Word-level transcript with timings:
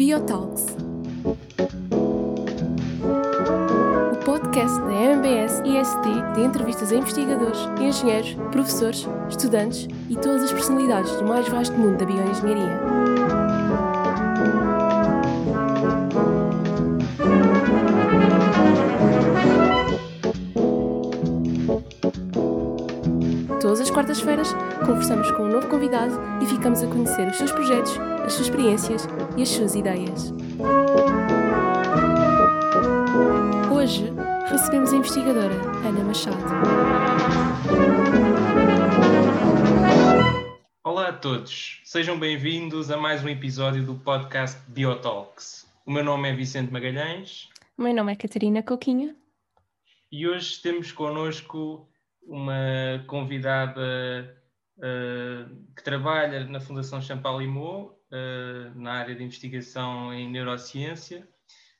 Biotalks. 0.00 0.64
O 4.10 4.16
podcast 4.24 4.80
da 4.80 4.94
MBS 4.94 5.60
IST 5.62 6.34
de 6.34 6.40
entrevistas 6.40 6.90
a 6.90 6.96
investigadores, 6.96 7.58
engenheiros, 7.78 8.32
professores, 8.50 9.06
estudantes 9.28 9.86
e 10.08 10.16
todas 10.16 10.44
as 10.44 10.52
personalidades 10.54 11.12
do 11.16 11.26
mais 11.26 11.46
vasto 11.48 11.76
mundo 11.76 11.98
da 11.98 12.06
bioengenharia. 12.06 12.80
Todas 23.60 23.82
as 23.82 23.90
quartas-feiras 23.90 24.54
conversamos 24.86 25.30
com 25.32 25.42
um 25.42 25.48
novo 25.48 25.68
convidado 25.68 26.18
e 26.40 26.46
ficamos 26.46 26.82
a 26.82 26.86
conhecer 26.86 27.28
os 27.28 27.36
seus 27.36 27.52
projetos, 27.52 28.00
as 28.24 28.32
suas 28.32 28.46
experiências 28.48 29.06
e 29.36 29.42
as 29.42 29.48
suas 29.48 29.74
ideias. 29.74 30.32
Hoje 33.72 34.04
recebemos 34.48 34.92
a 34.92 34.96
investigadora 34.96 35.54
Ana 35.86 36.04
Machado. 36.04 36.36
Olá 40.84 41.08
a 41.08 41.12
todos, 41.12 41.80
sejam 41.84 42.18
bem-vindos 42.18 42.90
a 42.90 42.96
mais 42.96 43.22
um 43.24 43.28
episódio 43.28 43.84
do 43.84 43.94
podcast 43.94 44.58
Biotalks. 44.68 45.66
O 45.86 45.92
meu 45.92 46.04
nome 46.04 46.28
é 46.30 46.34
Vicente 46.34 46.72
Magalhães 46.72 47.48
O 47.78 47.82
meu 47.82 47.94
nome 47.94 48.12
é 48.12 48.16
Catarina 48.16 48.62
Coquinho. 48.62 49.14
e 50.12 50.26
hoje 50.28 50.60
temos 50.60 50.92
connosco 50.92 51.88
uma 52.22 53.02
convidada 53.06 54.36
eh, 54.82 55.46
que 55.76 55.82
trabalha 55.82 56.44
na 56.46 56.60
Fundação 56.60 57.00
Champalimau, 57.00 57.99
uh, 58.12 58.78
na 58.78 58.92
área 58.94 59.14
de 59.14 59.22
investigação 59.22 60.12
em 60.12 60.30
neurociência. 60.30 61.28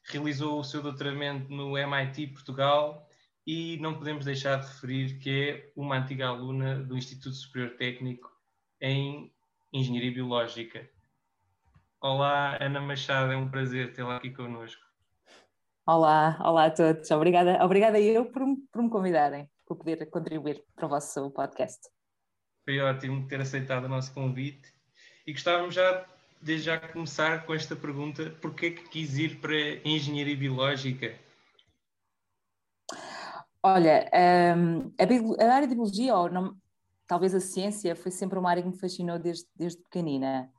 Realizou 0.04 0.58
o 0.58 0.64
seu 0.64 0.82
doutoramento 0.82 1.50
no 1.52 1.76
MIT 1.76 2.28
Portugal 2.28 3.08
e 3.46 3.78
não 3.80 3.94
podemos 3.94 4.24
deixar 4.24 4.56
de 4.60 4.66
referir 4.66 5.18
que 5.18 5.30
é 5.30 5.72
uma 5.76 5.96
antiga 5.98 6.28
aluna 6.28 6.82
do 6.82 6.96
Instituto 6.96 7.34
Superior 7.34 7.76
Técnico 7.76 8.30
em 8.80 9.32
Engenharia 9.72 10.12
Biológica. 10.12 10.88
Olá, 12.00 12.56
Ana 12.60 12.80
Machado, 12.80 13.32
é 13.32 13.36
um 13.36 13.50
prazer 13.50 13.92
tê-la 13.92 14.16
aqui 14.16 14.30
connosco. 14.30 14.82
Olá, 15.86 16.38
olá 16.40 16.66
a 16.66 16.70
todos. 16.70 17.10
Obrigada, 17.10 17.62
obrigada 17.64 18.00
eu 18.00 18.24
por, 18.26 18.46
me- 18.46 18.56
por 18.72 18.82
me 18.82 18.88
convidarem, 18.90 19.50
por 19.66 19.76
poder 19.76 20.06
contribuir 20.08 20.64
para 20.74 20.86
o 20.86 20.88
vosso 20.88 21.30
podcast. 21.30 21.80
Foi 22.64 22.80
ótimo 22.80 23.26
ter 23.28 23.40
aceitado 23.40 23.84
o 23.84 23.88
nosso 23.88 24.14
convite 24.14 24.72
e 25.26 25.32
gostávamos 25.32 25.74
já, 25.74 26.06
desde 26.40 26.66
já, 26.66 26.78
começar 26.78 27.44
com 27.44 27.54
esta 27.54 27.76
pergunta: 27.76 28.30
porquê 28.40 28.70
que 28.70 28.88
quis 28.88 29.18
ir 29.18 29.40
para 29.40 29.52
a 29.52 29.88
Engenharia 29.88 30.36
Biológica? 30.36 31.18
Olha, 33.62 34.10
hum, 34.56 34.92
a, 34.98 35.06
bio- 35.06 35.36
a 35.38 35.52
área 35.52 35.68
de 35.68 35.74
biologia, 35.74 36.16
ou 36.16 36.30
não- 36.30 36.56
talvez 37.06 37.34
a 37.34 37.40
ciência, 37.40 37.94
foi 37.94 38.10
sempre 38.10 38.38
uma 38.38 38.48
área 38.50 38.62
que 38.62 38.68
me 38.68 38.78
fascinou 38.78 39.18
desde, 39.18 39.46
desde 39.54 39.82
pequenina. 39.82 40.50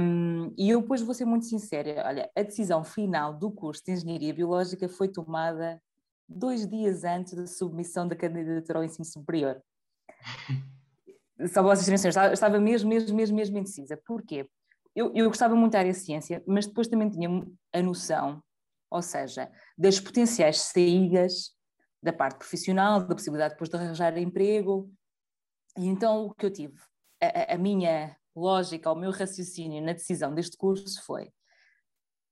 Hum, 0.00 0.52
e 0.58 0.70
eu 0.70 0.80
depois 0.80 1.02
vou 1.02 1.14
ser 1.14 1.24
muito 1.24 1.46
sincera, 1.46 2.04
olha, 2.06 2.30
a 2.36 2.42
decisão 2.42 2.82
final 2.84 3.32
do 3.32 3.50
curso 3.50 3.82
de 3.84 3.92
Engenharia 3.92 4.34
Biológica 4.34 4.88
foi 4.88 5.08
tomada 5.08 5.80
dois 6.28 6.66
dias 6.68 7.04
antes 7.04 7.34
da 7.34 7.46
submissão 7.46 8.06
da 8.08 8.16
candidatura 8.16 8.78
ao 8.80 8.84
ensino 8.84 9.04
superior. 9.04 9.62
Terem 11.84 11.98
noção, 11.98 12.10
eu 12.26 12.32
estava- 12.32 12.58
mesmo, 12.58 12.88
mesmo, 12.88 13.14
mesmo, 13.16 13.36
mesmo 13.36 13.58
indecisa. 13.58 13.96
Porquê? 14.06 14.48
Eu, 14.94 15.12
eu 15.14 15.28
gostava 15.28 15.54
muito 15.54 15.72
da 15.72 15.78
área 15.78 15.94
ciência, 15.94 16.42
mas 16.46 16.66
depois 16.66 16.88
também 16.88 17.08
tinha 17.08 17.28
a 17.72 17.82
noção, 17.82 18.42
ou 18.90 19.00
seja, 19.02 19.50
das 19.76 19.98
potenciais 19.98 20.60
saídas 20.60 21.52
da 22.02 22.12
parte 22.12 22.36
profissional, 22.38 23.00
da 23.00 23.14
possibilidade 23.14 23.54
depois 23.54 23.70
de 23.70 23.76
arranjar 23.76 24.16
emprego. 24.18 24.90
E 25.78 25.86
então 25.86 26.26
o 26.26 26.34
que 26.34 26.44
eu 26.44 26.52
tive, 26.52 26.78
a- 27.22 27.54
a 27.54 27.58
minha 27.58 28.14
lógica, 28.36 28.90
o 28.90 28.94
meu 28.94 29.10
raciocínio 29.10 29.82
na 29.82 29.92
decisão 29.92 30.34
deste 30.34 30.56
curso 30.56 31.02
foi 31.04 31.30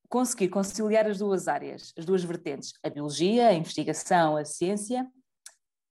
conseguir 0.09 0.49
conciliar 0.49 1.07
as 1.07 1.19
duas 1.19 1.47
áreas, 1.47 1.93
as 1.97 2.05
duas 2.05 2.25
vertentes, 2.25 2.73
a 2.83 2.91
biologia, 2.91 3.49
a 3.49 3.55
investigação, 3.55 4.37
a 4.37 4.45
ciência, 4.45 5.07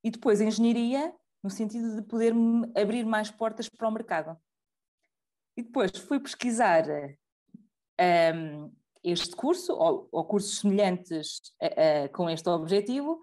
e 0.04 0.12
depois 0.12 0.42
a 0.42 0.46
engenharia, 0.46 1.14
no 1.44 1.50
sentido 1.50 1.96
de 1.96 2.02
poder 2.02 2.34
abrir 2.76 3.06
mais 3.06 3.32
portas 3.32 3.70
para 3.70 3.88
o 3.88 3.92
mercado. 3.92 4.38
E 5.58 5.64
depois 5.64 5.92
fui 5.98 6.20
pesquisar 6.20 6.86
hum, 8.36 8.72
este 9.04 9.36
curso, 9.36 9.74
ou, 9.74 10.08
ou 10.12 10.26
cursos 10.26 10.60
semelhantes 10.60 11.42
com 12.14 12.30
este 12.30 12.48
objetivo, 12.50 13.20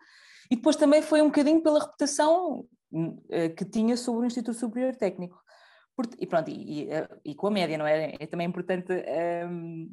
e 0.51 0.57
depois 0.57 0.77
também 0.77 1.03
foi 1.03 1.23
um 1.23 1.27
bocadinho 1.27 1.63
pela 1.63 1.81
reputação 1.81 2.67
hum, 2.93 3.23
eh, 3.29 3.49
que 3.49 3.65
tinha 3.65 3.97
sobre 3.97 4.23
o 4.23 4.27
Instituto 4.27 4.57
Superior 4.59 4.95
Técnico. 4.95 5.43
E 6.19 6.27
pronto, 6.27 6.51
e, 6.51 6.85
e, 6.85 6.91
eh, 6.91 7.09
e 7.25 7.35
com 7.35 7.47
a 7.47 7.51
média, 7.51 7.79
não 7.79 7.87
é? 7.87 8.15
É 8.21 8.27
também 8.27 8.47
importante 8.47 8.93
hum, 9.51 9.93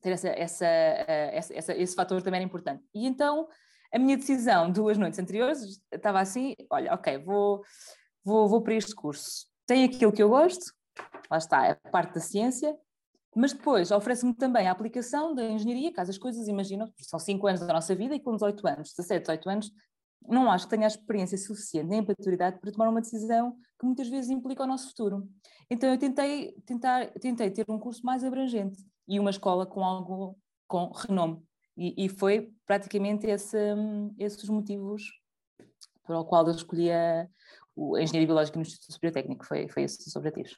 ter 0.00 0.10
essa, 0.12 0.28
essa, 0.28 0.66
eh, 0.66 1.30
essa- 1.36 1.54
essa- 1.54 1.74
esse 1.74 1.94
fator 1.94 2.22
também 2.22 2.38
era 2.38 2.46
importante. 2.46 2.82
E 2.94 3.06
então 3.06 3.46
a 3.94 3.98
minha 3.98 4.16
decisão 4.16 4.70
duas 4.70 4.98
noites 4.98 5.18
anteriores 5.18 5.80
estava 5.92 6.20
assim: 6.20 6.56
olha, 6.68 6.92
ok, 6.92 7.18
vou, 7.18 7.62
vou, 8.24 8.48
vou 8.48 8.60
para 8.60 8.74
este 8.74 8.94
curso. 8.94 9.46
Tem 9.66 9.84
aquilo 9.84 10.12
que 10.12 10.22
eu 10.22 10.28
gosto, 10.28 10.64
lá 11.30 11.38
está, 11.38 11.70
a 11.70 11.90
parte 11.90 12.14
da 12.14 12.20
ciência, 12.20 12.76
mas 13.34 13.52
depois 13.52 13.92
oferece-me 13.92 14.34
também 14.34 14.66
a 14.66 14.72
aplicação 14.72 15.34
da 15.34 15.44
engenharia, 15.44 15.92
caso 15.92 16.10
as 16.10 16.18
coisas, 16.18 16.48
imaginam, 16.48 16.92
são 16.98 17.18
5 17.18 17.46
anos 17.46 17.60
da 17.60 17.72
nossa 17.72 17.94
vida 17.94 18.14
e 18.14 18.20
com 18.20 18.34
18 18.34 18.66
anos, 18.66 18.92
17, 18.94 19.20
18 19.22 19.48
anos, 19.48 19.70
não 20.26 20.50
acho 20.50 20.66
que 20.66 20.70
tenha 20.70 20.86
a 20.86 20.88
experiência 20.88 21.38
suficiente 21.38 21.88
nem 21.88 22.00
a 22.00 22.02
maturidade 22.02 22.58
para 22.58 22.72
tomar 22.72 22.88
uma 22.88 23.00
decisão 23.00 23.56
que 23.78 23.86
muitas 23.86 24.08
vezes 24.08 24.30
implica 24.30 24.64
o 24.64 24.66
nosso 24.66 24.88
futuro. 24.88 25.28
Então 25.70 25.90
eu 25.90 25.98
tentei, 25.98 26.52
tentar, 26.66 27.10
tentei 27.20 27.50
ter 27.50 27.64
um 27.68 27.78
curso 27.78 28.04
mais 28.04 28.24
abrangente 28.24 28.82
e 29.06 29.20
uma 29.20 29.30
escola 29.30 29.66
com 29.66 29.84
algo 29.84 30.36
com 30.66 30.90
renome. 30.90 31.42
E, 31.76 32.04
e 32.04 32.08
foi 32.08 32.52
praticamente 32.66 33.26
esse, 33.26 33.56
hum, 33.74 34.14
esses 34.18 34.42
os 34.42 34.48
motivos 34.50 35.02
para 36.04 36.18
o 36.20 36.24
qual 36.24 36.46
eu 36.46 36.54
escolhi 36.54 36.90
a, 36.92 37.26
o- 37.74 37.98
Engenharia 37.98 38.26
Biológica 38.26 38.56
no 38.56 38.62
Instituto 38.62 38.92
Superior 38.92 39.14
Técnico, 39.14 39.44
foi, 39.46 39.68
foi 39.68 39.82
esses 39.82 40.06
os 40.06 40.14
objetivos. 40.16 40.56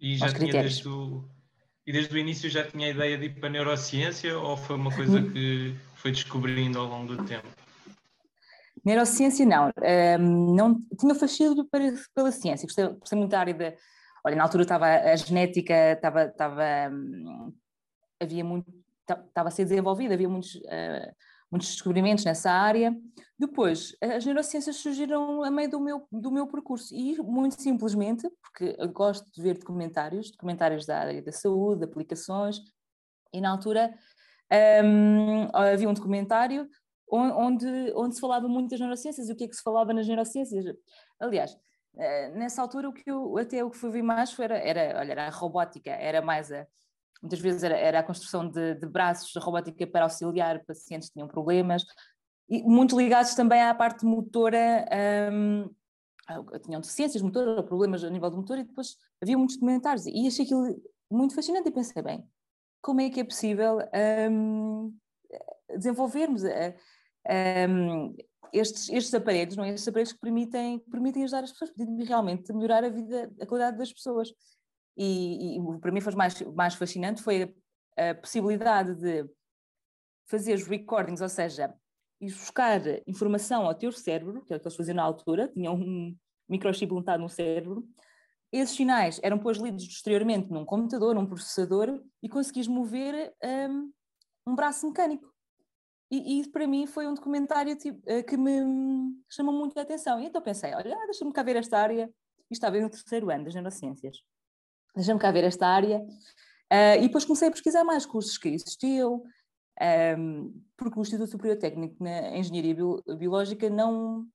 E 0.00 0.16
já 0.16 0.32
tinha 0.32 0.52
desde 0.52 0.88
o, 0.88 1.28
e 1.86 1.92
desde 1.92 2.12
o 2.14 2.18
início 2.18 2.50
já 2.50 2.66
tinha 2.68 2.88
a 2.88 2.90
ideia 2.90 3.16
de 3.18 3.26
ir 3.26 3.38
para 3.38 3.48
a 3.48 3.52
neurociência 3.52 4.36
ou 4.38 4.56
foi 4.56 4.74
uma 4.76 4.94
coisa 4.94 5.20
Hum. 5.20 5.32
que 5.32 5.76
foi 5.94 6.10
descobrindo 6.10 6.78
ao 6.78 6.86
longo 6.86 7.14
do 7.16 7.24
tempo? 7.24 7.46
Neurociência, 8.84 9.46
não. 9.46 9.70
Hum, 10.20 10.54
não 10.56 10.80
tinha 10.98 11.14
fascínio 11.14 11.64
para- 11.70 11.92
pela 12.14 12.32
ciência. 12.32 12.66
Gostei, 12.66 12.88
gostei 12.88 13.18
muito 13.18 13.30
da 13.30 13.40
área 13.40 13.54
da. 13.54 13.72
Olha, 14.24 14.36
na 14.36 14.42
altura 14.44 14.62
estava 14.64 14.86
a 14.86 15.14
genética, 15.16 15.92
estava, 15.92 16.24
estava, 16.24 16.62
hum, 16.90 17.52
havia 18.20 18.44
muito, 18.44 18.72
estava 19.08 19.48
a 19.48 19.50
ser 19.50 19.64
desenvolvida, 19.64 20.14
havia 20.14 20.28
muitos, 20.28 20.60
eh, 20.66 21.12
muitos 21.50 21.68
descobrimentos 21.70 22.24
nessa 22.24 22.50
área. 22.50 22.96
Depois, 23.38 23.96
as 24.00 24.24
neurociências 24.24 24.76
surgiram 24.76 25.42
a 25.42 25.50
meio 25.50 25.70
do 25.70 25.80
meu, 25.80 26.06
do 26.10 26.30
meu 26.30 26.46
percurso 26.46 26.94
e 26.94 27.16
muito 27.22 27.60
simplesmente, 27.60 28.28
porque 28.40 28.76
eu 28.78 28.88
gosto 28.88 29.28
de 29.30 29.42
ver 29.42 29.58
documentários, 29.58 30.30
documentários 30.30 30.86
da 30.86 30.98
área 30.98 31.22
da 31.22 31.32
saúde, 31.32 31.80
de 31.80 31.84
aplicações, 31.86 32.60
e 33.32 33.40
na 33.40 33.50
altura 33.50 33.92
hum, 34.84 35.48
havia 35.52 35.88
um 35.88 35.94
documentário 35.94 36.68
on- 37.10 37.32
onde, 37.46 37.92
onde 37.94 38.14
se 38.14 38.20
falava 38.20 38.48
muito 38.48 38.70
das 38.70 38.80
neurociências 38.80 39.28
e 39.28 39.32
o 39.32 39.36
que 39.36 39.44
é 39.44 39.48
que 39.48 39.54
se 39.56 39.62
falava 39.62 39.92
nas 39.92 40.06
neurociências. 40.06 40.64
Aliás, 41.20 41.56
eh, 41.96 42.28
nessa 42.30 42.62
altura 42.62 42.88
o 42.88 42.92
que 42.92 43.10
eu 43.10 43.36
até 43.38 43.64
o 43.64 43.70
que 43.70 43.76
fui 43.78 43.90
ver 43.90 44.02
mais 44.02 44.32
foi, 44.32 44.44
era, 44.46 44.58
era, 44.58 44.98
olha, 45.00 45.12
era 45.12 45.26
a 45.26 45.30
robótica, 45.30 45.90
era 45.90 46.22
mais 46.22 46.50
a 46.52 46.66
muitas 47.22 47.40
vezes 47.40 47.62
era, 47.62 47.76
era 47.76 47.98
a 48.00 48.02
construção 48.02 48.48
de, 48.48 48.74
de 48.74 48.86
braços, 48.86 49.36
a 49.36 49.40
robótica 49.40 49.86
para 49.86 50.04
auxiliar 50.04 50.64
pacientes 50.64 51.08
que 51.08 51.14
tinham 51.14 51.28
problemas, 51.28 51.84
e 52.48 52.62
muito 52.62 52.98
ligados 52.98 53.34
também 53.34 53.62
à 53.62 53.74
parte 53.74 54.04
motora, 54.04 54.84
hum, 55.32 55.70
ao- 56.26 56.58
tinham 56.60 56.80
deficiências 56.80 57.22
motoras, 57.22 57.64
problemas 57.64 58.02
a 58.04 58.10
nível 58.10 58.30
do 58.30 58.38
motor, 58.38 58.58
e 58.58 58.64
depois 58.64 58.96
havia 59.22 59.38
muitos 59.38 59.56
documentários, 59.56 60.06
e 60.06 60.26
achei 60.26 60.44
aquilo 60.44 60.82
muito 61.10 61.34
fascinante, 61.34 61.68
e 61.68 61.72
pensei, 61.72 62.02
bem, 62.02 62.26
como 62.82 63.00
é 63.00 63.08
que 63.08 63.20
é 63.20 63.24
possível 63.24 63.78
hum, 64.30 64.92
desenvolvermos 65.76 66.44
eh, 66.44 66.76
hum, 67.68 68.14
estes, 68.52 68.88
estes 68.90 69.14
aparelhos, 69.14 69.56
não 69.56 69.64
é? 69.64 69.70
estes 69.70 69.88
aparelhos 69.88 70.12
que 70.12 70.20
permitem, 70.20 70.78
permitem 70.90 71.24
ajudar 71.24 71.44
as 71.44 71.52
pessoas, 71.52 71.70
permitem 71.70 72.04
realmente 72.04 72.52
melhorar 72.52 72.84
a 72.84 72.88
vida, 72.88 73.32
a 73.40 73.46
qualidade 73.46 73.78
das 73.78 73.92
pessoas. 73.92 74.32
E, 74.96 75.56
e 75.56 75.78
para 75.80 75.90
mim 75.90 76.00
foi 76.00 76.14
mais, 76.14 76.40
mais 76.42 76.74
fascinante 76.74 77.22
foi 77.22 77.54
a, 77.96 78.10
a 78.10 78.14
possibilidade 78.14 78.94
de 78.94 79.28
fazer 80.26 80.54
os 80.54 80.66
recordings, 80.66 81.20
ou 81.20 81.28
seja, 81.28 81.74
ir 82.20 82.32
buscar 82.32 82.80
informação 83.06 83.66
ao 83.66 83.74
teu 83.74 83.90
cérebro, 83.90 84.44
que 84.44 84.52
é 84.52 84.56
o 84.56 84.60
que 84.60 84.66
eles 84.66 84.76
faziam 84.76 84.96
na 84.96 85.02
altura, 85.02 85.48
tinham 85.48 85.74
um 85.74 86.16
microchip 86.48 86.92
montado 86.92 87.20
no 87.20 87.28
cérebro, 87.28 87.86
esses 88.52 88.76
sinais 88.76 89.18
eram 89.22 89.38
depois 89.38 89.56
lidos 89.56 89.86
posteriormente 89.86 90.50
num 90.50 90.64
computador, 90.64 91.14
num 91.14 91.24
processador, 91.24 92.02
e 92.22 92.28
conseguis 92.28 92.68
mover 92.68 93.34
um, 93.42 93.90
um 94.46 94.54
braço 94.54 94.86
mecânico. 94.86 95.32
E, 96.10 96.40
e, 96.40 96.48
para 96.50 96.66
mim 96.66 96.86
foi 96.86 97.06
um 97.06 97.14
documentário 97.14 97.74
tipo, 97.74 97.98
eh, 98.04 98.22
que 98.22 98.36
me 98.36 98.60
chamou 99.30 99.54
muito 99.54 99.78
a 99.78 99.82
atenção. 99.82 100.20
E 100.20 100.26
então 100.26 100.42
pensei, 100.42 100.74
olha, 100.74 100.94
deixa-me 101.06 101.32
cá 101.32 101.42
ver 101.42 101.56
esta 101.56 101.78
área. 101.78 102.04
Isto 102.50 102.66
estava 102.66 102.78
no 102.78 102.90
terceiro 102.90 103.30
ano 103.30 103.44
das 103.44 103.54
neurociências. 103.54 104.18
Deixa-me 104.94 105.20
cá 105.20 105.30
ver 105.30 105.44
esta 105.44 105.66
área. 105.66 105.98
Uh, 106.72 106.96
e 106.98 107.02
depois 107.02 107.24
comecei 107.24 107.48
a 107.48 107.50
pesquisar 107.50 107.84
mais 107.84 108.06
cursos 108.06 108.38
que 108.38 108.48
existiam, 108.48 109.22
um, 110.18 110.62
porque 110.76 110.98
o 110.98 111.02
Instituto 111.02 111.30
Superior 111.30 111.58
Técnico 111.58 112.02
na 112.02 112.36
Engenharia 112.36 112.74
Biológica 113.16 113.68
não, 113.68 114.26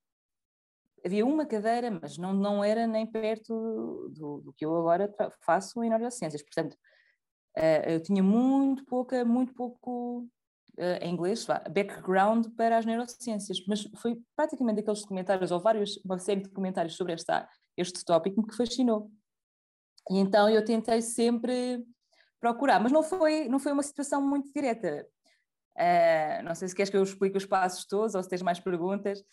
havia 1.06 1.26
uma 1.26 1.46
cadeira, 1.46 1.90
mas 1.90 2.18
não, 2.18 2.34
não 2.34 2.64
era 2.64 2.86
nem 2.86 3.06
perto 3.06 4.10
do, 4.14 4.42
do 4.42 4.54
que 4.54 4.66
eu 4.66 4.76
agora 4.76 5.12
faço 5.42 5.84
em 5.84 5.90
neurociências. 5.90 6.44
Portanto, 6.44 6.74
uh, 7.58 7.90
eu 7.90 8.02
tinha 8.02 8.22
muito 8.22 8.86
pouca, 8.86 9.26
muito 9.26 9.54
pouco 9.54 10.28
uh, 10.78 11.04
em 11.04 11.14
inglês, 11.14 11.46
background 11.74 12.48
para 12.56 12.78
as 12.78 12.86
neurociências, 12.86 13.66
mas 13.68 13.84
foi 13.98 14.22
praticamente 14.36 14.82
aqueles 14.82 15.02
documentários, 15.02 15.52
ou 15.52 15.60
vários, 15.60 15.98
uma 16.06 16.20
série 16.20 16.42
de 16.42 16.50
documentários 16.50 16.96
sobre 16.96 17.14
esta, 17.14 17.48
este 17.76 18.04
tópico 18.04 18.42
que 18.44 18.52
me 18.52 18.56
fascinou. 18.56 19.10
E 20.10 20.18
então 20.18 20.50
eu 20.50 20.64
tentei 20.64 21.02
sempre 21.02 21.84
procurar, 22.40 22.80
mas 22.80 22.92
não 22.92 23.04
foi, 23.04 23.48
não 23.48 23.60
foi 23.60 23.72
uma 23.72 23.84
situação 23.84 24.22
muito 24.22 24.52
direta. 24.54 25.06
Uh, 25.76 26.44
não 26.44 26.56
sei 26.56 26.68
se 26.68 26.76
queres 26.76 26.90
que 26.90 26.98
eu 26.98 27.04
explique 27.04 27.38
os 27.38 27.46
passos 27.46 27.86
todos 27.86 28.16
ou 28.16 28.24
se 28.24 28.30
tens 28.30 28.42
mais 28.42 28.60
perguntas. 28.60 29.24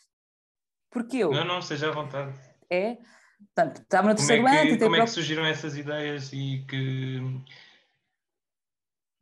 Porque 0.90 1.18
eu. 1.18 1.32
Não, 1.32 1.44
não, 1.44 1.62
seja 1.62 1.88
à 1.88 1.92
vontade. 1.92 2.38
É? 2.70 2.98
Portanto, 3.54 3.82
estava 3.82 4.08
no 4.08 4.14
terceiro 4.14 4.42
como 4.42 4.54
é 4.54 4.62
que, 4.62 4.68
ano. 4.68 4.78
Como 4.78 4.96
é 4.96 5.00
que 5.00 5.10
surgiram 5.10 5.44
essas 5.44 5.76
ideias 5.76 6.32
e 6.32 6.64
que. 6.68 7.20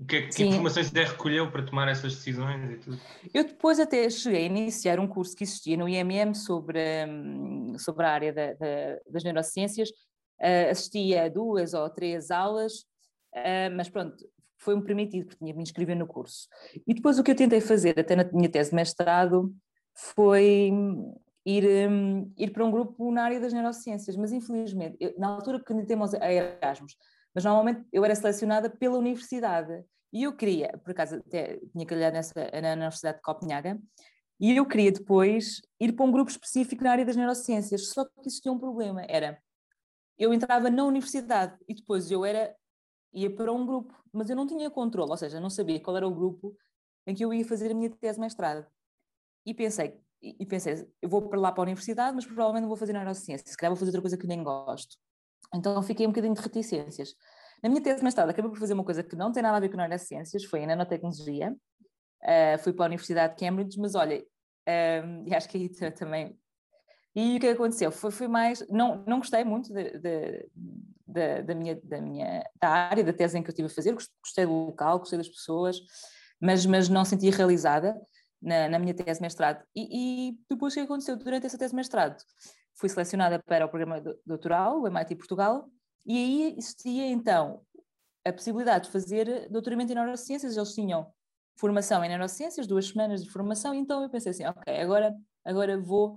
Que, 0.08 0.22
que 0.26 0.44
informações 0.44 0.90
você 0.90 1.04
recolheu 1.04 1.52
para 1.52 1.64
tomar 1.64 1.86
essas 1.86 2.16
decisões 2.16 2.72
e 2.72 2.76
tudo? 2.76 3.00
Eu 3.32 3.44
depois 3.44 3.78
até 3.78 4.10
cheguei 4.10 4.42
a 4.42 4.46
iniciar 4.46 4.98
um 4.98 5.06
curso 5.06 5.36
que 5.36 5.44
existia 5.44 5.76
no 5.76 5.88
IMM 5.88 6.34
sobre, 6.34 7.06
hum, 7.06 7.78
sobre 7.78 8.04
a 8.04 8.10
área 8.10 8.32
da, 8.32 8.52
da, 8.54 8.98
das 9.08 9.22
neurociências. 9.22 9.90
Uh, 10.42 10.70
assisti 10.70 11.16
a 11.16 11.28
duas 11.28 11.72
ou 11.72 11.88
três 11.88 12.30
aulas, 12.30 12.80
uh, 13.34 13.70
mas 13.76 13.88
pronto, 13.88 14.16
foi-me 14.58 14.82
permitido, 14.82 15.26
porque 15.26 15.38
tinha 15.38 15.52
que 15.52 15.56
me 15.56 15.62
inscrever 15.62 15.96
no 15.96 16.06
curso. 16.06 16.48
E 16.86 16.94
depois 16.94 17.18
o 17.18 17.22
que 17.22 17.30
eu 17.30 17.36
tentei 17.36 17.60
fazer, 17.60 17.98
até 17.98 18.16
na 18.16 18.24
minha 18.24 18.48
tese 18.48 18.70
de 18.70 18.76
mestrado, 18.76 19.54
foi 19.94 20.70
ir, 21.44 21.90
um, 21.90 22.32
ir 22.36 22.50
para 22.50 22.64
um 22.64 22.70
grupo 22.70 23.10
na 23.12 23.24
área 23.24 23.40
das 23.40 23.52
neurociências, 23.52 24.16
mas 24.16 24.32
infelizmente, 24.32 24.96
eu, 25.00 25.14
na 25.18 25.28
altura 25.28 25.62
que 25.62 25.86
temos 25.86 26.14
a 26.14 26.32
Erasmus, 26.32 26.96
mas 27.34 27.44
normalmente 27.44 27.84
eu 27.92 28.04
era 28.04 28.14
selecionada 28.14 28.70
pela 28.70 28.98
universidade 28.98 29.84
e 30.12 30.24
eu 30.24 30.36
queria, 30.36 30.78
por 30.84 30.90
acaso 30.90 31.16
até 31.16 31.58
tinha 31.72 31.86
calhado 31.86 32.14
nessa, 32.14 32.34
na 32.60 32.72
Universidade 32.72 33.16
de 33.16 33.22
Copenhaga, 33.22 33.80
e 34.38 34.56
eu 34.56 34.66
queria 34.66 34.92
depois 34.92 35.62
ir 35.80 35.92
para 35.92 36.04
um 36.04 36.12
grupo 36.12 36.30
específico 36.30 36.84
na 36.84 36.92
área 36.92 37.04
das 37.04 37.16
neurociências, 37.16 37.88
só 37.88 38.04
que 38.04 38.20
existia 38.26 38.52
um 38.52 38.58
problema, 38.58 39.04
era, 39.08 39.38
eu 40.22 40.32
entrava 40.32 40.70
na 40.70 40.84
universidade 40.84 41.58
e 41.68 41.74
depois 41.74 42.08
eu 42.08 42.24
era, 42.24 42.54
ia 43.12 43.28
para 43.34 43.52
um 43.52 43.66
grupo, 43.66 43.92
mas 44.12 44.30
eu 44.30 44.36
não 44.36 44.46
tinha 44.46 44.70
controle, 44.70 45.10
ou 45.10 45.16
seja, 45.16 45.40
não 45.40 45.50
sabia 45.50 45.80
qual 45.80 45.96
era 45.96 46.06
o 46.06 46.14
grupo 46.14 46.56
em 47.04 47.12
que 47.12 47.24
eu 47.24 47.34
ia 47.34 47.44
fazer 47.44 47.72
a 47.72 47.74
minha 47.74 47.90
tese 47.90 48.20
mestrado. 48.20 48.64
E 49.44 49.52
pensei, 49.52 50.00
e 50.22 50.46
pensei, 50.46 50.88
eu 51.02 51.08
vou 51.08 51.28
para 51.28 51.40
lá 51.40 51.50
para 51.50 51.62
a 51.62 51.64
universidade, 51.64 52.14
mas 52.14 52.24
provavelmente 52.24 52.62
não 52.62 52.68
vou 52.68 52.76
fazer 52.76 52.92
neurociência, 52.92 53.44
se 53.44 53.56
calhar 53.56 53.72
vou 53.72 53.76
fazer 53.76 53.88
outra 53.88 54.00
coisa 54.00 54.16
que 54.16 54.28
nem 54.28 54.44
gosto. 54.44 54.96
Então 55.52 55.82
fiquei 55.82 56.06
um 56.06 56.10
bocadinho 56.10 56.34
de 56.34 56.40
reticências. 56.40 57.16
Na 57.60 57.68
minha 57.68 57.82
tese 57.82 57.96
de 57.96 58.04
mestrado 58.04 58.30
acabei 58.30 58.48
por 58.48 58.60
fazer 58.60 58.74
uma 58.74 58.84
coisa 58.84 59.02
que 59.02 59.16
não 59.16 59.32
tem 59.32 59.42
nada 59.42 59.56
a 59.56 59.60
ver 59.60 59.70
com 59.70 59.76
neurociências, 59.76 60.44
foi 60.44 60.60
em 60.60 60.66
nanotecnologia, 60.68 61.52
uh, 62.22 62.58
fui 62.62 62.72
para 62.72 62.84
a 62.84 62.86
Universidade 62.86 63.34
de 63.34 63.44
Cambridge, 63.44 63.76
mas 63.80 63.96
olha, 63.96 64.24
um, 65.04 65.26
e 65.26 65.34
acho 65.34 65.48
que 65.48 65.58
aí 65.58 65.68
também... 65.90 66.38
E 67.14 67.36
o 67.36 67.40
que 67.40 67.48
aconteceu? 67.48 67.92
Foi, 67.92 68.10
foi 68.10 68.28
mais... 68.28 68.66
Não, 68.68 69.04
não 69.06 69.18
gostei 69.18 69.44
muito 69.44 69.72
de, 69.72 69.98
de, 69.98 70.48
de, 71.06 71.42
da, 71.42 71.54
minha, 71.54 71.80
da 71.82 72.00
minha 72.00 72.42
da 72.60 72.68
área, 72.68 73.04
da 73.04 73.12
tese 73.12 73.38
em 73.38 73.42
que 73.42 73.48
eu 73.48 73.52
estive 73.52 73.66
a 73.66 73.70
fazer, 73.70 73.92
gostei 73.92 74.46
do 74.46 74.52
local, 74.52 74.98
gostei 74.98 75.18
das 75.18 75.28
pessoas, 75.28 75.78
mas, 76.40 76.64
mas 76.64 76.88
não 76.88 77.04
senti 77.04 77.28
realizada 77.30 78.00
na, 78.40 78.68
na 78.68 78.78
minha 78.78 78.94
tese 78.94 79.20
de 79.20 79.22
mestrado. 79.22 79.62
E, 79.74 80.30
e, 80.30 80.38
depois 80.50 80.72
o 80.72 80.76
que 80.76 80.80
aconteceu 80.80 81.16
durante 81.16 81.46
essa 81.46 81.58
tese 81.58 81.70
de 81.70 81.76
mestrado? 81.76 82.16
Fui 82.74 82.88
selecionada 82.88 83.38
para 83.38 83.66
o 83.66 83.68
programa 83.68 84.02
doutoral, 84.26 84.80
o 84.80 84.86
MIT 84.88 85.14
Portugal, 85.16 85.68
e 86.04 86.16
aí 86.16 86.54
existia 86.58 87.06
então 87.06 87.62
a 88.24 88.32
possibilidade 88.32 88.86
de 88.86 88.90
fazer 88.90 89.48
doutoramento 89.50 89.92
em 89.92 89.94
neurociências. 89.94 90.56
Eles 90.56 90.74
tinham 90.74 91.12
formação 91.56 92.04
em 92.04 92.08
neurociências, 92.08 92.66
duas 92.66 92.88
semanas 92.88 93.22
de 93.22 93.30
formação, 93.30 93.74
então 93.74 94.02
eu 94.02 94.10
pensei 94.10 94.30
assim, 94.30 94.44
ok, 94.44 94.80
agora, 94.80 95.14
agora 95.44 95.78
vou, 95.78 96.16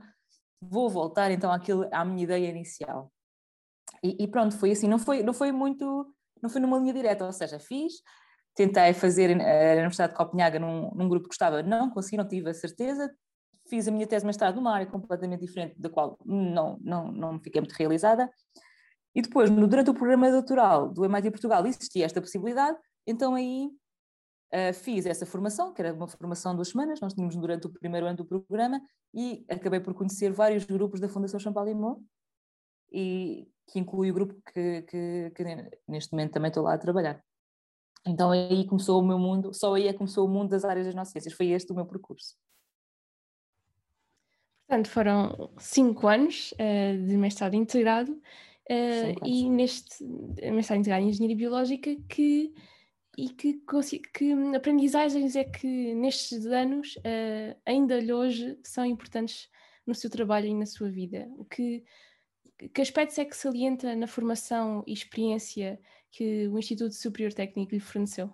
vou 0.62 0.90
voltar 0.90 1.32
então 1.32 1.52
àquilo, 1.52 1.88
à 1.92 2.04
minha 2.04 2.24
ideia 2.24 2.50
inicial. 2.50 3.12
E, 4.04 4.24
e, 4.24 4.28
pronto, 4.28 4.58
foi 4.58 4.72
assim, 4.72 4.88
não 4.88 5.00
foi, 5.00 5.24
não 5.24 5.34
foi 5.34 5.52
muito, 5.52 6.14
não 6.42 6.50
foi 6.50 6.62
numa 6.62 6.78
linha 6.78 6.94
direta, 6.94 7.26
ou 7.26 7.32
seja, 7.32 7.60
fiz, 7.60 7.94
tentei 8.56 8.94
fazer 8.94 9.30
a 9.32 9.74
Universidade 9.74 10.14
de 10.14 10.18
Copenhaga 10.18 10.60
num, 10.60 10.92
num 10.92 11.10
grupo 11.10 11.24
que 11.24 11.30
gostava, 11.30 11.62
não 11.62 11.90
consegui, 11.90 12.18
não 12.18 12.28
tive 12.28 12.50
a 12.50 12.54
certeza. 12.54 13.14
Fiz 13.68 13.88
a 13.88 13.92
minha 13.92 14.06
tese 14.06 14.22
de 14.22 14.28
mestrado 14.28 14.56
numa 14.56 14.74
área 14.74 14.86
completamente 14.86 15.42
diferente, 15.42 15.80
da 15.80 15.90
qual 15.90 16.20
não, 16.24 16.78
não, 16.82 17.12
não 17.12 17.40
fiquei 17.40 17.60
muito 17.60 17.74
realizada. 17.74 18.30
E 19.14 19.22
depois, 19.22 19.50
no, 19.50 19.68
durante 19.68 19.90
o 19.90 19.94
programa 19.94 20.30
doutoral 20.30 20.90
do 20.90 21.04
MIT 21.06 21.32
Portugal, 21.32 21.66
existia 21.66 22.06
esta 22.06 22.22
possibilidade, 22.22 22.78
então 23.08 23.34
aí 23.34 23.70
uh, 24.54 24.74
fiz 24.74 25.06
essa 25.06 25.26
formação, 25.26 25.74
que 25.74 25.82
era 25.82 25.94
uma 25.94 26.08
formação 26.08 26.52
de 26.52 26.58
duas 26.58 26.70
semanas, 26.70 27.00
nós 27.00 27.14
tínhamos 27.14 27.36
durante 27.36 27.68
o 27.68 27.70
primeiro 27.70 28.06
ano 28.06 28.18
do 28.18 28.26
programa, 28.26 28.82
e 29.14 29.46
acabei 29.50 29.80
por 29.80 29.94
conhecer 29.94 30.32
vários 30.32 30.66
grupos 30.66 31.00
da 31.00 31.08
Fundação 31.08 31.40
Champalimau, 31.40 32.02
e 32.92 33.48
que 33.68 33.80
inclui 33.80 34.12
o 34.12 34.14
grupo 34.14 34.36
que, 34.54 34.84
que, 34.84 35.32
que 35.36 35.44
neste 35.88 36.12
momento 36.12 36.34
também 36.34 36.50
estou 36.50 36.64
lá 36.64 36.74
a 36.74 36.78
trabalhar. 36.78 37.24
Então 38.06 38.32
aí 38.32 38.66
começou 38.68 39.02
o 39.02 39.06
meu 39.06 39.18
mundo, 39.18 39.54
só 39.54 39.74
aí 39.74 39.88
é 39.88 39.92
que 39.92 39.98
começou 39.98 40.28
o 40.28 40.30
mundo 40.30 40.50
das 40.50 40.64
áreas 40.64 40.86
das 40.86 40.96
nossas 40.96 41.12
ciências, 41.12 41.34
foi 41.34 41.48
este 41.48 41.72
o 41.72 41.76
meu 41.76 41.86
percurso. 41.86 42.36
Portanto, 44.68 44.90
foram 44.90 45.52
cinco 45.60 46.08
anos 46.08 46.52
uh, 46.54 47.08
de 47.08 47.18
mestrado 47.18 47.56
integrado 47.56 48.12
uh, 48.12 49.26
e 49.26 49.50
neste 49.50 50.04
mestrado 50.52 50.80
integrado 50.80 51.04
em 51.04 51.10
Engenharia 51.10 51.36
Biológica 51.36 51.96
que 52.08 52.54
e 53.18 53.30
que, 53.30 53.62
que 54.14 54.34
aprendizagens 54.56 55.36
é 55.36 55.44
que 55.44 55.96
nestes 55.96 56.46
anos 56.46 56.96
uh, 56.98 57.60
ainda 57.66 57.96
hoje 58.14 58.60
são 58.64 58.86
importantes 58.86 59.50
no 59.86 59.96
seu 59.96 60.10
trabalho 60.10 60.48
e 60.48 60.54
na 60.54 60.66
sua 60.66 60.90
vida? 60.90 61.28
O 61.38 61.46
que, 61.46 61.84
que 62.74 62.82
aspectos 62.82 63.18
é 63.18 63.26
que 63.26 63.36
salienta 63.36 63.96
na 63.96 64.08
formação 64.08 64.84
e 64.86 64.94
experiência 64.94 65.80
que 66.12 66.48
o 66.48 66.58
Instituto 66.58 66.94
Superior 66.94 67.34
Técnico 67.34 67.74
lhe 67.74 67.80
forneceu? 67.80 68.34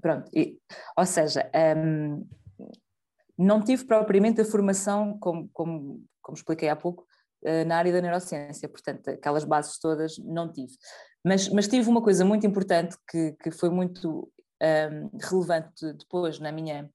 Pronto, 0.00 0.30
e, 0.32 0.58
ou 0.96 1.06
seja, 1.06 1.50
um, 1.76 2.26
não 3.36 3.62
tive 3.62 3.84
propriamente 3.84 4.40
a 4.40 4.44
formação, 4.44 5.18
como, 5.18 5.48
como, 5.52 6.04
como 6.20 6.36
expliquei 6.36 6.68
há 6.68 6.76
pouco, 6.76 7.04
uh, 7.44 7.64
na 7.66 7.78
área 7.78 7.92
da 7.92 8.00
neurociência, 8.00 8.68
portanto, 8.68 9.08
aquelas 9.08 9.44
bases 9.44 9.78
todas 9.78 10.18
não 10.18 10.52
tive. 10.52 10.72
Mas, 11.24 11.48
mas 11.48 11.68
tive 11.68 11.88
uma 11.88 12.02
coisa 12.02 12.24
muito 12.24 12.46
importante 12.46 12.96
que, 13.08 13.32
que 13.42 13.50
foi 13.50 13.70
muito 13.70 14.30
um, 14.62 15.18
relevante 15.18 15.92
depois 15.94 16.38
na 16.38 16.52
minha, 16.52 16.88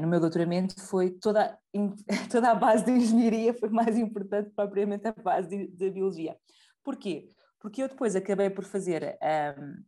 no 0.00 0.06
meu 0.06 0.20
doutoramento, 0.20 0.80
foi 0.80 1.10
toda, 1.10 1.58
toda 2.30 2.50
a 2.50 2.54
base 2.54 2.84
de 2.84 2.92
engenharia 2.92 3.54
foi 3.54 3.68
mais 3.68 3.96
importante 3.98 4.50
propriamente 4.54 5.06
a 5.08 5.12
base 5.12 5.68
da 5.68 5.90
biologia. 5.90 6.36
Porquê? 6.84 7.28
porque 7.62 7.80
eu 7.80 7.88
depois 7.88 8.16
acabei 8.16 8.50
por 8.50 8.64
fazer, 8.64 9.16
um, 9.22 9.84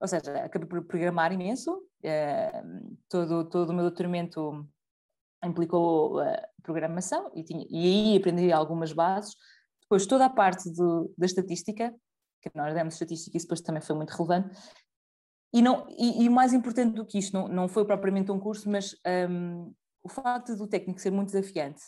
ou 0.00 0.08
seja, 0.08 0.32
acabei 0.42 0.66
por 0.66 0.82
programar 0.86 1.30
imenso, 1.32 1.70
um, 2.02 2.96
todo, 3.10 3.44
todo 3.44 3.70
o 3.70 3.74
meu 3.74 3.84
doutoramento 3.84 4.66
implicou 5.44 6.18
uh, 6.18 6.36
programação 6.62 7.30
e, 7.34 7.44
tinha, 7.44 7.66
e 7.68 8.14
aí 8.14 8.16
aprendi 8.16 8.50
algumas 8.50 8.92
bases. 8.94 9.36
Depois 9.82 10.06
toda 10.06 10.24
a 10.24 10.30
parte 10.30 10.70
do, 10.72 11.12
da 11.16 11.26
estatística, 11.26 11.94
que 12.40 12.50
nós 12.54 12.74
demos 12.74 12.94
estatística, 12.94 13.36
isso 13.36 13.46
depois 13.46 13.60
também 13.60 13.82
foi 13.82 13.96
muito 13.96 14.10
relevante. 14.10 14.56
E, 15.52 15.60
não, 15.60 15.86
e, 15.90 16.24
e 16.24 16.28
mais 16.28 16.52
importante 16.52 16.94
do 16.94 17.04
que 17.04 17.18
isto, 17.18 17.32
não, 17.34 17.48
não 17.48 17.68
foi 17.68 17.84
propriamente 17.84 18.30
um 18.30 18.38
curso, 18.38 18.70
mas 18.70 18.94
um, 19.28 19.74
o 20.02 20.08
facto 20.08 20.56
do 20.56 20.66
técnico 20.66 21.00
ser 21.00 21.10
muito 21.10 21.32
desafiante 21.32 21.82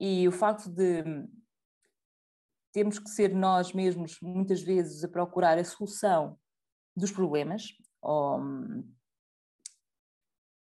e 0.00 0.26
o 0.26 0.32
facto 0.32 0.68
de 0.70 1.04
temos 2.72 2.98
que 2.98 3.10
ser 3.10 3.34
nós 3.34 3.72
mesmos, 3.72 4.18
muitas 4.22 4.62
vezes, 4.62 5.04
a 5.04 5.08
procurar 5.08 5.58
a 5.58 5.64
solução 5.64 6.38
dos 6.96 7.10
problemas. 7.10 7.64
Ou, 8.00 8.40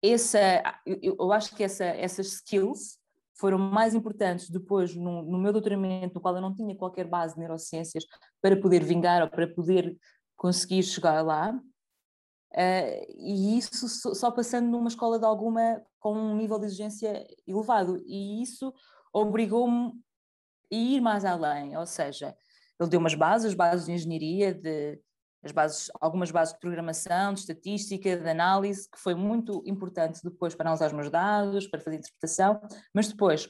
essa, 0.02 0.40
eu, 0.86 1.18
eu 1.20 1.32
acho 1.32 1.56
que 1.56 1.64
essa, 1.64 1.86
essas 1.86 2.28
skills 2.28 2.98
foram 3.38 3.58
mais 3.58 3.94
importantes 3.94 4.50
depois 4.50 4.96
no, 4.96 5.22
no, 5.22 5.38
meu 5.38 5.54
doutoramento, 5.54 6.16
no 6.16 6.22
qual 6.22 6.36
eu 6.36 6.42
não 6.42 6.54
tinha 6.54 6.76
qualquer 6.76 7.08
base 7.08 7.36
de 7.36 7.40
neurociências 7.40 8.04
para 8.42 8.60
poder 8.60 8.84
vingar 8.84 9.22
ou 9.22 9.30
para 9.30 9.48
poder 9.48 9.96
conseguir 10.36 10.84
chegar 10.84 11.22
lá. 11.22 11.52
Uh, 12.54 13.06
e 13.18 13.58
isso 13.58 13.88
só, 14.16 14.32
passando 14.32 14.68
numa 14.68 14.88
escola 14.88 15.20
de 15.20 15.26
alguma 15.26 15.82
com 16.00 16.14
um 16.14 16.36
nível 16.36 16.58
de 16.60 16.66
exigência 16.66 17.28
elevado. 17.46 18.02
E 18.06 18.42
isso 18.42 18.74
obrigou-me 19.14 19.94
a 20.72 20.76
ir 20.76 21.02
mais 21.02 21.24
além, 21.24 21.78
ou 21.78 21.86
seja, 21.86 22.36
ele 22.80 22.90
deu 22.90 23.00
umas 23.00 23.16
bases, 23.16 23.54
bases 23.54 23.86
de 23.86 23.92
engenharia, 23.92 24.54
de, 24.54 25.00
as 25.48 25.52
bases, 25.52 25.92
algumas 26.00 26.30
bases 26.32 26.54
de 26.54 26.60
programação, 26.60 27.34
de 27.34 27.40
estatística, 27.40 28.18
de 28.18 28.30
análise, 28.30 28.90
que 28.90 29.00
foi 29.00 29.16
muito 29.16 29.64
importante 29.66 30.22
depois 30.24 30.54
para 30.54 30.66
analisar 30.66 30.88
os 30.88 30.94
meus 30.94 31.10
dados, 31.10 31.68
para 31.68 31.80
fazer 31.80 31.98
interpretação, 31.98 32.60
mas 32.94 33.08
depois 33.08 33.50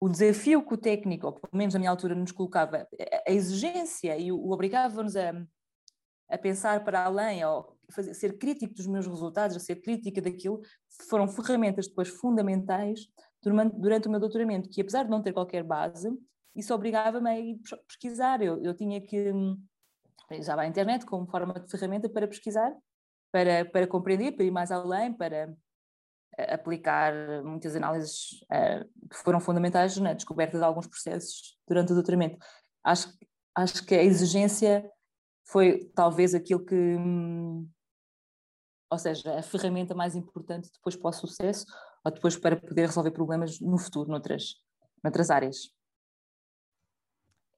o 0.00 0.08
desafio 0.08 0.64
que 0.64 0.74
o 0.74 0.78
técnico, 0.78 1.26
ou 1.26 1.32
pelo 1.32 1.56
menos 1.56 1.74
a 1.74 1.78
minha 1.78 1.90
altura, 1.90 2.14
nos 2.14 2.32
colocava, 2.32 2.88
a 3.26 3.30
exigência 3.30 4.16
e 4.16 4.32
o 4.32 4.50
obrigava-nos 4.50 5.14
a, 5.14 5.32
a 6.30 6.38
pensar 6.38 6.84
para 6.84 7.04
além, 7.04 7.44
ou 7.44 7.76
fazer, 7.90 8.14
ser 8.14 8.38
crítico 8.38 8.74
dos 8.74 8.86
meus 8.86 9.06
resultados, 9.06 9.56
a 9.56 9.60
ser 9.60 9.76
crítica 9.76 10.22
daquilo, 10.22 10.60
foram 11.08 11.28
ferramentas 11.28 11.86
depois 11.86 12.08
fundamentais 12.08 13.00
durante, 13.42 14.08
o 14.08 14.10
meu 14.10 14.20
doutoramento, 14.20 14.68
que 14.70 14.80
apesar 14.80 15.04
de 15.04 15.10
não 15.10 15.22
ter 15.22 15.32
qualquer 15.32 15.62
base, 15.62 16.10
isso 16.56 16.74
obrigava-me 16.74 17.28
a 17.28 17.38
ir 17.38 17.60
pesquisar. 17.86 18.42
Eu, 18.42 18.62
eu 18.62 18.74
tinha 18.74 19.00
que 19.00 19.32
usava 20.38 20.62
a 20.62 20.66
internet 20.66 21.04
como 21.04 21.26
forma 21.26 21.54
de 21.54 21.70
ferramenta 21.70 22.08
para 22.08 22.28
pesquisar, 22.28 22.72
para, 23.32 23.64
para 23.64 23.86
compreender, 23.86 24.32
para 24.32 24.44
ir 24.44 24.50
mais 24.50 24.70
além, 24.70 25.12
para 25.12 25.54
eh, 26.38 26.54
aplicar 26.54 27.12
muitas 27.44 27.74
análises 27.74 28.42
uh, 28.44 29.08
que 29.08 29.16
foram 29.16 29.40
fundamentais 29.40 29.96
na 29.96 30.12
descoberta 30.12 30.58
de 30.58 30.64
alguns 30.64 30.86
processos 30.86 31.58
durante 31.66 31.92
o 31.92 31.94
doutoramento. 31.94 32.38
Acho, 32.84 33.12
acho 33.54 33.84
que 33.84 33.94
a 33.94 34.02
exigência 34.02 34.88
foi 35.44 35.90
talvez 35.94 36.34
aquilo 36.34 36.64
que, 36.64 36.74
hum, 36.74 37.68
ou 38.90 38.98
seja, 38.98 39.38
a 39.38 39.42
ferramenta 39.42 39.94
mais 39.94 40.14
importante 40.14 40.70
depois 40.72 40.96
para 40.96 41.10
o 41.10 41.12
sucesso 41.12 41.66
ou 42.04 42.12
depois 42.12 42.36
para 42.36 42.56
poder 42.56 42.86
resolver 42.86 43.10
problemas 43.10 43.60
no 43.60 43.78
futuro, 43.78 44.10
noutras, 44.10 44.54
noutras 45.02 45.30
áreas. 45.30 45.70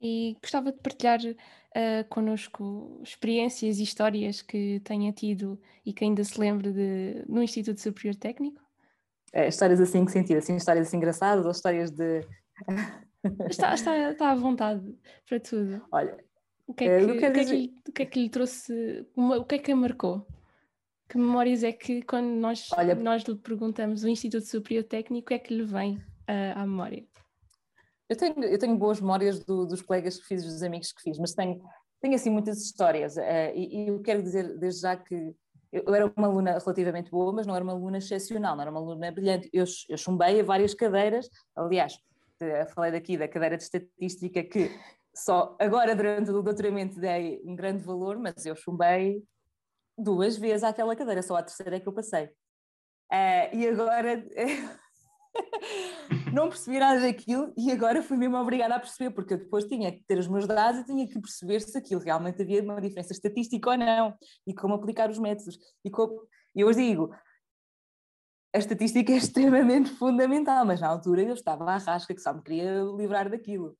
E 0.03 0.37
gostava 0.43 0.73
de 0.73 0.79
partilhar 0.79 1.21
uh, 1.21 2.09
connosco 2.09 3.01
experiências 3.05 3.79
e 3.79 3.85
histórias 3.85 4.43
que 4.43 4.81
tenha 4.81 5.13
tido 5.13 5.61
e 5.87 5.93
que 5.93 6.05
ainda 6.05 6.25
se 6.25 6.41
lembre 6.41 6.73
de, 6.73 7.25
no 7.29 7.41
Instituto 7.41 7.81
Superior 7.81 8.17
Técnico? 8.17 8.61
É, 9.33 9.47
histórias 9.47 9.81
assim 9.81 10.05
que 10.05 10.11
sentido? 10.11 10.39
Assim, 10.39 10.57
histórias 10.57 10.89
assim 10.89 10.97
engraçadas 10.97 11.45
ou 11.45 11.53
histórias 11.53 11.91
de. 11.91 12.21
está, 13.49 13.75
está, 13.75 14.11
está 14.11 14.31
à 14.31 14.35
vontade 14.35 14.83
para 15.27 15.39
tudo. 15.39 15.81
Olha, 15.93 16.19
o 16.67 16.75
que 16.75 16.85
é 16.85 16.99
que, 16.99 17.05
o 17.05 17.19
que, 17.19 17.25
é 17.25 17.31
que, 17.31 17.45
lhe, 17.45 17.75
o 17.89 17.93
que, 17.93 18.03
é 18.03 18.07
que 18.07 18.21
lhe 18.21 18.29
trouxe, 18.29 19.07
o 19.17 19.45
que 19.45 19.55
é 19.55 19.59
que 19.59 19.73
a 19.73 19.77
marcou? 19.77 20.27
Que 21.09 21.19
memórias 21.19 21.63
é 21.63 21.73
que, 21.73 22.03
quando 22.03 22.29
nós, 22.29 22.69
Olha, 22.73 22.95
nós 22.95 23.23
lhe 23.23 23.37
perguntamos 23.37 24.03
o 24.03 24.09
Instituto 24.09 24.47
Superior 24.47 24.85
Técnico, 24.85 25.33
é 25.33 25.39
que 25.39 25.55
lhe 25.55 25.65
vem 25.65 25.97
uh, 25.97 26.57
à 26.57 26.67
memória? 26.67 27.05
Eu 28.12 28.16
tenho, 28.16 28.45
eu 28.45 28.59
tenho 28.59 28.76
boas 28.76 29.00
memórias 29.00 29.42
do, 29.42 29.64
dos 29.64 29.81
colegas 29.81 30.19
que 30.19 30.26
fiz, 30.26 30.45
dos 30.45 30.62
amigos 30.62 30.92
que 30.92 31.00
fiz, 31.00 31.19
mas 31.19 31.33
tenho, 31.33 31.62
tenho 31.99 32.14
assim 32.14 32.28
muitas 32.28 32.59
histórias. 32.59 33.16
Uh, 33.16 33.52
e, 33.54 33.85
e, 33.85 33.88
eu 33.88 34.02
quero 34.02 34.23
dizer 34.23 34.59
desde 34.59 34.83
já 34.83 34.95
que 34.95 35.35
eu, 35.73 35.95
era 35.95 36.12
uma 36.14 36.26
aluna 36.26 36.59
relativamente 36.59 37.11
boa, 37.11 37.33
mas 37.33 37.47
não 37.47 37.54
era 37.54 37.64
uma 37.64 37.73
aluna 37.73 37.97
excepcional, 37.97 38.54
não 38.54 38.61
era 38.61 38.71
uma 38.71 38.81
aluna 38.81 39.11
brilhante. 39.11 39.49
Eu, 39.50 39.64
eu 39.88 39.97
chumbei 39.97 40.40
a 40.40 40.45
várias 40.45 40.75
cadeiras, 40.75 41.26
aliás, 41.57 41.97
falei 42.75 42.92
daqui 42.92 43.16
da 43.16 43.26
cadeira 43.26 43.57
de 43.57 43.62
estatística 43.62 44.42
que 44.42 44.71
só 45.14 45.57
agora 45.59 45.97
durante 45.97 46.31
o 46.31 46.42
doutoramento 46.42 47.00
dei 47.00 47.40
um 47.47 47.57
grande 47.57 47.83
valor, 47.83 48.19
mas 48.19 48.45
eu 48.45 48.54
chumbei 48.54 49.25
duas 49.97 50.37
vezes 50.37 50.64
àquela 50.64 50.95
cadeira, 50.95 51.23
só 51.23 51.37
a 51.37 51.42
terceira 51.42 51.76
é 51.76 51.81
que 51.81 51.88
eu 51.88 51.95
passei. 51.95 52.26
Uh, 53.11 53.57
e 53.57 53.69
agora 53.69 54.23
não 56.33 56.49
percebi 56.49 56.79
nada 56.79 57.01
daquilo 57.01 57.53
e 57.57 57.71
agora 57.71 58.03
fui 58.03 58.17
mesmo 58.17 58.37
obrigada 58.37 58.75
a 58.75 58.81
perceber, 58.81 59.11
porque 59.11 59.35
eu 59.35 59.39
depois 59.39 59.65
tinha 59.65 59.93
que 59.93 60.03
ter 60.05 60.19
os 60.19 60.29
meus 60.29 60.47
dados 60.47 60.81
e 60.81 60.85
tinha 60.85 61.07
que 61.07 61.21
perceber 61.21 61.61
se 61.61 61.77
aquilo 61.77 62.01
realmente 62.01 62.43
havia 62.43 62.62
uma 62.62 62.81
diferença 62.81 63.12
estatística 63.12 63.71
ou 63.71 63.77
não, 63.77 64.17
e 64.47 64.55
como 64.55 64.75
aplicar 64.75 65.11
os 65.11 65.19
métodos. 65.19 65.59
E 65.85 65.91
como... 65.91 66.27
eu 66.55 66.69
hoje 66.69 66.89
digo, 66.89 67.15
a 68.55 68.59
estatística 68.59 69.12
é 69.12 69.17
extremamente 69.17 69.91
fundamental, 69.97 70.65
mas 70.65 70.81
na 70.81 70.89
altura 70.89 71.23
eu 71.23 71.35
estava 71.35 71.65
à 71.71 71.79
rasca, 71.79 72.15
que 72.15 72.21
só 72.21 72.33
me 72.33 72.43
queria 72.43 72.83
livrar 72.97 73.31
daquilo. 73.31 73.77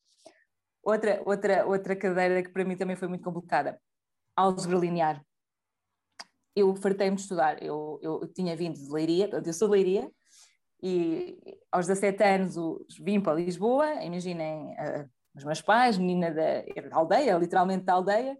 Outra, 0.83 1.23
outra, 1.25 1.67
outra 1.67 1.95
cadeira 1.95 2.43
que 2.43 2.51
para 2.51 2.65
mim 2.65 2.77
também 2.77 2.97
foi 2.97 3.07
muito 3.07 3.23
complicada, 3.23 3.81
álgebra 4.37 4.79
linear. 4.79 5.25
Eu 6.55 6.75
fartei-me 6.77 7.17
de 7.17 7.23
estudar, 7.23 7.63
eu, 7.63 7.99
eu, 8.03 8.21
eu 8.23 8.29
tinha 8.33 8.55
vindo 8.57 8.75
de 8.75 8.91
Leiria, 8.91 9.31
eu 9.33 9.53
sou 9.53 9.69
de 9.69 9.73
Leiria, 9.73 10.11
e 10.83 11.39
aos 11.71 11.87
17 11.87 12.23
anos 12.25 12.57
vim 13.01 13.21
para 13.21 13.35
Lisboa, 13.35 14.03
imaginem 14.03 14.73
uh, 14.73 15.09
os 15.35 15.45
meus 15.45 15.63
pais, 15.63 15.97
menina 15.97 16.31
da, 16.31 16.63
da, 16.89 16.97
aldeia, 16.97 17.39
literalmente 17.39 17.85
da 17.85 17.95
aldeia, 17.95 18.37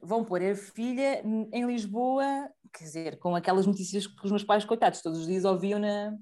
vão 0.00 0.24
pôr 0.24 0.42
a 0.42 0.54
filha 0.54 1.22
em 1.52 1.66
Lisboa, 1.66 2.48
quer 2.72 2.84
dizer, 2.84 3.18
com 3.18 3.34
aquelas 3.34 3.66
notícias 3.66 4.06
que 4.06 4.24
os 4.24 4.30
meus 4.30 4.44
pais, 4.44 4.64
coitados, 4.64 5.02
todos 5.02 5.20
os 5.20 5.26
dias 5.26 5.44
ouviam 5.44 5.78
na, 5.78 6.16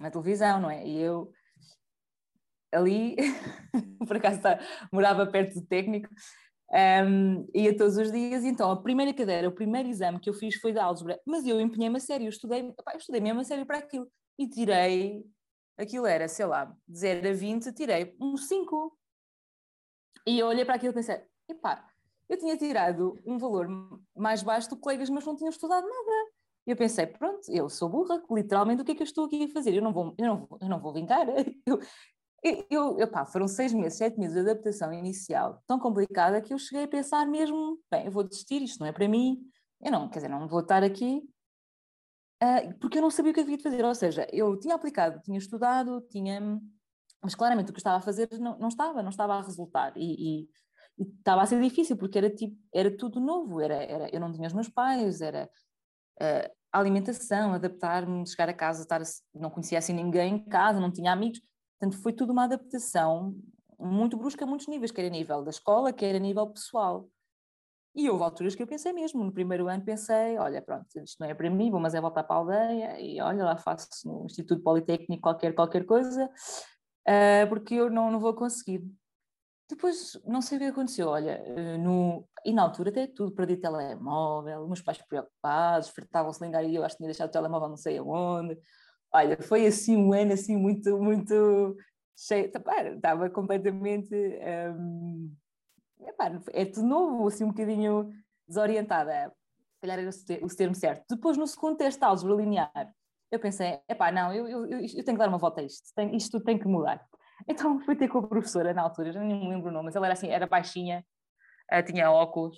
na 0.00 0.10
televisão, 0.10 0.60
não 0.60 0.70
é? 0.70 0.86
E 0.86 1.00
eu 1.00 1.30
ali, 2.72 3.16
por 4.08 4.16
acaso 4.16 4.40
tá, 4.40 4.58
morava 4.92 5.26
perto 5.26 5.60
do 5.60 5.66
técnico, 5.66 6.08
um, 7.06 7.48
ia 7.54 7.76
todos 7.76 7.96
os 7.96 8.10
dias, 8.10 8.42
então 8.42 8.70
a 8.70 8.82
primeira 8.82 9.14
cadeira, 9.14 9.48
o 9.48 9.54
primeiro 9.54 9.88
exame 9.88 10.18
que 10.18 10.28
eu 10.28 10.34
fiz 10.34 10.56
foi 10.56 10.72
de 10.72 10.78
álgebra, 10.78 11.20
mas 11.24 11.46
eu 11.46 11.60
empenhei-me 11.60 11.96
a 11.96 12.00
sério, 12.00 12.24
eu 12.24 12.30
estudei, 12.30 12.62
opa, 12.76 12.92
eu 12.92 12.98
estudei 12.98 13.20
mesmo 13.20 13.40
a 13.40 13.44
sério 13.44 13.64
para 13.64 13.78
aquilo, 13.78 14.10
e 14.38 14.48
tirei, 14.48 15.24
aquilo 15.76 16.06
era, 16.06 16.28
sei 16.28 16.46
lá, 16.46 16.64
de 16.86 16.98
0 16.98 17.28
a 17.28 17.32
20, 17.32 17.72
tirei 17.72 18.16
um 18.20 18.36
5. 18.36 18.96
E 20.26 20.38
eu 20.38 20.46
olhei 20.46 20.64
para 20.64 20.74
aquilo 20.74 20.92
e 20.92 20.94
pensei, 20.94 21.22
epá, 21.48 21.86
eu 22.28 22.38
tinha 22.38 22.56
tirado 22.56 23.18
um 23.24 23.38
valor 23.38 23.68
mais 24.14 24.42
baixo 24.42 24.68
do 24.68 24.76
que 24.76 24.82
colegas, 24.82 25.08
mas 25.08 25.24
não 25.24 25.36
tinham 25.36 25.50
estudado 25.50 25.86
nada. 25.86 26.30
E 26.66 26.72
eu 26.72 26.76
pensei, 26.76 27.06
pronto, 27.06 27.48
eu 27.48 27.68
sou 27.68 27.88
burra, 27.88 28.20
literalmente 28.30 28.82
o 28.82 28.84
que 28.84 28.92
é 28.92 28.94
que 28.96 29.02
eu 29.02 29.06
estou 29.06 29.26
aqui 29.26 29.44
a 29.44 29.48
fazer? 29.48 29.74
Eu 29.74 29.82
não 29.82 29.92
vou, 29.92 30.14
eu 30.18 30.26
não 30.26 30.46
vou, 30.46 30.58
eu 30.60 30.68
não 30.68 30.80
vou 30.80 30.92
vingar. 30.92 31.26
Eu, 32.44 32.64
eu, 32.70 32.98
eu, 33.00 33.10
pá, 33.10 33.24
foram 33.24 33.48
seis 33.48 33.72
meses, 33.72 33.98
sete 33.98 34.20
meses 34.20 34.34
de 34.34 34.40
adaptação 34.40 34.92
inicial 34.92 35.60
tão 35.66 35.80
complicada 35.80 36.40
que 36.40 36.54
eu 36.54 36.58
cheguei 36.58 36.84
a 36.84 36.88
pensar 36.88 37.26
mesmo, 37.26 37.80
bem, 37.90 38.04
eu 38.04 38.12
vou 38.12 38.22
desistir, 38.22 38.62
isto 38.62 38.78
não 38.78 38.86
é 38.86 38.92
para 38.92 39.08
mim, 39.08 39.40
eu 39.82 39.90
não, 39.90 40.08
quer 40.08 40.20
dizer, 40.20 40.28
não 40.28 40.46
vou 40.46 40.60
estar 40.60 40.84
aqui 40.84 41.28
porque 42.80 42.98
eu 42.98 43.02
não 43.02 43.10
sabia 43.10 43.30
o 43.30 43.34
que 43.34 43.40
havia 43.40 43.56
de 43.56 43.62
fazer. 43.62 43.84
Ou 43.84 43.94
seja, 43.94 44.26
eu 44.32 44.58
tinha 44.58 44.74
aplicado, 44.74 45.20
tinha 45.22 45.38
estudado, 45.38 46.00
tinha. 46.10 46.60
Mas 47.22 47.34
claramente 47.34 47.70
o 47.70 47.72
que 47.72 47.78
eu 47.78 47.80
estava 47.80 47.96
a 47.96 48.02
fazer 48.02 48.28
não, 48.38 48.58
não 48.58 48.68
estava, 48.68 49.02
não 49.02 49.10
estava 49.10 49.34
a 49.34 49.42
resultar. 49.42 49.92
E, 49.96 50.42
e, 50.42 50.48
e, 50.98 51.04
estava 51.18 51.42
a 51.42 51.46
ser 51.46 51.60
difícil, 51.60 51.96
porque 51.96 52.18
era, 52.18 52.30
tipo, 52.30 52.56
era 52.74 52.94
tudo 52.94 53.20
novo. 53.20 53.60
Era, 53.60 53.76
era, 53.76 54.14
eu 54.14 54.20
não 54.20 54.32
tinha 54.32 54.46
os 54.46 54.54
meus 54.54 54.68
pais, 54.68 55.20
era 55.20 55.48
uh, 56.20 56.56
alimentação, 56.72 57.52
adaptar-me, 57.54 58.26
chegar 58.28 58.48
a 58.48 58.54
casa, 58.54 58.82
estar, 58.82 59.02
não 59.34 59.50
conhecia 59.50 59.78
assim 59.78 59.94
ninguém 59.94 60.34
em 60.34 60.44
casa, 60.44 60.80
não 60.80 60.92
tinha 60.92 61.12
amigos. 61.12 61.40
Portanto, 61.78 62.02
foi 62.02 62.12
tudo 62.12 62.32
uma 62.32 62.44
adaptação 62.44 63.34
muito 63.78 64.16
brusca 64.16 64.44
a 64.44 64.48
muitos 64.48 64.66
níveis, 64.68 64.90
quer 64.90 65.06
a 65.06 65.10
nível 65.10 65.42
da 65.42 65.50
escola, 65.50 65.92
quer 65.92 66.14
a 66.16 66.18
nível 66.18 66.46
pessoal. 66.48 67.08
E 67.96 68.10
houve 68.10 68.22
alturas 68.24 68.54
que 68.54 68.62
eu 68.62 68.66
pensei 68.66 68.92
mesmo, 68.92 69.24
no 69.24 69.32
primeiro 69.32 69.68
ano 69.68 69.82
pensei, 69.82 70.36
olha, 70.36 70.60
pronto, 70.60 70.86
isto 71.02 71.16
não 71.18 71.30
é 71.30 71.32
para 71.32 71.48
mim, 71.48 71.70
vou 71.70 71.80
mas 71.80 71.94
é 71.94 72.00
voltar 72.00 72.24
para 72.24 72.36
a 72.36 72.38
aldeia 72.40 73.00
e 73.00 73.18
olha, 73.22 73.42
lá 73.42 73.56
faço 73.56 73.88
no 74.04 74.26
Instituto 74.26 74.62
Politécnico 74.62 75.22
qualquer, 75.22 75.54
qualquer 75.54 75.86
coisa, 75.86 76.26
uh, 76.26 77.48
porque 77.48 77.74
eu 77.74 77.88
não, 77.88 78.10
não 78.10 78.20
vou 78.20 78.34
conseguir. 78.34 78.84
Depois, 79.66 80.12
não 80.26 80.42
sei 80.42 80.58
o 80.58 80.60
que 80.60 80.66
aconteceu, 80.66 81.08
olha, 81.08 81.42
uh, 81.42 81.78
no, 81.78 82.28
e 82.44 82.52
na 82.52 82.62
altura 82.64 82.90
até 82.90 83.06
tudo, 83.06 83.32
perdi 83.32 83.56
telemóvel, 83.56 84.66
meus 84.66 84.82
pais 84.82 84.98
preocupados, 84.98 85.88
fretavam-se 85.88 86.44
ligar 86.44 86.64
e 86.64 86.74
eu 86.74 86.84
acho 86.84 86.96
que 86.96 86.98
tinha 86.98 87.08
deixado 87.08 87.30
o 87.30 87.32
telemóvel 87.32 87.70
não 87.70 87.78
sei 87.78 87.96
aonde. 87.96 88.58
Olha, 89.10 89.40
foi 89.40 89.66
assim 89.66 89.96
um 89.96 90.12
ano 90.12 90.34
assim 90.34 90.54
muito, 90.54 90.98
muito 90.98 91.74
cheio, 92.14 92.52
estava 92.54 93.30
completamente... 93.30 94.14
Um, 94.14 95.34
epá, 96.06 96.30
é 96.52 96.64
tudo 96.64 96.86
novo, 96.86 97.26
assim 97.26 97.44
um 97.44 97.48
bocadinho 97.48 98.10
desorientada. 98.46 99.32
Se 99.74 99.80
calhar 99.80 99.98
era 99.98 100.10
o 100.42 100.48
termo 100.48 100.74
certo. 100.74 101.04
Depois, 101.10 101.36
no 101.36 101.46
segundo 101.46 101.76
teste 101.76 102.00
de 102.00 102.06
álgebra 102.06 102.36
linear, 102.36 102.94
eu 103.30 103.38
pensei, 103.38 103.80
epá, 103.88 104.10
não, 104.10 104.32
eu, 104.32 104.48
eu, 104.48 104.66
eu, 104.66 104.88
tenho 104.88 105.04
que 105.04 105.16
dar 105.16 105.28
uma 105.28 105.38
volta 105.38 105.60
a 105.60 105.64
isto, 105.64 105.92
tem, 105.94 106.16
isto 106.16 106.40
tem 106.40 106.58
que 106.58 106.66
mudar. 106.66 107.04
Então 107.46 107.78
fui 107.80 107.94
ter 107.94 108.08
com 108.08 108.18
a 108.18 108.26
professora 108.26 108.72
na 108.72 108.80
altura, 108.80 109.12
já 109.12 109.20
nem 109.20 109.38
me 109.38 109.48
lembro 109.50 109.68
o 109.68 109.72
nome, 109.72 109.84
mas 109.84 109.94
ela 109.94 110.06
era 110.06 110.14
assim, 110.14 110.28
era 110.28 110.46
baixinha, 110.46 111.04
uh, 111.70 111.82
tinha 111.84 112.10
óculos. 112.10 112.56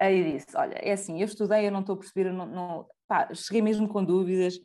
Aí 0.00 0.32
disse, 0.32 0.56
olha, 0.56 0.74
é 0.74 0.92
assim, 0.92 1.20
eu 1.20 1.26
estudei, 1.26 1.68
eu 1.68 1.70
não 1.70 1.78
estou 1.78 1.94
a 1.94 1.98
perceber, 1.98 2.32
não, 2.32 2.44
não... 2.44 2.88
Pá, 3.06 3.32
cheguei 3.32 3.62
mesmo 3.62 3.88
com 3.88 4.04
dúvidas, 4.04 4.58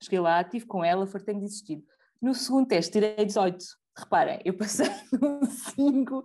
cheguei 0.00 0.20
lá, 0.20 0.40
estive 0.40 0.66
com 0.66 0.84
ela, 0.84 1.04
fartei-me 1.04 1.40
de 1.40 1.46
existir. 1.46 1.82
No 2.22 2.32
segundo 2.32 2.68
teste 2.68 2.92
tirei 2.92 3.24
18. 3.24 3.58
Reparem, 3.98 4.40
eu 4.44 4.56
passei 4.56 4.86
no 5.20 5.44
5 5.44 6.22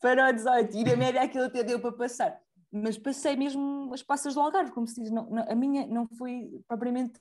para 0.00 0.30
o 0.30 0.32
18 0.32 0.76
e 0.76 0.84
na 0.84 0.96
média 0.96 1.22
aquilo 1.22 1.44
até 1.44 1.62
deu 1.62 1.80
para 1.80 1.92
passar. 1.92 2.40
Mas 2.70 2.98
passei 2.98 3.36
mesmo 3.36 3.92
as 3.92 4.02
passas 4.02 4.34
do 4.34 4.40
Algarve, 4.40 4.72
como 4.72 4.86
se 4.86 5.00
diz. 5.00 5.10
Não, 5.10 5.28
não, 5.30 5.44
a 5.50 5.54
minha 5.54 5.86
não 5.86 6.06
foi 6.06 6.62
propriamente. 6.66 7.20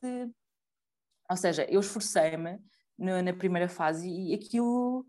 Ou 1.30 1.38
seja, 1.38 1.66
eu 1.70 1.80
esforcei-me 1.80 2.60
na 2.98 3.34
primeira 3.34 3.70
fase 3.70 4.10
e 4.10 4.34
aquilo 4.34 5.06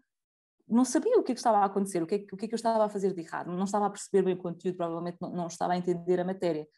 não 0.68 0.84
sabia 0.84 1.18
o 1.18 1.22
que, 1.22 1.32
é 1.32 1.34
que 1.34 1.40
estava 1.40 1.58
a 1.58 1.64
acontecer, 1.64 2.02
o 2.02 2.06
que, 2.06 2.14
é, 2.14 2.18
o 2.30 2.36
que 2.36 2.44
é 2.44 2.48
que 2.48 2.54
eu 2.54 2.56
estava 2.56 2.84
a 2.84 2.88
fazer 2.88 3.14
de 3.14 3.22
errado, 3.22 3.50
não 3.50 3.64
estava 3.64 3.86
a 3.86 3.90
perceber 3.90 4.22
bem 4.22 4.34
o 4.34 4.36
conteúdo, 4.36 4.76
provavelmente 4.76 5.16
não, 5.20 5.30
não 5.30 5.46
estava 5.46 5.72
a 5.72 5.78
entender 5.78 6.20
a 6.20 6.24
matéria. 6.24 6.68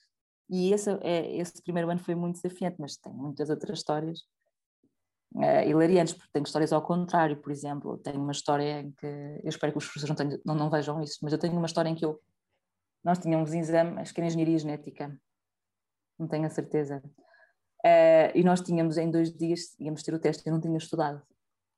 E 0.48 0.72
esse, 0.72 0.90
é, 1.02 1.36
esse 1.36 1.60
primeiro 1.62 1.90
ano 1.90 2.00
foi 2.00 2.14
muito 2.14 2.40
desafiante, 2.40 2.76
mas 2.78 2.96
tem 2.96 3.12
muitas 3.12 3.50
outras 3.50 3.78
histórias 3.78 4.20
uh, 5.34 5.68
hilariantes, 5.68 6.14
porque 6.14 6.30
tenho 6.32 6.44
histórias 6.44 6.72
ao 6.72 6.82
contrário, 6.82 7.36
por 7.36 7.50
exemplo, 7.52 7.98
tenho 7.98 8.20
uma 8.20 8.32
história 8.32 8.80
em 8.80 8.92
que, 8.92 9.06
eu 9.06 9.48
espero 9.48 9.72
que 9.72 9.78
os 9.78 9.84
professores 9.84 10.08
não, 10.08 10.16
tenham, 10.16 10.40
não, 10.44 10.54
não, 10.54 10.70
vejam 10.70 11.00
isso, 11.02 11.18
mas 11.22 11.32
eu 11.32 11.38
tenho 11.38 11.56
uma 11.56 11.66
história 11.66 11.88
em 11.88 11.94
que 11.94 12.04
eu, 12.04 12.20
nós 13.04 13.18
tínhamos 13.18 13.52
exame, 13.54 14.00
acho 14.00 14.12
que 14.12 14.20
era 14.20 14.28
engenharia 14.28 14.58
genética, 14.58 15.16
não 16.18 16.28
tenho 16.28 16.46
a 16.46 16.50
certeza, 16.50 17.02
uh, 17.04 18.30
e 18.34 18.42
nós 18.44 18.60
tínhamos 18.60 18.96
em 18.96 19.10
dois 19.10 19.32
dias, 19.32 19.74
íamos 19.78 20.02
ter 20.02 20.14
o 20.14 20.18
teste, 20.18 20.46
eu 20.46 20.52
não 20.52 20.60
tinha 20.60 20.76
estudado, 20.76 21.22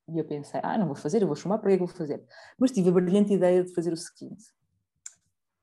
e 0.09 0.19
eu 0.19 0.25
pensei, 0.25 0.61
ah, 0.63 0.77
não 0.77 0.87
vou 0.87 0.97
fazer, 0.97 1.23
eu 1.23 1.27
vou 1.27 1.37
chamar, 1.37 1.59
para 1.59 1.69
que 1.69 1.75
é 1.75 1.79
que 1.79 1.85
vou 1.85 1.95
fazer? 1.95 2.23
Mas 2.59 2.73
tive 2.73 2.89
a 2.89 2.93
brilhante 2.93 3.33
ideia 3.33 3.63
de 3.63 3.73
fazer 3.73 3.93
o 3.93 3.97
seguinte, 3.97 4.45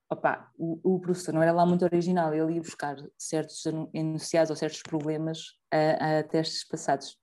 opa, 0.10 0.51
o, 0.58 0.96
o, 0.96 1.00
professor 1.00 1.34
não 1.34 1.41
era 1.41 1.51
lá 1.51 1.65
muito 1.65 1.86
original, 1.86 2.34
ele 2.34 2.53
ia 2.53 2.62
buscar 2.62 2.98
certos 3.17 3.63
enunciados 3.93 4.50
ou 4.50 4.55
certos 4.55 4.81
problemas 4.81 5.60
a, 5.72 6.19
a 6.19 6.24
testes 6.24 6.67
passados. 6.67 7.17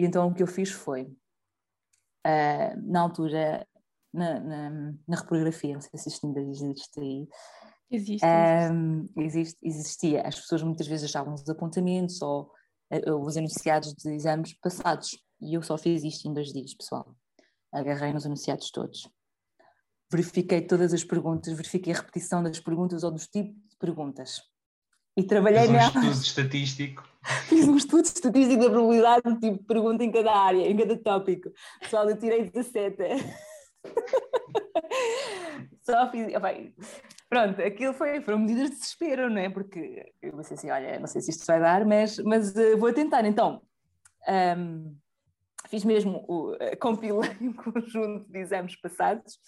E 0.00 0.04
então 0.06 0.28
o 0.28 0.34
que 0.34 0.42
eu 0.42 0.46
fiz 0.46 0.70
foi, 0.70 1.02
uh, 2.26 2.90
na 2.90 3.02
altura, 3.02 3.68
na, 4.10 4.40
na, 4.40 4.70
na, 5.06 5.16
reprografia, 5.16 5.74
não 5.74 5.80
sei 5.82 6.00
se 6.00 6.08
isto 6.08 6.26
ainda 6.26 6.40
existe 6.40 6.98
aí. 6.98 7.28
Existe. 7.90 8.24
Um, 8.72 9.06
existe. 9.18 9.58
Existia. 9.62 10.22
As 10.26 10.36
pessoas 10.36 10.62
muitas 10.62 10.86
vezes 10.86 11.10
achavam 11.10 11.34
os 11.34 11.46
apontamentos 11.50 12.22
ou 12.22 12.50
uh, 12.90 13.14
os 13.26 13.36
enunciados 13.36 13.92
de 13.92 14.10
exames 14.14 14.54
passados. 14.54 15.22
E 15.38 15.52
eu 15.52 15.60
só 15.60 15.76
fiz 15.76 16.02
isto 16.02 16.26
em 16.26 16.32
dois 16.32 16.50
dias, 16.50 16.72
pessoal. 16.72 17.14
Agarrei 17.70 18.14
nos 18.14 18.24
enunciados 18.24 18.70
todos. 18.70 19.06
Verifiquei 20.10 20.62
todas 20.62 20.94
as 20.94 21.04
perguntas, 21.04 21.52
verifiquei 21.52 21.92
a 21.92 21.96
repetição 21.96 22.42
das 22.42 22.58
perguntas 22.58 23.04
ou 23.04 23.10
dos 23.10 23.26
tipos 23.26 23.54
de 23.68 23.76
perguntas. 23.78 24.40
E 25.16 25.22
trabalhei 25.24 25.62
Fiz 25.62 25.70
um 25.70 25.78
estudo 25.78 26.22
estatístico. 26.22 27.08
Fiz 27.48 27.68
um 27.68 27.76
estudo 27.76 28.04
estatístico 28.04 28.62
da 28.62 28.70
probabilidade, 28.70 29.40
tipo, 29.40 29.64
pergunta 29.64 30.04
em 30.04 30.10
cada 30.10 30.32
área, 30.32 30.68
em 30.68 30.76
cada 30.76 30.96
tópico. 30.96 31.50
Pessoal, 31.80 32.08
eu 32.08 32.18
tirei 32.18 32.48
17. 32.48 32.96
Só 35.82 36.10
fiz. 36.10 36.26
Bem, 36.40 36.74
pronto, 37.28 37.60
aquilo 37.60 37.92
foi, 37.92 38.20
foram 38.20 38.38
medidas 38.38 38.70
de 38.70 38.76
desespero, 38.76 39.28
não 39.30 39.38
é? 39.38 39.48
Porque 39.50 40.12
eu 40.22 40.36
pensei 40.36 40.56
assim: 40.56 40.70
olha, 40.70 40.98
não 40.98 41.06
sei 41.06 41.20
se 41.20 41.30
isto 41.30 41.44
vai 41.46 41.60
dar, 41.60 41.84
mas, 41.84 42.18
mas 42.18 42.54
uh, 42.54 42.76
vou 42.78 42.92
tentar. 42.92 43.24
Então, 43.24 43.62
um, 44.56 44.96
fiz 45.68 45.84
mesmo, 45.84 46.24
o, 46.28 46.52
uh, 46.52 46.76
compilei 46.78 47.36
um 47.40 47.52
conjunto 47.52 48.30
de 48.30 48.38
exames 48.38 48.76
passados, 48.76 49.38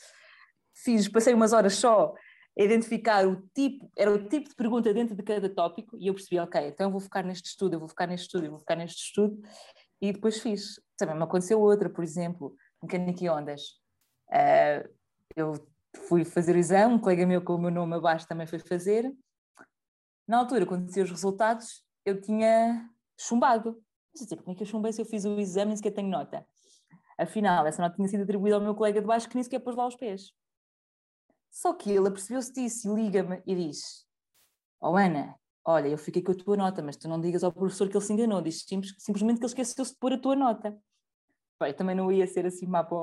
fiz, 0.75 1.09
passei 1.09 1.35
umas 1.35 1.53
horas 1.53 1.75
só 1.75 2.15
identificar 2.57 3.27
o 3.27 3.43
tipo, 3.55 3.91
era 3.97 4.11
o 4.13 4.29
tipo 4.29 4.49
de 4.49 4.55
pergunta 4.55 4.93
dentro 4.93 5.17
de 5.17 5.23
cada 5.23 5.49
tópico 5.49 5.97
e 5.99 6.07
eu 6.07 6.15
percebi, 6.15 6.39
ok, 6.39 6.69
então 6.69 6.91
vou 6.91 7.01
focar 7.01 7.25
neste 7.25 7.49
estudo, 7.49 7.75
eu 7.75 7.79
vou 7.79 7.89
focar 7.89 8.09
neste 8.09 8.27
estudo, 8.27 8.45
eu 8.45 8.51
vou 8.51 8.59
focar 8.59 8.77
neste 8.77 9.03
estudo 9.03 9.41
e 10.01 10.13
depois 10.13 10.41
fiz. 10.41 10.81
Também 10.97 11.17
me 11.17 11.23
aconteceu 11.23 11.61
outra, 11.61 11.89
por 11.89 12.05
exemplo, 12.05 12.55
mecânica 12.83 13.25
e 13.25 13.29
ondas. 13.29 13.63
Uh, 14.29 14.89
eu 15.35 15.55
fui 16.09 16.25
fazer 16.25 16.55
o 16.55 16.59
exame, 16.59 16.95
um 16.95 16.99
colega 16.99 17.27
meu 17.27 17.43
com 17.43 17.55
o 17.55 17.59
meu 17.59 17.71
nome 17.71 17.95
abaixo 17.95 18.27
também 18.27 18.47
foi 18.47 18.59
fazer. 18.59 19.11
Na 20.27 20.39
altura, 20.39 20.67
quando 20.67 20.87
dizia 20.87 21.05
os 21.05 21.11
resultados, 21.11 21.85
eu 22.05 22.21
tinha 22.21 22.89
chumbado. 23.19 23.83
Não 24.15 24.27
sei 24.27 24.37
como 24.37 24.53
é 24.53 24.55
que 24.55 24.63
eu 24.63 24.67
chumbei 24.67 24.93
se 24.93 25.01
eu 25.01 25.07
fiz 25.07 25.25
o 25.25 25.39
exame 25.39 25.67
e 25.67 25.69
nem 25.69 25.77
sequer 25.77 25.93
tenho 25.93 26.09
nota. 26.09 26.47
Afinal, 27.17 27.67
essa 27.67 27.81
nota 27.81 27.97
tinha 27.97 28.09
sido 28.09 28.23
atribuída 28.23 28.57
ao 28.57 28.63
meu 28.63 28.75
colega 28.75 29.01
de 29.01 29.07
baixo 29.07 29.29
que 29.29 29.35
nem 29.35 29.45
sequer 29.45 29.61
pôs 29.61 29.77
lá 29.77 29.87
os 29.87 29.97
pés. 29.97 30.33
Só 31.53 31.75
que 31.75 31.91
ele 31.91 32.09
apercebeu-se 32.09 32.51
disso 32.51 32.89
e 32.89 33.03
liga-me 33.03 33.43
e 33.47 33.55
diz: 33.55 34.07
Oh 34.81 34.97
Ana, 34.97 35.39
olha, 35.63 35.89
eu 35.89 35.99
fiquei 35.99 36.23
com 36.23 36.33
a 36.33 36.35
tua 36.35 36.57
nota, 36.57 36.83
mas 36.83 36.97
tu 36.97 37.07
não 37.09 37.21
digas 37.21 37.45
ao 37.45 37.53
professor 37.53 37.89
que 37.91 37.97
ele 37.97 38.05
se 38.05 38.13
enganou, 38.13 38.41
diz 38.41 38.65
simplesmente 38.99 39.39
que 39.39 39.45
ele 39.45 39.51
esqueceu-se 39.53 39.93
de 39.93 39.99
pôr 39.99 40.15
a 40.15 40.19
tua 40.19 40.35
nota. 40.35 40.77
Bem, 41.61 41.75
também 41.75 41.95
não 41.95 42.11
ia 42.11 42.27
ser 42.27 42.47
assim 42.47 42.67
má 42.67 42.83
para, 42.83 42.99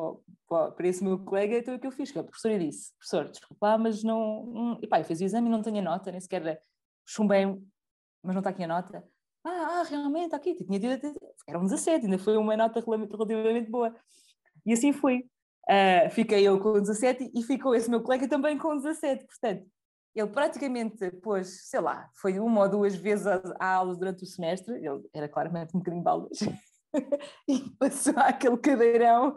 para, 0.47 0.71
para, 0.71 0.87
esse 0.87 1.03
meu 1.03 1.19
colega, 1.23 1.59
então 1.59 1.75
o 1.75 1.79
que 1.79 1.85
eu 1.85 1.91
fiz? 1.91 2.11
Que 2.11 2.19
o 2.19 2.23
professor 2.23 2.57
disse: 2.57 2.91
Professor, 2.97 3.29
desculpa, 3.29 3.77
mas 3.77 4.03
não. 4.03 4.47
não... 4.47 4.79
E 4.81 4.87
pá, 4.87 4.99
eu 4.99 5.05
fiz 5.05 5.21
o 5.21 5.23
exame 5.23 5.47
e 5.47 5.51
não 5.51 5.61
tenho 5.61 5.77
a 5.77 5.81
nota, 5.83 6.11
nem 6.11 6.19
sequer 6.19 6.61
chumbei, 7.05 7.45
mas 7.45 8.33
não 8.33 8.39
está 8.39 8.49
aqui 8.49 8.63
a 8.63 8.67
nota. 8.67 9.07
Ah, 9.43 9.79
ah 9.79 9.83
realmente, 9.83 10.25
está 10.25 10.37
aqui, 10.37 10.55
tinha 10.55 10.99
era 11.47 11.59
um 11.59 11.63
17, 11.63 12.05
ainda 12.05 12.17
foi 12.17 12.35
uma 12.35 12.57
nota 12.57 12.79
relativamente 12.79 13.69
boa. 13.69 13.95
E 14.65 14.73
assim 14.73 14.91
foi. 14.91 15.29
Uh, 15.67 16.09
fiquei 16.11 16.47
eu 16.47 16.59
com 16.59 16.73
17 16.73 17.31
e 17.33 17.43
ficou 17.43 17.75
esse 17.75 17.89
meu 17.89 18.01
colega 18.01 18.27
também 18.27 18.57
com 18.57 18.75
17. 18.75 19.25
Portanto, 19.25 19.65
ele 20.15 20.27
praticamente 20.29 21.11
pôs, 21.21 21.69
sei 21.69 21.79
lá, 21.79 22.09
foi 22.15 22.39
uma 22.39 22.61
ou 22.61 22.69
duas 22.69 22.95
vezes 22.95 23.27
a, 23.27 23.41
aulas 23.59 23.97
durante 23.97 24.23
o 24.23 24.27
semestre, 24.27 24.75
ele 24.75 25.07
era 25.13 25.29
claramente 25.29 25.75
um 25.75 25.79
bocadinho 25.79 26.03
baldas, 26.03 26.39
e 27.47 27.59
passou 27.77 28.13
aquele 28.17 28.57
cadeirão 28.57 29.35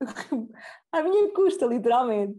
à 0.92 1.02
minha 1.02 1.32
custa, 1.32 1.66
literalmente. 1.66 2.38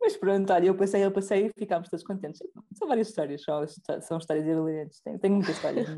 Mas 0.00 0.16
pronto, 0.16 0.52
olha, 0.52 0.66
eu 0.66 0.76
passei, 0.76 1.04
eu 1.04 1.12
passei 1.12 1.46
e 1.46 1.52
ficámos 1.56 1.88
todos 1.88 2.04
contentes. 2.04 2.42
São 2.74 2.88
várias 2.88 3.08
histórias, 3.08 3.44
são, 3.44 3.64
são 4.00 4.18
histórias 4.18 4.44
brilhantes. 4.44 5.00
Tenho, 5.00 5.18
tenho 5.18 5.34
muitas 5.34 5.54
histórias. 5.54 5.88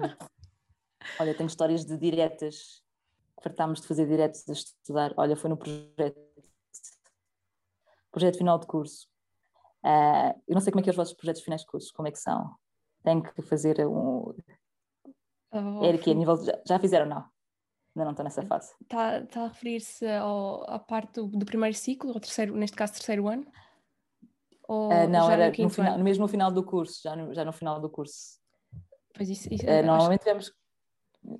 olha, 1.18 1.35
tenho 1.35 1.46
histórias 1.46 1.87
de 1.87 1.96
diretas, 1.96 2.83
fartámos 3.42 3.81
de 3.81 3.87
fazer 3.87 4.07
diretos 4.07 4.46
a 4.46 4.53
estudar. 4.53 5.14
Olha, 5.16 5.37
foi 5.37 5.48
no 5.48 5.57
projeto 5.57 6.23
projeto 8.14 8.38
final 8.38 8.59
de 8.59 8.66
curso. 8.66 9.09
Uh, 9.85 10.33
eu 10.48 10.55
não 10.55 10.61
sei 10.61 10.72
como 10.72 10.81
é 10.81 10.85
que 10.85 10.88
é 10.88 10.92
os 10.92 10.96
vossos 10.96 11.14
projetos 11.14 11.42
finais 11.42 11.61
de 11.62 11.66
curso, 11.66 11.92
como 11.92 12.09
é 12.09 12.11
que 12.11 12.18
são? 12.18 12.55
Tem 13.03 13.20
que 13.20 13.42
fazer 13.42 13.87
um. 13.87 14.33
Oh, 15.53 15.85
é 15.85 15.90
aqui 15.90 16.12
a 16.12 16.14
nível. 16.14 16.37
De... 16.38 16.53
Já, 16.66 16.79
fizeram, 16.79 17.07
não? 17.07 17.18
Ainda 17.94 18.05
não 18.05 18.11
estou 18.11 18.24
nessa 18.24 18.42
fase. 18.42 18.72
Está, 18.81 19.24
tá 19.27 19.44
a 19.44 19.48
referir-se 19.48 20.07
à 20.07 20.79
parte 20.79 21.14
do, 21.14 21.27
do, 21.27 21.44
primeiro 21.44 21.77
ciclo, 21.77 22.12
ou 22.12 22.20
terceiro, 22.20 22.57
neste 22.57 22.77
caso, 22.77 22.94
terceiro 22.94 23.29
ano? 23.29 23.46
Ou 24.66 24.88
uh, 24.88 25.09
não, 25.09 25.31
era 25.31 25.50
no, 25.50 25.64
no 25.64 25.70
final, 25.70 25.98
mesmo 25.98 26.22
no 26.22 26.29
final 26.29 26.50
do 26.50 26.64
curso, 26.64 27.03
já 27.03 27.14
no, 27.14 27.35
já 27.35 27.44
no 27.44 27.53
final 27.53 27.81
do 27.81 27.90
curso. 27.90 28.40
Pois 29.14 29.29
isso, 29.29 29.53
isso 29.53 29.64
uh, 29.66 29.85
normalmente 29.85 30.24
temos. 30.24 30.53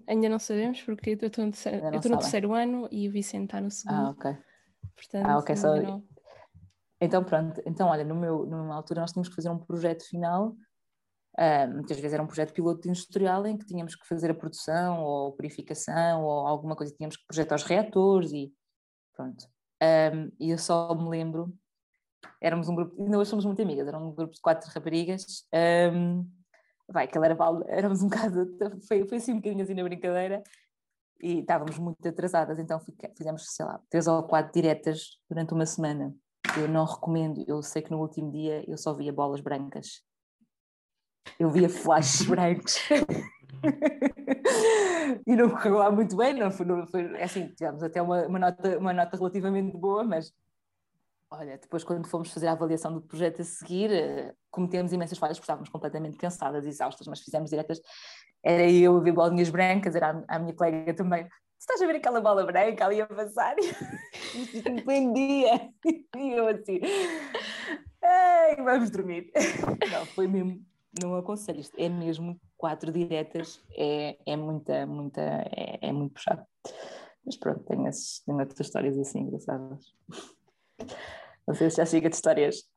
Ainda 0.07 0.29
não 0.29 0.39
sabemos, 0.39 0.83
porque 0.83 1.11
eu 1.11 1.27
estou 1.27 1.45
no, 1.45 1.51
terceiro, 1.51 1.87
eu 1.87 1.93
no 1.93 2.19
terceiro 2.19 2.53
ano 2.53 2.89
e 2.91 3.09
o 3.09 3.13
Vicente 3.13 3.45
está 3.45 3.61
no 3.61 3.71
segundo. 3.71 4.07
Ah, 4.07 4.11
ok. 4.11 4.37
Portanto, 4.95 5.27
ah, 5.27 5.39
ok, 5.39 5.57
só. 5.57 5.77
Não... 5.77 6.14
Então, 7.01 7.25
pronto, 7.25 7.61
então, 7.67 7.89
olha, 7.89 8.05
no 8.05 8.15
meu, 8.15 8.47
numa 8.47 8.75
altura 8.75 9.01
nós 9.01 9.13
tínhamos 9.13 9.29
que 9.29 9.35
fazer 9.35 9.51
um 9.51 9.59
projeto 9.59 10.05
final, 10.09 10.57
uh, 11.39 11.73
muitas 11.73 11.97
vezes 11.97 12.15
era 12.15 12.23
um 12.23 12.27
projeto 12.27 12.53
piloto 12.53 12.89
industrial 12.89 13.47
em 13.47 13.57
que 13.57 13.67
tínhamos 13.67 13.97
que 13.97 14.07
fazer 14.07 14.31
a 14.31 14.35
produção 14.35 15.03
ou 15.03 15.33
purificação 15.33 16.25
ou 16.25 16.47
alguma 16.47 16.77
coisa, 16.77 16.95
tínhamos 16.95 17.17
que 17.17 17.27
projetar 17.27 17.57
os 17.57 17.65
reatores 17.65 18.33
e 18.33 18.53
pronto. 19.15 19.45
Um, 19.83 20.33
e 20.41 20.51
eu 20.51 20.59
só 20.59 20.95
me 20.95 21.09
lembro, 21.09 21.53
éramos 22.41 22.69
um 22.69 22.75
grupo, 22.75 23.03
ainda 23.03 23.19
hoje 23.19 23.31
somos 23.31 23.45
muito 23.45 23.61
amigas, 23.61 23.87
era 23.87 23.99
um 23.99 24.13
grupo 24.13 24.33
de 24.33 24.41
quatro 24.41 24.71
raparigas, 24.71 25.47
um, 25.93 26.27
vai, 26.89 27.05
aquela 27.05 27.27
era, 27.27 27.37
éramos 27.67 28.03
um 28.03 28.09
bocado, 28.09 28.47
foi, 28.87 29.07
foi 29.07 29.19
assim 29.19 29.33
um 29.33 29.37
bocadinho 29.37 29.63
assim 29.63 29.75
na 29.75 29.83
brincadeira, 29.83 30.43
e 31.21 31.41
estávamos 31.41 31.79
muito 31.79 32.07
atrasadas, 32.07 32.59
então 32.59 32.81
fizemos, 33.17 33.47
sei 33.49 33.67
lá, 33.67 33.81
três 33.91 34.07
ou 34.07 34.23
quatro 34.23 34.53
diretas 34.53 35.21
durante 35.29 35.53
uma 35.53 35.67
semana 35.67 36.15
eu 36.57 36.69
não 36.69 36.85
recomendo. 36.85 37.45
Eu 37.47 37.63
sei 37.63 37.83
que 37.83 37.91
no 37.91 38.01
último 38.01 38.31
dia 38.31 38.65
eu 38.69 38.77
só 38.77 38.95
via 38.95 39.13
bolas 39.13 39.41
brancas. 39.41 40.03
Eu 41.39 41.51
via 41.51 41.69
flashes 41.69 42.27
brancos. 42.29 42.79
e 45.27 45.37
não 45.37 45.51
correu 45.51 45.77
lá 45.77 45.91
muito 45.91 46.17
bem, 46.17 46.35
não 46.35 46.51
foi, 46.51 46.67
não 46.67 46.87
foi 46.87 47.03
é 47.17 47.25
assim, 47.25 47.49
tivemos 47.55 47.83
até 47.83 48.01
uma, 48.03 48.27
uma, 48.27 48.39
nota, 48.39 48.79
uma 48.79 48.93
nota 48.93 49.17
relativamente 49.17 49.77
boa, 49.77 50.05
mas 50.05 50.33
olha, 51.31 51.59
depois 51.59 51.83
quando 51.83 52.07
fomos 52.07 52.31
fazer 52.31 52.47
a 52.47 52.53
avaliação 52.53 52.93
do 52.93 53.01
projeto 53.01 53.43
a 53.43 53.45
seguir, 53.45 53.91
eh, 53.91 54.35
cometemos 54.51 54.93
imensas 54.93 55.19
falhas, 55.19 55.39
porque 55.39 55.45
estávamos 55.45 55.69
completamente 55.69 56.17
cansadas, 56.17 56.67
exaustas, 56.67 57.07
mas 57.07 57.21
fizemos 57.21 57.51
diretas, 57.51 57.81
era 58.43 58.71
eu 58.71 58.97
a 58.97 59.01
ver 59.01 59.13
bolinhas 59.13 59.51
brancas, 59.51 59.95
era 59.95 60.25
a, 60.29 60.37
a 60.37 60.39
minha 60.39 60.55
colega 60.55 60.95
também, 60.95 61.27
estás 61.65 61.81
a 61.81 61.87
ver 61.87 61.97
aquela 61.97 62.21
bola 62.21 62.45
branca 62.45 62.85
ali 62.85 63.01
a 63.01 63.07
passar? 63.07 63.57
Prendia. 64.85 65.71
E 66.17 66.31
eu 66.31 66.47
assim, 66.47 66.81
Ei, 68.05 68.63
vamos 68.63 68.91
dormir. 68.91 69.33
Não, 69.91 70.07
foi 70.07 70.27
mesmo, 70.27 70.65
não 71.03 71.17
aconselho 71.17 71.61
isto, 71.61 71.75
é 71.79 71.89
mesmo 71.89 72.41
quatro 72.57 72.93
diretas, 72.93 73.61
é, 73.77 74.17
é 74.25 74.37
muita, 74.37 74.87
muita, 74.87 75.21
é, 75.21 75.79
é 75.81 75.93
muito 75.93 76.13
puxado. 76.13 76.45
Mas 77.25 77.37
pronto, 77.37 77.65
tenho, 77.65 77.89
esses, 77.89 78.21
tenho 78.21 78.39
outras 78.39 78.61
histórias 78.61 78.99
assim 78.99 79.21
engraçadas. 79.21 79.93
Não 81.47 81.55
sei 81.55 81.71
se 81.71 81.79
já 81.79 81.87
chega 81.87 82.09
de 82.09 82.15
histórias. 82.15 82.69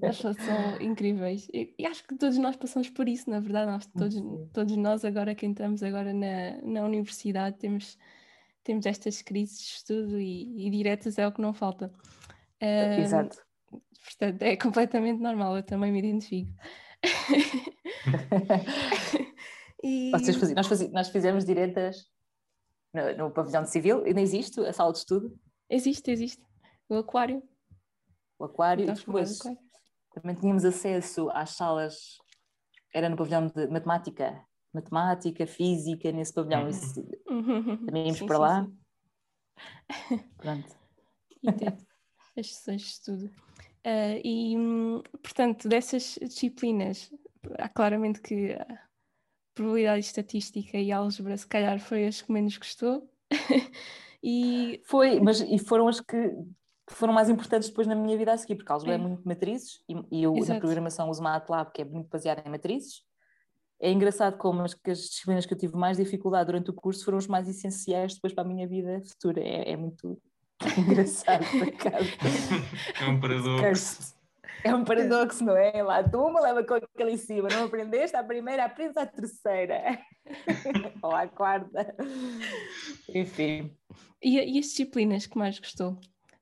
Pessoas 0.00 0.36
são 0.36 0.80
incríveis. 0.80 1.48
E, 1.52 1.74
e, 1.78 1.86
acho 1.86 2.06
que 2.06 2.16
todos 2.16 2.38
nós 2.38 2.56
passamos 2.56 2.90
por 2.90 3.08
isso, 3.08 3.28
na 3.30 3.40
verdade. 3.40 3.70
Nós, 3.70 3.86
todos, 3.86 4.14
todos 4.52 4.76
nós, 4.76 5.04
agora 5.04 5.34
que 5.34 5.46
entramos 5.46 5.82
agora 5.82 6.12
na, 6.12 6.60
na 6.62 6.84
universidade, 6.84 7.58
temos, 7.58 7.98
temos 8.62 8.86
estas 8.86 9.22
crises 9.22 9.58
de 9.58 9.64
estudo 9.64 10.20
e, 10.20 10.66
e 10.66 10.70
diretas 10.70 11.18
é 11.18 11.26
o 11.26 11.32
que 11.32 11.40
não 11.40 11.52
falta. 11.52 11.92
Uh, 12.62 13.00
Exato. 13.00 13.38
Portanto, 14.04 14.42
é 14.42 14.56
completamente 14.56 15.20
normal, 15.20 15.56
eu 15.56 15.62
também 15.62 15.92
me 15.92 15.98
identifico. 15.98 16.50
e... 19.82 20.10
Faziam, 20.10 20.54
nós, 20.54 20.66
fazíamos, 20.66 20.94
nós 20.94 21.08
fizemos 21.08 21.44
diretas 21.44 22.06
no, 22.92 23.16
no 23.16 23.30
pavilhão 23.30 23.62
de 23.62 23.70
civil, 23.70 24.04
ainda 24.04 24.20
existe 24.20 24.60
a 24.60 24.72
sala 24.72 24.92
de 24.92 24.98
estudo? 24.98 25.32
Existe, 25.68 26.10
existe. 26.10 26.42
O 26.88 26.96
aquário. 26.96 27.42
O 28.40 28.44
aquário, 28.46 28.88
e 28.88 28.92
depois 28.92 29.38
aquário. 29.38 29.58
também 30.14 30.34
tínhamos 30.34 30.64
acesso 30.64 31.28
às 31.34 31.50
salas, 31.50 32.16
era 32.94 33.06
no 33.06 33.16
pavilhão 33.16 33.46
de 33.48 33.66
matemática, 33.66 34.42
matemática, 34.72 35.46
física, 35.46 36.10
nesse 36.10 36.32
pavilhão, 36.32 36.66
isso, 36.66 37.06
uhum. 37.28 37.84
também 37.84 38.04
íamos 38.04 38.18
sim, 38.18 38.26
para 38.26 38.36
sim, 38.36 38.40
lá. 38.40 38.64
Sim. 40.08 40.24
Pronto. 40.38 40.76
E 41.42 42.40
as 42.40 42.46
sessões 42.54 42.80
de 42.80 42.88
estudo. 42.88 43.26
Uh, 43.26 44.20
e, 44.24 44.56
portanto, 45.22 45.68
dessas 45.68 46.18
disciplinas, 46.22 47.12
há 47.58 47.68
claramente 47.68 48.22
que 48.22 48.52
a 48.52 48.78
probabilidade 49.54 50.00
estatística 50.00 50.78
e 50.78 50.90
álgebra, 50.90 51.36
se 51.36 51.46
calhar, 51.46 51.78
foi 51.78 52.06
as 52.06 52.22
que 52.22 52.32
menos 52.32 52.56
gostou. 52.56 53.06
e 54.22 54.80
foi, 54.86 55.20
mas 55.20 55.42
e 55.42 55.58
foram 55.58 55.88
as 55.88 56.00
que 56.00 56.16
foram 56.94 57.12
mais 57.12 57.28
importantes 57.28 57.68
depois 57.68 57.86
na 57.86 57.94
minha 57.94 58.16
vida 58.16 58.32
a 58.32 58.36
seguir, 58.36 58.56
porque 58.56 58.70
a 58.70 58.74
álgebra 58.74 58.94
é, 58.94 58.98
é 58.98 58.98
muito 58.98 59.26
matrizes 59.26 59.80
e, 59.88 60.22
eu 60.22 60.36
Exato. 60.36 60.54
na 60.54 60.60
programação 60.60 61.10
uso 61.10 61.22
MATLAB, 61.22 61.72
que 61.72 61.82
é 61.82 61.84
muito 61.84 62.08
baseada 62.08 62.42
em 62.44 62.50
matrizes. 62.50 63.02
É 63.80 63.90
engraçado 63.90 64.36
como 64.36 64.62
as, 64.62 64.76
as, 64.86 64.98
disciplinas 64.98 65.46
que 65.46 65.54
eu 65.54 65.58
tive 65.58 65.74
mais 65.74 65.96
dificuldade 65.96 66.46
durante 66.46 66.70
o 66.70 66.74
curso 66.74 67.04
foram 67.04 67.16
os 67.16 67.26
mais 67.26 67.48
essenciais 67.48 68.14
depois 68.14 68.34
para 68.34 68.44
a 68.44 68.46
minha 68.46 68.68
vida 68.68 69.00
futura. 69.06 69.40
É, 69.40 69.72
é 69.72 69.76
muito 69.76 70.20
engraçado, 70.76 71.44
por 71.50 71.68
acaso. 71.68 72.10
É 73.00 73.08
um 73.08 73.18
paradoxo. 73.18 74.20
É 74.62 74.74
um 74.74 74.84
paradoxo, 74.84 75.42
não 75.42 75.56
é? 75.56 75.82
Lá 75.82 76.04
uma 76.14 76.40
leva 76.40 76.62
com 76.62 76.74
aquele 76.74 77.12
em 77.12 77.16
cima, 77.16 77.48
não 77.48 77.64
aprendeste 77.64 78.14
a 78.14 78.22
primeira, 78.22 78.66
aprendes 78.66 78.96
a 78.98 79.06
terceira. 79.06 79.98
Ou 81.02 81.12
a 81.12 81.26
quarta. 81.26 81.94
Enfim. 83.08 83.74
E, 84.22 84.38
e 84.38 84.58
as 84.58 84.66
disciplinas 84.66 85.26
que 85.26 85.38
mais 85.38 85.58
gostou? 85.58 85.98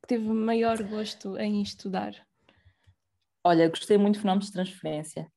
Teve 0.08 0.26
maior 0.26 0.82
gosto 0.82 1.36
em 1.38 1.62
estudar? 1.62 2.14
Olha, 3.44 3.68
gostei 3.68 3.98
muito 3.98 4.14
de 4.14 4.22
fenómenos 4.22 4.46
de 4.46 4.52
transferência. 4.54 5.30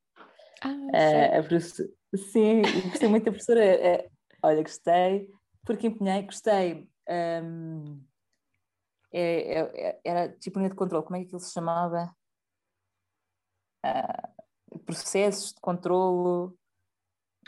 Ah, 0.63 0.69
uh, 0.69 1.39
a 1.39 1.43
professora, 1.43 1.89
sim, 2.15 2.61
gostei 2.89 3.09
muito 3.09 3.25
da 3.25 3.31
professora. 3.31 3.61
Uh, 3.61 4.09
olha, 4.41 4.63
gostei, 4.63 5.29
porque 5.65 5.87
empenhei, 5.87 6.23
gostei. 6.23 6.89
Um, 7.07 8.01
é, 9.11 9.59
é, 9.59 10.01
era 10.05 10.27
disciplina 10.27 10.69
de 10.69 10.75
controle, 10.75 11.03
como 11.03 11.17
é 11.17 11.25
que 11.25 11.35
ele 11.35 11.43
se 11.43 11.51
chamava? 11.51 12.15
Uh, 13.85 14.79
processos 14.85 15.53
de 15.53 15.59
controlo. 15.59 16.57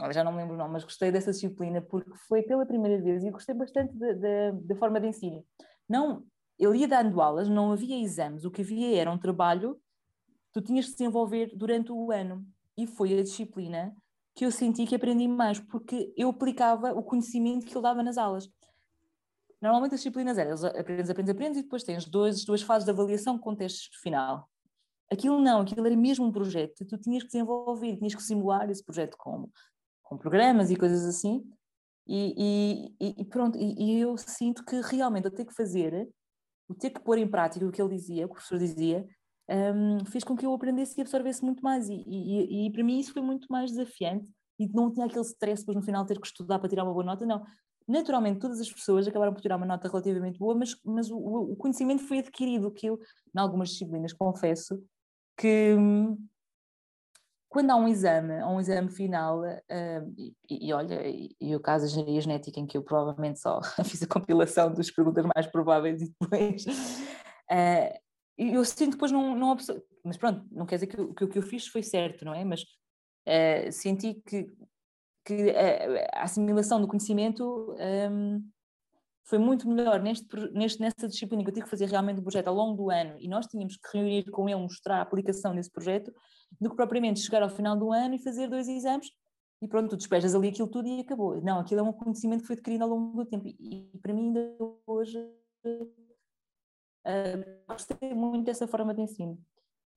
Olha, 0.01 0.11
já 0.11 0.23
não 0.23 0.33
me 0.33 0.39
lembro 0.39 0.55
o 0.55 0.57
nome, 0.57 0.73
mas 0.73 0.83
gostei 0.83 1.09
dessa 1.09 1.31
disciplina 1.31 1.81
porque 1.81 2.17
foi 2.27 2.41
pela 2.41 2.65
primeira 2.65 3.01
vez 3.01 3.23
e 3.23 3.31
gostei 3.31 3.55
bastante 3.55 3.93
da 3.95 4.75
forma 4.75 4.99
de 4.99 5.07
ensino. 5.07 5.45
Não 5.87 6.25
ele 6.57 6.79
ia 6.79 6.87
dando 6.87 7.21
aulas, 7.21 7.49
não 7.49 7.71
havia 7.71 8.01
exames, 8.01 8.45
o 8.45 8.51
que 8.51 8.61
havia 8.61 8.99
era 8.99 9.11
um 9.11 9.17
trabalho 9.17 9.75
que 9.75 10.53
tu 10.53 10.61
tinhas 10.61 10.85
que 10.85 10.91
desenvolver 10.93 11.51
durante 11.55 11.91
o 11.91 12.11
ano. 12.11 12.45
E 12.77 12.87
foi 12.87 13.17
a 13.17 13.23
disciplina 13.23 13.95
que 14.35 14.45
eu 14.45 14.51
senti 14.51 14.85
que 14.85 14.95
aprendi 14.95 15.27
mais, 15.27 15.59
porque 15.59 16.13
eu 16.17 16.29
aplicava 16.29 16.91
o 16.91 17.03
conhecimento 17.03 17.65
que 17.65 17.73
ele 17.73 17.81
dava 17.81 18.01
nas 18.01 18.17
aulas. 18.17 18.49
Normalmente 19.61 19.93
as 19.93 20.01
disciplinas 20.01 20.37
eram, 20.37 20.53
aprendes, 20.53 21.09
aprendes, 21.09 21.29
aprendes, 21.29 21.59
e 21.59 21.63
depois 21.63 21.83
tens 21.83 22.05
dois, 22.05 22.43
duas 22.43 22.61
fases 22.61 22.83
de 22.83 22.91
avaliação 22.91 23.37
com 23.37 23.55
testes 23.55 23.95
final. 24.01 24.49
Aquilo 25.11 25.39
não, 25.39 25.61
aquilo 25.61 25.85
era 25.85 25.95
mesmo 25.95 26.25
um 26.25 26.31
projeto, 26.31 26.85
tu 26.85 26.97
tinhas 26.97 27.23
que 27.23 27.29
desenvolver, 27.29 27.95
tinhas 27.97 28.15
que 28.15 28.23
simular 28.23 28.69
esse 28.69 28.83
projeto 28.83 29.15
com, 29.17 29.49
com 30.01 30.17
programas 30.17 30.71
e 30.71 30.75
coisas 30.75 31.05
assim, 31.05 31.43
e, 32.07 32.91
e, 32.99 33.21
e 33.21 33.25
pronto, 33.25 33.57
e, 33.57 33.75
e, 33.77 33.99
eu 33.99 34.17
sinto 34.17 34.65
que 34.65 34.81
realmente 34.81 35.25
eu 35.25 35.31
tenho 35.31 35.47
que 35.47 35.55
fazer 35.55 36.09
o 36.73 36.77
ter 36.77 36.89
que 36.89 36.99
pôr 36.99 37.17
em 37.17 37.27
prática 37.27 37.65
o 37.65 37.71
que 37.71 37.81
ele 37.81 37.95
dizia, 37.95 38.25
o 38.25 38.29
que 38.29 38.33
o 38.33 38.35
professor 38.35 38.57
dizia, 38.57 39.07
um, 39.49 40.05
fez 40.05 40.23
com 40.23 40.35
que 40.35 40.45
eu 40.45 40.53
aprendesse 40.53 40.97
e 40.97 41.01
absorvesse 41.01 41.43
muito 41.43 41.63
mais. 41.63 41.87
E, 41.89 42.03
e, 42.05 42.67
e, 42.67 42.71
para 42.71 42.83
mim 42.83 42.99
isso 42.99 43.13
foi 43.13 43.21
muito 43.21 43.47
mais 43.49 43.71
desafiante 43.71 44.27
e 44.59 44.67
não 44.69 44.91
tinha 44.91 45.05
aquele 45.05 45.25
stress 45.25 45.61
depois 45.61 45.75
no 45.75 45.83
final 45.83 46.05
ter 46.05 46.19
que 46.19 46.27
estudar 46.27 46.59
para 46.59 46.69
tirar 46.69 46.83
uma 46.83 46.93
boa 46.93 47.05
nota, 47.05 47.25
não. 47.25 47.43
Naturalmente, 47.87 48.39
todas 48.39 48.61
as 48.61 48.71
pessoas 48.71 49.07
acabaram 49.07 49.33
por 49.33 49.41
tirar 49.41 49.57
uma 49.57 49.65
nota 49.65 49.89
relativamente 49.89 50.39
boa, 50.39 50.55
mas, 50.55 50.75
mas 50.85 51.11
o, 51.11 51.17
o 51.17 51.55
conhecimento 51.57 52.03
foi 52.03 52.19
adquirido, 52.19 52.71
que 52.71 52.87
eu, 52.87 52.97
em 53.35 53.39
algumas 53.39 53.69
disciplinas, 53.69 54.13
confesso 54.13 54.81
que 55.37 55.75
hum, 55.77 56.17
quando 57.53 57.69
há 57.69 57.75
um 57.75 57.87
exame, 57.87 58.43
um 58.43 58.59
exame 58.59 58.89
final, 58.89 59.41
uh, 59.41 60.13
e, 60.17 60.33
e, 60.49 60.73
olha, 60.73 61.07
e, 61.07 61.35
e 61.39 61.55
o 61.55 61.59
caso 61.59 61.85
da 61.85 61.91
engenharia 61.91 62.19
genética, 62.19 62.59
em 62.59 62.65
que 62.65 62.75
eu 62.75 62.81
provavelmente 62.81 63.39
só 63.39 63.61
fiz 63.85 64.01
a 64.01 64.07
compilação 64.07 64.73
das 64.73 64.89
perguntas 64.89 65.23
mais 65.35 65.45
prováveis 65.45 66.01
e 66.01 66.11
depois. 66.19 66.65
Uh, 66.65 67.93
eu 68.35 68.65
sinto 68.65 68.85
que 68.85 68.91
depois 68.93 69.11
não, 69.11 69.35
não 69.35 69.55
mas 70.03 70.17
pronto, 70.17 70.43
não 70.51 70.65
quer 70.65 70.77
dizer 70.77 70.87
que, 70.87 70.97
que 71.13 71.23
o 71.23 71.29
que 71.29 71.37
eu 71.37 71.43
fiz 71.43 71.67
foi 71.67 71.83
certo, 71.83 72.25
não 72.25 72.33
é? 72.33 72.43
Mas 72.43 72.63
uh, 72.63 73.71
senti 73.71 74.15
que, 74.25 74.51
que 75.23 75.51
a, 75.51 76.21
a, 76.21 76.23
assimilação 76.23 76.81
do 76.81 76.87
conhecimento 76.87 77.75
um, 78.09 78.43
foi 79.25 79.37
muito 79.37 79.67
melhor 79.69 80.01
neste, 80.01 80.27
neste, 80.51 80.81
nessa 80.81 81.07
disciplina 81.07 81.43
que 81.43 81.49
eu 81.49 81.53
tive 81.53 81.65
que 81.65 81.69
fazer 81.69 81.87
realmente 81.87 82.19
um 82.19 82.23
projeto 82.23 82.47
ao 82.49 82.55
longo 82.55 82.75
do 82.75 82.89
ano 82.89 83.15
e 83.19 83.27
nós 83.27 83.47
tínhamos 83.47 83.77
que 83.77 83.97
reunir 83.97 84.29
com 84.29 84.49
ele, 84.49 84.59
mostrar 84.59 84.97
a 84.97 85.01
aplicação 85.01 85.55
desse 85.55 85.71
projeto, 85.71 86.13
do 86.59 86.69
que 86.69 86.75
propriamente 86.75 87.21
chegar 87.21 87.41
ao 87.41 87.49
final 87.49 87.77
do 87.77 87.91
ano 87.91 88.15
e 88.15 88.19
fazer 88.19 88.47
dois 88.47 88.67
exames 88.67 89.07
e 89.61 89.67
pronto, 89.67 89.91
tu 89.91 89.97
despejas 89.97 90.35
ali 90.35 90.49
aquilo 90.49 90.67
tudo 90.67 90.89
e 90.89 90.99
acabou. 90.99 91.41
Não, 91.41 91.59
aquilo 91.59 91.79
é 91.79 91.83
um 91.83 91.93
conhecimento 91.93 92.41
que 92.41 92.47
foi 92.47 92.55
adquirido 92.57 92.81
ao 92.81 92.89
longo 92.89 93.23
do 93.23 93.25
tempo 93.25 93.47
e, 93.47 93.89
e 93.93 93.97
para 93.99 94.13
mim 94.13 94.27
ainda 94.27 94.57
hoje 94.85 95.17
uh, 95.65 95.95
gostei 97.69 98.13
muito 98.13 98.43
dessa 98.43 98.67
forma 98.67 98.93
de 98.93 99.01
ensino. 99.01 99.39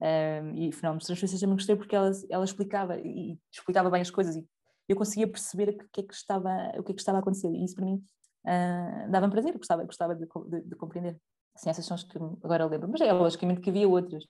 Uh, 0.00 0.54
e 0.54 0.70
fenómenos 0.72 1.02
de 1.02 1.06
transferência 1.08 1.40
também 1.40 1.56
gostei 1.56 1.74
porque 1.74 1.96
ela, 1.96 2.12
ela 2.30 2.44
explicava 2.44 2.96
e 3.00 3.40
explicava 3.50 3.90
bem 3.90 4.02
as 4.02 4.10
coisas 4.10 4.36
e 4.36 4.46
eu 4.88 4.94
conseguia 4.94 5.26
perceber 5.26 5.70
o 5.70 5.88
que 5.90 6.00
é 6.00 6.04
que 6.04 6.14
estava, 6.14 6.50
o 6.78 6.82
que 6.84 6.92
é 6.92 6.94
que 6.94 7.00
estava 7.00 7.18
a 7.18 7.20
acontecer 7.20 7.50
e 7.50 7.64
isso 7.64 7.74
para 7.74 7.86
mim 7.86 8.00
uh, 8.46 9.10
dava-me 9.10 9.32
prazer, 9.32 9.52
gostava, 9.56 9.84
gostava 9.84 10.14
de, 10.14 10.24
de, 10.24 10.60
de, 10.62 10.76
compreender. 10.76 11.20
Assim, 11.54 11.70
essas 11.70 11.84
são 11.84 11.94
as 11.94 12.04
que 12.04 12.18
agora 12.44 12.66
lembro, 12.66 12.88
mas 12.88 13.00
é 13.00 13.12
logicamente 13.12 13.60
que 13.60 13.70
havia 13.70 13.88
outras. 13.88 14.24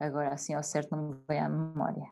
Agora, 0.00 0.32
assim, 0.32 0.54
ao 0.54 0.62
certo, 0.62 0.96
não 0.96 1.10
me 1.10 1.16
vem 1.28 1.40
à 1.40 1.48
memória. 1.48 2.10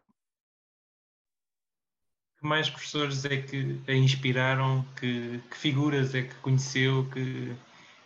Que 2.38 2.46
mais 2.46 2.68
professores 2.68 3.24
é 3.24 3.40
que 3.40 3.80
a 3.88 3.92
inspiraram? 3.92 4.84
Que, 5.00 5.38
que 5.50 5.56
figuras 5.56 6.14
é 6.14 6.22
que 6.22 6.34
conheceu 6.36 7.08
que, 7.10 7.56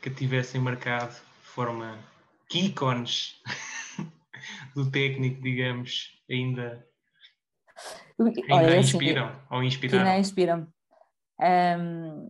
que 0.00 0.10
tivessem 0.10 0.60
marcado 0.60 1.14
de 1.14 1.46
forma. 1.46 1.98
Que 2.48 2.66
ícones 2.66 3.40
do 4.74 4.90
técnico, 4.90 5.40
digamos, 5.40 6.20
ainda, 6.28 6.86
ainda 8.18 8.54
Olha, 8.54 8.68
assim, 8.78 8.78
inspiram? 8.80 9.42
ou 9.50 9.62
inspiraram? 9.62 10.06
Ainda 10.06 10.18
inspiram. 10.20 10.72
Um, 11.40 12.28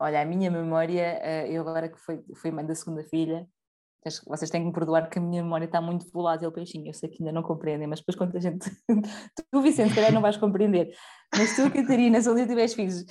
olha, 0.00 0.22
a 0.22 0.24
minha 0.24 0.50
memória, 0.50 1.18
eh, 1.22 1.52
eu 1.52 1.60
agora 1.60 1.88
que 1.88 1.98
fui, 1.98 2.22
fui 2.34 2.50
mãe 2.50 2.64
da 2.64 2.74
segunda 2.74 3.04
filha, 3.04 3.46
vocês 4.26 4.50
têm 4.50 4.62
que 4.62 4.66
me 4.68 4.72
perdoar 4.72 5.10
que 5.10 5.18
a 5.18 5.22
minha 5.22 5.42
memória 5.42 5.66
está 5.66 5.80
muito 5.80 6.10
volátil, 6.10 6.50
peixinho. 6.50 6.88
Eu 6.88 6.94
sei 6.94 7.10
que 7.10 7.22
ainda 7.22 7.32
não 7.32 7.42
compreendem, 7.42 7.86
mas 7.86 8.00
depois 8.00 8.16
quando 8.16 8.34
a 8.34 8.40
gente. 8.40 8.70
tu, 9.52 9.60
Vicente, 9.60 9.90
se 9.90 9.94
calhar 9.94 10.12
não 10.12 10.22
vais 10.22 10.38
compreender. 10.38 10.90
Mas 11.36 11.54
tu, 11.54 11.70
Catarina, 11.70 12.20
se 12.20 12.30
um 12.30 12.34
dia 12.34 12.46
tiveres 12.46 12.72
filhos, 12.72 13.04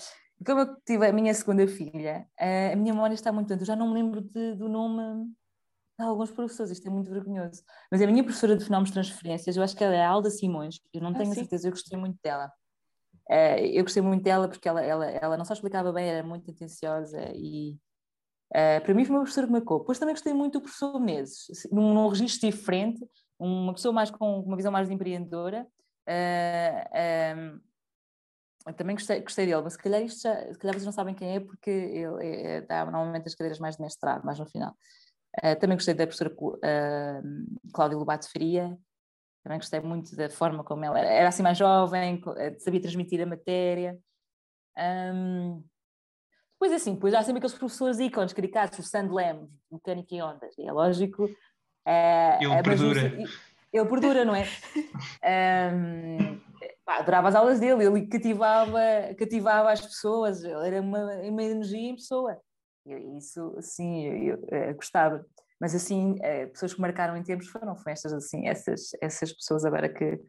como 0.43 0.61
eu 0.61 0.75
tive 0.83 1.05
a 1.05 1.13
minha 1.13 1.33
segunda 1.33 1.67
filha, 1.67 2.27
a 2.39 2.75
minha 2.75 2.93
memória 2.93 3.13
está 3.13 3.31
muito 3.31 3.49
tanto. 3.49 3.61
Eu 3.61 3.67
já 3.67 3.75
não 3.75 3.89
me 3.89 4.01
lembro 4.01 4.21
de, 4.21 4.55
do 4.55 4.67
nome 4.67 5.31
de 5.99 6.05
alguns 6.05 6.31
professores, 6.31 6.71
isto 6.71 6.87
é 6.87 6.91
muito 6.91 7.11
vergonhoso. 7.11 7.61
Mas 7.91 8.01
a 8.01 8.07
minha 8.07 8.23
professora 8.23 8.55
de 8.55 8.63
fenómenos 8.63 8.89
de 8.89 8.93
transferências, 8.93 9.55
eu 9.55 9.61
acho 9.61 9.75
que 9.75 9.83
ela 9.83 9.95
é 9.95 10.01
a 10.01 10.09
Alda 10.09 10.29
Simões, 10.29 10.79
eu 10.93 11.01
não 11.01 11.11
ah, 11.11 11.17
tenho 11.17 11.31
ah, 11.31 11.35
certeza, 11.35 11.67
eu 11.67 11.71
gostei 11.71 11.99
muito 11.99 12.17
dela. 12.23 12.49
Uh, 13.29 13.61
eu 13.61 13.83
gostei 13.83 14.01
muito 14.01 14.23
dela 14.23 14.49
porque 14.49 14.67
ela, 14.67 14.81
ela, 14.81 15.05
ela 15.05 15.37
não 15.37 15.45
só 15.45 15.53
explicava 15.53 15.93
bem, 15.93 16.09
era 16.09 16.25
muito 16.25 16.49
atenciosa 16.49 17.31
e 17.35 17.73
uh, 18.51 18.81
para 18.83 18.93
mim 18.95 19.05
foi 19.05 19.15
uma 19.15 19.21
professora 19.21 19.45
que 19.45 19.53
marcou. 19.53 19.79
Depois 19.79 19.99
também 19.99 20.15
gostei 20.15 20.33
muito 20.33 20.53
do 20.53 20.61
professor 20.61 20.99
Menezes, 20.99 21.67
num, 21.71 21.93
num 21.93 22.07
registro 22.07 22.49
diferente, 22.49 23.07
uma 23.37 23.73
pessoa 23.73 23.93
mais 23.93 24.09
com 24.09 24.39
uma 24.39 24.55
visão 24.55 24.71
mais 24.71 24.89
empreendedora. 24.89 25.67
Uh, 26.07 27.61
também 28.75 28.95
gostei, 28.95 29.21
gostei 29.21 29.45
dele, 29.45 29.61
mas 29.61 29.73
se 29.73 29.79
calhar, 29.79 30.01
isto 30.01 30.21
já, 30.21 30.35
se 30.51 30.59
calhar 30.59 30.73
vocês 30.73 30.85
não 30.85 30.91
sabem 30.91 31.13
quem 31.13 31.35
é, 31.35 31.39
porque 31.39 31.69
ele 31.69 32.25
é, 32.25 32.61
dá 32.61 32.83
normalmente 32.85 33.27
as 33.27 33.35
cadeiras 33.35 33.59
mais 33.59 33.75
de 33.75 33.81
mestrado, 33.81 34.23
mais 34.25 34.37
no 34.37 34.45
final. 34.45 34.75
Também 35.59 35.77
gostei 35.77 35.93
da 35.93 36.05
professora 36.05 36.35
Cláudia 37.73 37.97
Lobato 37.97 38.29
Faria, 38.31 38.77
também 39.43 39.57
gostei 39.57 39.79
muito 39.79 40.15
da 40.15 40.29
forma 40.29 40.63
como 40.63 40.83
ela 40.83 40.99
era, 40.99 41.09
era 41.09 41.29
assim 41.29 41.43
mais 41.43 41.57
jovem, 41.57 42.21
sabia 42.57 42.81
transmitir 42.81 43.21
a 43.21 43.25
matéria. 43.25 43.97
Um, 44.77 45.63
depois 46.53 46.73
assim, 46.73 46.93
depois 46.93 47.13
há 47.13 47.21
sempre 47.23 47.37
aqueles 47.37 47.57
professores 47.57 47.99
ícones, 47.99 48.33
caricatos, 48.33 48.79
o 48.79 48.83
Sand 48.83 49.13
Lemos, 49.13 49.49
mecânica 49.71 50.13
e 50.13 50.21
ondas, 50.21 50.57
e 50.57 50.67
é 50.67 50.71
lógico. 50.71 51.23
Uh, 51.25 52.41
ele 52.41 52.63
perdura. 52.63 53.17
Ele 53.71 53.85
perdura, 53.87 54.25
não 54.25 54.35
é? 54.35 54.45
um, 55.73 56.39
pá, 56.83 56.97
adorava 56.97 57.29
as 57.29 57.35
aulas 57.35 57.59
dele, 57.59 57.85
ele 57.85 58.07
cativava, 58.07 58.79
cativava 59.17 59.71
as 59.71 59.79
pessoas, 59.79 60.43
ele 60.43 60.67
era 60.67 60.81
uma, 60.81 60.99
uma 61.21 61.43
energia 61.43 61.91
em 61.91 61.95
pessoa. 61.95 62.37
Isso, 63.17 63.55
sim, 63.61 64.05
eu, 64.05 64.39
eu, 64.49 64.59
eu, 64.67 64.75
gostava. 64.75 65.25
Mas 65.59 65.75
assim, 65.75 66.15
eh, 66.21 66.47
pessoas 66.47 66.73
que 66.73 66.81
marcaram 66.81 67.17
em 67.17 67.23
tempos 67.23 67.47
foram 67.47 67.75
foi 67.75 67.91
estas, 67.91 68.13
assim, 68.13 68.47
essas, 68.47 68.91
essas 69.01 69.33
pessoas 69.33 69.65
agora 69.65 69.89
que, 69.89 70.19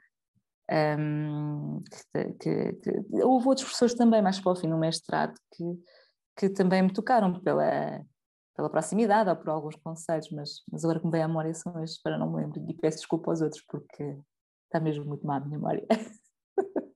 um, 0.98 1.82
que, 2.12 2.32
que, 2.34 2.72
que, 2.72 3.22
houve 3.22 3.46
outros 3.46 3.64
professores 3.64 3.94
também 3.94 4.20
mais 4.20 4.40
para 4.40 4.52
o 4.52 4.56
fim 4.56 4.66
no 4.66 4.78
mestrado 4.78 5.34
que, 5.54 5.64
que 6.36 6.48
também 6.48 6.82
me 6.82 6.92
tocaram 6.92 7.40
pela, 7.40 8.00
pela 8.56 8.70
proximidade 8.70 9.30
ou 9.30 9.36
por 9.36 9.50
alguns 9.50 9.76
conselhos, 9.76 10.28
mas, 10.32 10.62
mas 10.70 10.84
agora 10.84 10.98
que 10.98 11.06
me 11.06 11.12
vem 11.12 11.22
à 11.22 11.28
memória 11.28 11.54
são 11.54 11.80
estes, 11.82 12.02
para 12.02 12.18
não 12.18 12.32
me 12.32 12.42
lembro 12.42 12.64
e 12.68 12.74
peço 12.74 12.98
desculpa 12.98 13.30
aos 13.30 13.40
outros 13.40 13.62
porque 13.68 14.18
está 14.64 14.80
mesmo 14.80 15.04
muito 15.04 15.24
má 15.26 15.36
a 15.36 15.40
minha 15.40 15.58
memória. 15.58 15.86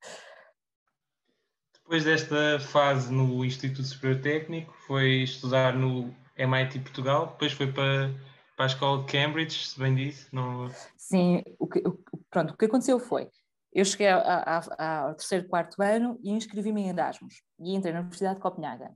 Depois 1.74 2.02
desta 2.02 2.58
fase 2.58 3.12
no 3.12 3.44
Instituto 3.44 3.86
Superior 3.86 4.20
Técnico, 4.22 4.72
foi 4.86 5.22
estudar 5.22 5.76
no 5.76 6.14
MIT 6.36 6.80
Portugal, 6.80 7.28
depois 7.28 7.52
foi 7.52 7.72
para, 7.72 8.10
para 8.56 8.66
a 8.66 8.68
escola 8.68 9.04
de 9.04 9.12
Cambridge, 9.12 9.68
se 9.68 9.78
bem 9.78 9.94
disse. 9.94 10.34
Não... 10.34 10.68
Sim, 10.96 11.42
o 11.58 11.66
que, 11.66 11.78
o, 11.80 11.98
pronto, 12.30 12.54
o 12.54 12.56
que 12.56 12.64
aconteceu 12.64 12.98
foi, 12.98 13.28
eu 13.72 13.84
cheguei 13.84 14.08
a, 14.08 14.18
a, 14.18 14.98
ao 15.00 15.14
terceiro, 15.14 15.48
quarto 15.48 15.82
ano 15.82 16.18
e 16.22 16.30
inscrevi-me 16.30 16.82
em 16.82 16.88
Erasmus 16.90 17.42
e 17.58 17.74
entrei 17.74 17.92
na 17.92 18.00
Universidade 18.00 18.36
de 18.36 18.40
Copenhaga. 18.40 18.92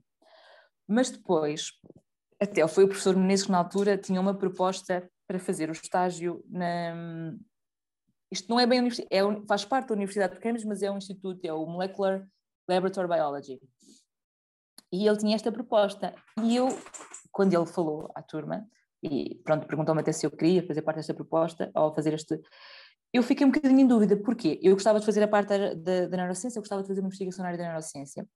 Mas 0.87 1.09
depois, 1.09 1.73
até 2.41 2.65
foi 2.67 2.85
o 2.85 2.87
professor 2.87 3.15
Menezes 3.15 3.45
que 3.45 3.51
na 3.51 3.57
altura 3.57 3.97
tinha 3.97 4.21
uma 4.21 4.33
proposta 4.33 5.09
para 5.27 5.37
fazer 5.37 5.69
o 5.69 5.73
estágio 5.73 6.43
na... 6.49 7.35
Isto 8.31 8.49
não 8.49 8.59
é 8.59 8.65
bem 8.65 8.87
é, 9.09 9.21
faz 9.47 9.65
parte 9.65 9.89
da 9.89 9.95
Universidade 9.95 10.35
de 10.35 10.39
Cambridge, 10.39 10.67
mas 10.67 10.81
é 10.81 10.89
um 10.89 10.97
instituto, 10.97 11.43
é 11.43 11.51
o 11.51 11.65
Molecular 11.65 12.25
Laboratory 12.67 13.07
Biology. 13.07 13.59
E 14.91 15.07
ele 15.07 15.17
tinha 15.17 15.35
esta 15.35 15.51
proposta. 15.51 16.15
E 16.43 16.55
eu, 16.55 16.69
quando 17.39 17.53
ele 17.53 17.65
falou 17.65 18.11
à 18.13 18.21
turma, 18.21 18.67
e 19.01 19.39
pronto, 19.45 19.65
perguntou-me 19.65 20.01
até 20.01 20.11
se 20.11 20.25
eu 20.25 20.29
queria 20.29 20.61
fazer 20.61 20.81
parte 20.81 20.97
desta 20.97 21.13
proposta, 21.13 21.71
ou 21.73 21.95
fazer 21.95 22.13
este. 22.13 22.37
Eu 23.13 23.23
fiquei 23.23 23.47
um 23.47 23.49
bocadinho 23.49 23.79
em 23.79 23.87
dúvida, 23.87 24.17
porque 24.17 24.59
eu 24.61 24.73
gostava 24.73 24.99
de 24.99 25.05
fazer 25.05 25.23
a 25.23 25.27
parte 25.27 25.47
da, 25.75 26.05
da, 26.05 26.17
neurociência, 26.17 26.59
eu 26.59 26.61
gostava 26.61 26.81
de 26.81 26.89
fazer 26.89 26.99
uma 26.99 27.07
investigação 27.07 27.43
na 27.43 27.47
área 27.47 27.57
da 27.57 27.63
neurociência. 27.63 28.27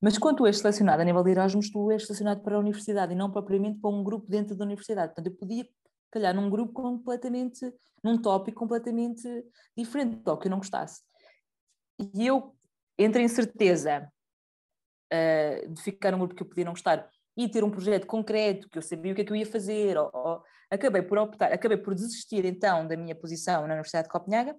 Mas 0.00 0.16
quando 0.16 0.38
tu 0.38 0.46
és 0.46 0.56
selecionado 0.56 1.02
a 1.02 1.04
nível 1.04 1.22
de 1.22 1.32
Erasmus, 1.32 1.70
tu 1.70 1.90
és 1.90 2.06
selecionado 2.06 2.40
para 2.40 2.56
a 2.56 2.58
universidade 2.58 3.12
e 3.12 3.14
não 3.14 3.30
propriamente 3.30 3.78
para 3.78 3.90
um 3.90 4.02
grupo 4.02 4.26
dentro 4.26 4.56
da 4.56 4.64
universidade. 4.64 5.08
Portanto, 5.08 5.26
eu 5.26 5.36
podia 5.36 5.68
calhar 6.10 6.34
num 6.34 6.48
grupo 6.48 6.72
completamente, 6.72 7.60
num 8.02 8.16
tópico 8.16 8.58
completamente 8.58 9.28
diferente, 9.76 10.22
ou 10.24 10.38
que 10.38 10.46
eu 10.46 10.50
não 10.50 10.58
gostasse. 10.58 11.02
E 12.14 12.26
eu 12.26 12.56
entre 12.98 13.20
a 13.20 13.24
incerteza 13.24 14.10
uh, 15.12 15.68
de 15.68 15.82
ficar 15.82 16.12
num 16.12 16.18
grupo 16.20 16.34
que 16.34 16.42
eu 16.42 16.48
podia 16.48 16.64
não 16.64 16.72
gostar 16.72 17.06
e 17.44 17.48
ter 17.48 17.64
um 17.64 17.70
projeto 17.70 18.06
concreto 18.06 18.68
que 18.68 18.78
eu 18.78 18.82
sabia 18.82 19.12
o 19.12 19.14
que 19.14 19.22
é 19.22 19.24
que 19.24 19.32
eu 19.32 19.36
ia 19.36 19.46
fazer, 19.46 19.96
ou, 19.96 20.10
ou, 20.12 20.42
acabei 20.70 21.02
por 21.02 21.18
optar, 21.18 21.52
acabei 21.52 21.78
por 21.78 21.94
desistir 21.94 22.44
então 22.44 22.86
da 22.86 22.96
minha 22.96 23.14
posição 23.14 23.62
na 23.62 23.74
Universidade 23.74 24.08
de 24.08 24.12
Copenhaga 24.12 24.56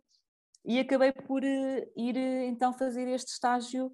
e 0.65 0.79
acabei 0.79 1.11
por 1.11 1.43
uh, 1.43 1.91
ir 1.95 2.15
uh, 2.15 2.43
então 2.45 2.73
fazer 2.73 3.07
este 3.07 3.31
estágio 3.31 3.91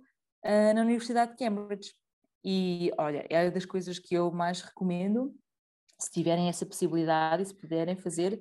na 0.74 0.82
Universidade 0.82 1.32
de 1.32 1.38
Cambridge. 1.38 1.94
E 2.42 2.90
olha, 2.98 3.26
é 3.30 3.52
das 3.52 3.66
coisas 3.66 4.00
que 4.00 4.16
eu 4.16 4.32
mais 4.32 4.62
recomendo, 4.62 5.36
se 6.00 6.10
tiverem 6.10 6.48
essa 6.48 6.66
possibilidade 6.66 7.44
e 7.44 7.46
se 7.48 7.54
puderem 7.54 7.98
fazer, 7.98 8.40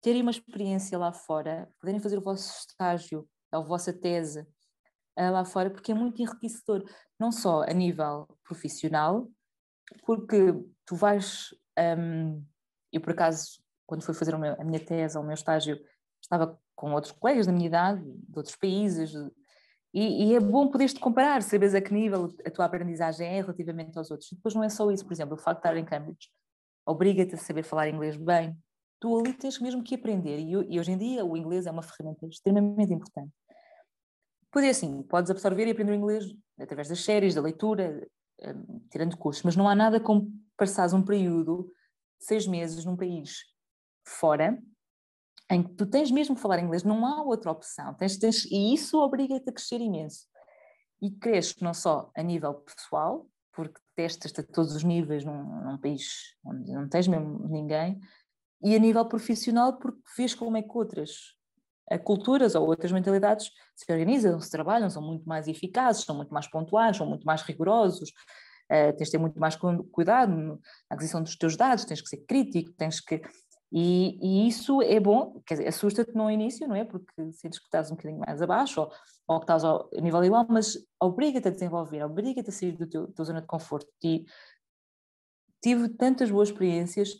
terem 0.00 0.22
uma 0.22 0.30
experiência 0.30 0.98
lá 0.98 1.12
fora, 1.12 1.68
poderem 1.80 2.00
fazer 2.00 2.18
o 2.18 2.22
vosso 2.22 2.58
estágio, 2.58 3.28
a 3.52 3.60
vossa 3.60 3.92
tese 3.92 4.40
uh, 4.40 5.30
lá 5.30 5.44
fora, 5.44 5.70
porque 5.70 5.92
é 5.92 5.94
muito 5.94 6.20
enriquecedor, 6.20 6.84
não 7.18 7.30
só 7.30 7.62
a 7.62 7.72
nível 7.72 8.26
profissional, 8.42 9.28
porque 10.04 10.54
tu 10.86 10.96
vais. 10.96 11.54
Um, 11.78 12.44
eu, 12.92 13.00
por 13.00 13.12
acaso, 13.12 13.60
quando 13.86 14.02
fui 14.02 14.14
fazer 14.14 14.34
a 14.34 14.64
minha 14.64 14.84
tese, 14.84 15.18
o 15.18 15.22
meu 15.22 15.34
estágio, 15.34 15.78
estava 16.22 16.58
com 16.74 16.92
outros 16.92 17.12
colegas 17.12 17.46
da 17.46 17.52
minha 17.52 17.66
idade, 17.66 18.02
de 18.02 18.38
outros 18.38 18.56
países, 18.56 19.12
e, 19.92 20.26
e 20.26 20.34
é 20.34 20.40
bom 20.40 20.68
poderes-te 20.68 20.98
comparar, 20.98 21.42
saberes 21.42 21.74
a 21.74 21.80
que 21.80 21.94
nível 21.94 22.34
a 22.44 22.50
tua 22.50 22.64
aprendizagem 22.64 23.28
é 23.28 23.40
relativamente 23.40 23.96
aos 23.96 24.10
outros. 24.10 24.28
Depois 24.32 24.54
não 24.54 24.64
é 24.64 24.68
só 24.68 24.90
isso, 24.90 25.04
por 25.04 25.12
exemplo, 25.12 25.34
o 25.34 25.38
facto 25.38 25.62
de 25.62 25.68
estar 25.68 25.76
em 25.76 25.84
Cambridge 25.84 26.28
obriga-te 26.86 27.34
a 27.34 27.38
saber 27.38 27.62
falar 27.62 27.88
inglês 27.88 28.16
bem. 28.16 28.56
Tu 29.00 29.18
ali 29.18 29.32
tens 29.32 29.60
mesmo 29.60 29.82
que 29.82 29.94
aprender, 29.94 30.38
e, 30.38 30.50
e 30.50 30.80
hoje 30.80 30.92
em 30.92 30.98
dia 30.98 31.24
o 31.24 31.36
inglês 31.36 31.66
é 31.66 31.70
uma 31.70 31.82
ferramenta 31.82 32.26
extremamente 32.26 32.92
importante. 32.92 33.32
Pois 34.50 34.64
é 34.64 34.70
assim, 34.70 35.02
podes 35.02 35.30
absorver 35.30 35.66
e 35.66 35.70
aprender 35.70 35.92
o 35.92 35.96
inglês 35.96 36.24
através 36.58 36.88
das 36.88 37.00
séries, 37.00 37.34
da 37.34 37.40
leitura, 37.40 38.06
tirando 38.90 39.16
cursos, 39.16 39.42
mas 39.42 39.56
não 39.56 39.68
há 39.68 39.74
nada 39.74 40.00
como 40.00 40.32
passares 40.56 40.92
um 40.92 41.02
período, 41.02 41.70
seis 42.18 42.46
meses, 42.46 42.84
num 42.84 42.96
país 42.96 43.44
fora, 44.06 44.58
em 45.50 45.62
que 45.62 45.74
tu 45.74 45.86
tens 45.86 46.10
mesmo 46.10 46.34
que 46.34 46.40
falar 46.40 46.60
inglês, 46.60 46.82
não 46.82 47.06
há 47.06 47.22
outra 47.22 47.50
opção, 47.50 47.94
tens, 47.94 48.16
tens, 48.16 48.44
e 48.46 48.74
isso 48.74 48.98
obriga-te 48.98 49.48
a 49.48 49.52
crescer 49.52 49.80
imenso. 49.80 50.26
E 51.02 51.10
cresces 51.10 51.60
não 51.60 51.74
só 51.74 52.10
a 52.16 52.22
nível 52.22 52.54
pessoal, 52.54 53.28
porque 53.52 53.80
testas 53.94 54.32
a 54.38 54.42
todos 54.42 54.74
os 54.74 54.82
níveis 54.82 55.24
num, 55.24 55.44
num 55.64 55.78
país 55.78 56.34
onde 56.44 56.72
não 56.72 56.88
tens 56.88 57.06
mesmo 57.06 57.46
ninguém, 57.48 58.00
e 58.62 58.74
a 58.74 58.78
nível 58.78 59.04
profissional, 59.06 59.78
porque 59.78 60.00
vês 60.16 60.34
como 60.34 60.56
é 60.56 60.62
que 60.62 60.76
outras 60.76 61.36
culturas 62.02 62.54
ou 62.54 62.66
outras 62.66 62.92
mentalidades 62.92 63.50
se 63.74 63.90
organizam, 63.90 64.40
se 64.40 64.50
trabalham, 64.50 64.88
são 64.88 65.02
muito 65.02 65.28
mais 65.28 65.48
eficazes, 65.48 66.04
são 66.04 66.16
muito 66.16 66.32
mais 66.32 66.48
pontuais, 66.48 66.96
são 66.96 67.06
muito 67.06 67.24
mais 67.24 67.42
rigorosos, 67.42 68.10
uh, 68.70 68.96
tens 68.96 69.06
de 69.06 69.12
ter 69.12 69.18
muito 69.18 69.38
mais 69.38 69.56
cuidado 69.92 70.32
na 70.34 70.58
aquisição 70.90 71.22
dos 71.22 71.36
teus 71.36 71.56
dados, 71.56 71.84
tens 71.84 72.00
que 72.00 72.08
ser 72.08 72.24
crítico, 72.26 72.72
tens 72.72 73.00
que. 73.00 73.20
E, 73.76 74.18
e 74.22 74.46
isso 74.46 74.80
é 74.82 75.00
bom, 75.00 75.42
quer 75.44 75.54
dizer, 75.54 75.68
assusta-te 75.68 76.14
no 76.14 76.30
início, 76.30 76.66
não 76.68 76.76
é? 76.76 76.84
Porque 76.84 77.32
sentes 77.32 77.58
que 77.58 77.64
estás 77.64 77.90
um 77.90 77.96
bocadinho 77.96 78.20
mais 78.20 78.40
abaixo 78.40 78.82
ou, 78.82 78.92
ou 79.26 79.40
que 79.40 79.44
estás 79.44 79.64
ao 79.64 79.90
nível 80.00 80.22
igual, 80.22 80.46
mas 80.48 80.76
obriga-te 81.00 81.48
a 81.48 81.50
desenvolver, 81.50 82.04
obriga-te 82.04 82.50
a 82.50 82.52
sair 82.52 82.76
teu, 82.88 83.08
tua 83.12 83.24
zona 83.24 83.40
de 83.40 83.48
conforto. 83.48 83.90
E 84.02 84.24
tive 85.60 85.88
tantas 85.88 86.30
boas 86.30 86.50
experiências, 86.50 87.10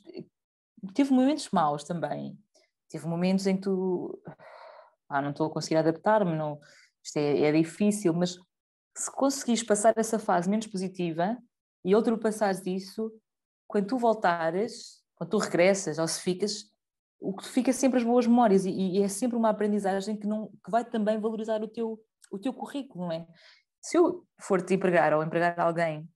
tive 0.94 1.12
momentos 1.12 1.50
maus 1.50 1.82
também. 1.82 2.38
Tive 2.94 3.08
momentos 3.08 3.44
em 3.48 3.56
que 3.56 3.62
tu 3.62 4.22
ah, 5.08 5.20
não 5.20 5.30
estou 5.30 5.48
a 5.48 5.50
conseguir 5.50 5.74
adaptar-me, 5.74 6.36
não, 6.36 6.60
isto 7.02 7.16
é, 7.16 7.40
é 7.40 7.50
difícil, 7.50 8.14
mas 8.14 8.36
se 8.96 9.10
conseguires 9.10 9.64
passar 9.64 9.94
essa 9.96 10.16
fase 10.16 10.48
menos 10.48 10.68
positiva 10.68 11.36
e 11.84 11.92
ultrapassares 11.92 12.64
isso, 12.64 13.12
quando 13.66 13.88
tu 13.88 13.98
voltares, 13.98 15.02
quando 15.16 15.30
tu 15.30 15.38
regressas 15.38 15.98
ou 15.98 16.06
se 16.06 16.20
ficas, 16.20 16.70
o 17.18 17.34
que 17.34 17.44
fica 17.48 17.72
sempre 17.72 17.98
as 17.98 18.04
boas 18.04 18.28
memórias 18.28 18.64
e, 18.64 18.70
e, 18.70 19.02
é 19.02 19.08
sempre 19.08 19.36
uma 19.36 19.50
aprendizagem 19.50 20.16
que, 20.16 20.28
não, 20.28 20.52
que 20.64 20.70
vai 20.70 20.84
também 20.84 21.18
valorizar 21.18 21.64
o 21.64 21.68
teu, 21.68 22.00
o 22.30 22.38
teu 22.38 22.54
currículo, 22.54 23.06
não 23.06 23.12
é? 23.12 23.26
Se 23.82 23.98
eu 23.98 24.24
for 24.38 24.62
te 24.62 24.74
empregar 24.74 25.12
ou 25.12 25.24
empregar 25.24 25.58
alguém 25.58 26.08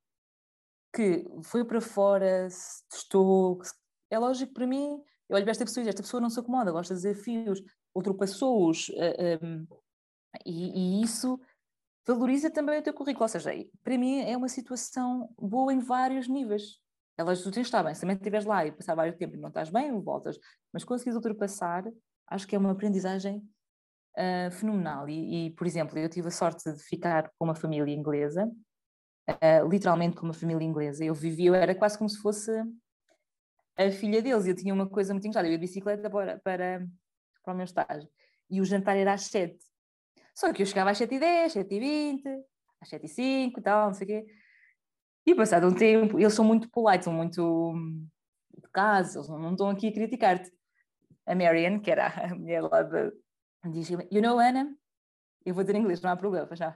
que 0.94 1.26
foi 1.42 1.64
para 1.64 1.80
fora, 1.80 2.46
testou, 2.88 3.58
é 4.08 4.16
lógico 4.16 4.54
para 4.54 4.64
mim, 4.64 5.02
eu 5.28 5.36
olho 5.36 5.44
para 5.44 5.50
esta 5.50 5.64
pessoa 5.64 5.84
e 5.84 5.88
esta 5.88 6.02
pessoa 6.02 6.20
não 6.20 6.30
se 6.30 6.40
acomoda, 6.40 6.72
gosta 6.72 6.94
de 6.94 7.02
desafios, 7.02 7.62
ultrapassou-os, 7.94 8.88
uh, 8.90 8.94
eh, 8.98 9.38
um, 9.42 9.66
e, 10.44 11.00
e, 11.00 11.02
isso 11.02 11.38
valoriza 12.06 12.50
também 12.50 12.78
o 12.78 12.82
teu 12.82 12.94
currículo. 12.94 13.24
Ou 13.24 13.28
seja, 13.28 13.50
para 13.82 13.98
mim 13.98 14.20
é 14.20 14.36
uma 14.36 14.48
situação 14.48 15.28
boa 15.38 15.72
em 15.72 15.78
vários 15.78 16.28
níveis. 16.28 16.80
Elas 17.16 17.42
tu 17.42 17.50
tens 17.50 17.66
estar 17.66 17.82
bem, 17.82 17.94
se 17.94 18.00
também 18.00 18.16
estiveres 18.16 18.46
lá 18.46 18.64
e 18.64 18.72
passar 18.72 18.94
vários 18.94 19.16
tempo 19.16 19.34
e 19.34 19.38
não 19.38 19.48
estás 19.48 19.70
bem, 19.70 19.92
voltas, 20.00 20.38
mas 20.72 20.84
conseguires 20.84 21.16
ultrapassar, 21.16 21.84
acho 22.28 22.46
que 22.46 22.54
é 22.54 22.58
uma 22.58 22.70
aprendizagem 22.70 23.42
uh, 24.16 24.50
fenomenal. 24.52 25.08
E, 25.08 25.46
e, 25.46 25.50
por 25.50 25.66
exemplo, 25.66 25.98
eu 25.98 26.08
tive 26.08 26.28
a 26.28 26.30
sorte 26.30 26.72
de 26.72 26.82
ficar 26.84 27.30
com 27.36 27.44
uma 27.44 27.56
família 27.56 27.92
inglesa, 27.92 28.48
uh, 29.28 29.68
literalmente 29.68 30.16
com 30.16 30.26
uma 30.26 30.32
família 30.32 30.64
inglesa. 30.64 31.04
Eu 31.04 31.14
vivia, 31.14 31.48
eu 31.48 31.54
era 31.54 31.74
quase 31.74 31.98
como 31.98 32.08
se 32.08 32.18
fosse 32.18 32.52
a 33.78 33.90
filha 33.90 34.20
deles. 34.20 34.46
Eu 34.46 34.54
tinha 34.54 34.74
uma 34.74 34.88
coisa 34.88 35.12
muito 35.12 35.26
engraçada, 35.26 35.48
eu 35.48 35.52
ia 35.52 35.58
de 35.58 35.66
bicicleta 35.66 36.10
para, 36.10 36.38
para, 36.38 36.86
para 37.42 37.54
o 37.54 37.56
meu 37.56 37.64
estágio 37.64 38.08
e 38.50 38.60
o 38.60 38.64
jantar 38.64 38.96
era 38.96 39.12
às 39.12 39.22
7. 39.22 39.56
Só 40.34 40.52
que 40.52 40.62
eu 40.62 40.66
chegava 40.66 40.90
às 40.90 40.98
7h10, 40.98 41.54
7h20, 41.54 42.22
às 42.80 42.90
7h05 42.90 43.58
e 43.58 43.62
tal, 43.62 43.86
não 43.86 43.94
sei 43.94 44.04
o 44.04 44.08
quê. 44.08 44.26
E 45.26 45.34
passado 45.34 45.66
um 45.66 45.74
tempo, 45.74 46.18
eles 46.18 46.32
são 46.32 46.44
muito 46.44 46.70
polite, 46.70 47.04
são 47.04 47.12
muito 47.12 47.72
hum, 47.72 48.06
de 48.56 48.68
casa, 48.70 49.18
eles 49.18 49.28
não, 49.28 49.52
estão 49.52 49.68
aqui 49.68 49.88
a 49.88 49.92
criticar-te. 49.92 50.50
A 51.26 51.34
Marian, 51.34 51.80
que 51.80 51.90
era 51.90 52.06
a 52.06 52.34
mulher 52.34 52.62
lá 52.62 52.82
de. 52.82 53.12
Diz, 53.70 53.90
you 53.90 54.22
know 54.22 54.38
Anna? 54.38 54.74
Eu 55.44 55.54
vou 55.54 55.62
dizer 55.62 55.76
em 55.76 55.80
inglês, 55.80 56.00
não 56.00 56.10
há 56.10 56.16
problema, 56.16 56.48
não. 56.58 56.74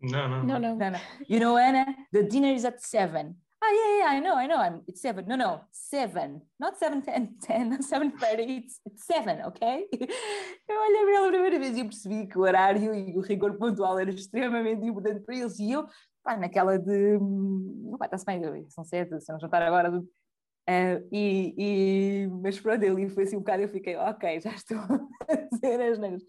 Não 0.00 0.28
não. 0.28 0.44
não. 0.44 0.60
não, 0.60 0.90
não. 0.90 1.00
You 1.28 1.40
know 1.40 1.56
Anna? 1.56 1.84
The 2.12 2.22
dinner 2.22 2.54
is 2.54 2.64
at 2.64 2.78
7 2.78 3.34
oh 3.64 3.72
yeah, 3.72 3.98
yeah, 3.98 4.16
I 4.16 4.20
know, 4.20 4.36
I 4.36 4.46
know, 4.46 4.58
I'm, 4.58 4.82
it's 4.86 5.00
seven. 5.00 5.26
No, 5.26 5.36
no, 5.36 5.60
seven, 5.70 6.42
not 6.60 6.78
seven, 6.78 7.02
ten, 7.02 7.34
ten, 7.42 7.82
seven 7.82 8.12
thirty, 8.12 8.56
it's, 8.58 8.80
it's 8.86 9.04
seven, 9.04 9.42
ok? 9.42 9.88
Eu 10.68 10.80
olhei 10.80 11.04
para 11.04 11.16
ela 11.16 11.26
a 11.28 11.30
primeira 11.30 11.58
vez 11.58 11.76
e 11.76 11.84
percebi 11.84 12.26
que 12.26 12.38
o 12.38 12.42
horário 12.42 12.94
e 12.94 13.16
o 13.16 13.20
rigor 13.20 13.56
pontual 13.56 13.98
era 13.98 14.10
extremamente 14.10 14.84
importante 14.84 15.20
para 15.20 15.36
eles 15.36 15.58
e 15.58 15.72
eu, 15.72 15.86
pá, 16.22 16.36
naquela 16.36 16.78
de, 16.78 17.16
hum, 17.16 17.96
pá, 17.98 18.06
está-se 18.06 18.24
bem, 18.24 18.68
são 18.70 18.84
sete, 18.84 19.20
se 19.20 19.32
não 19.32 19.38
jantar 19.38 19.62
agora, 19.62 19.98
uh, 19.98 21.08
e, 21.12 21.54
e, 21.56 22.26
mas 22.42 22.58
pronto, 22.58 22.82
ele 22.82 23.08
foi 23.10 23.24
assim 23.24 23.36
um 23.36 23.40
bocado, 23.40 23.62
eu 23.62 23.68
fiquei, 23.68 23.96
ok, 23.96 24.40
já 24.40 24.50
estou 24.50 24.78
a 25.28 25.48
fazer 25.50 25.80
as 25.82 25.98
negras. 25.98 26.22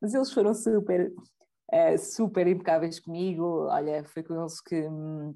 Mas 0.00 0.14
eles 0.14 0.32
foram 0.32 0.54
super, 0.54 1.12
uh, 1.72 1.98
super 1.98 2.46
impecáveis 2.46 3.00
comigo, 3.00 3.66
olha, 3.68 4.04
foi 4.04 4.22
com 4.22 4.40
eles 4.40 4.60
que... 4.60 4.88
Hum, 4.88 5.34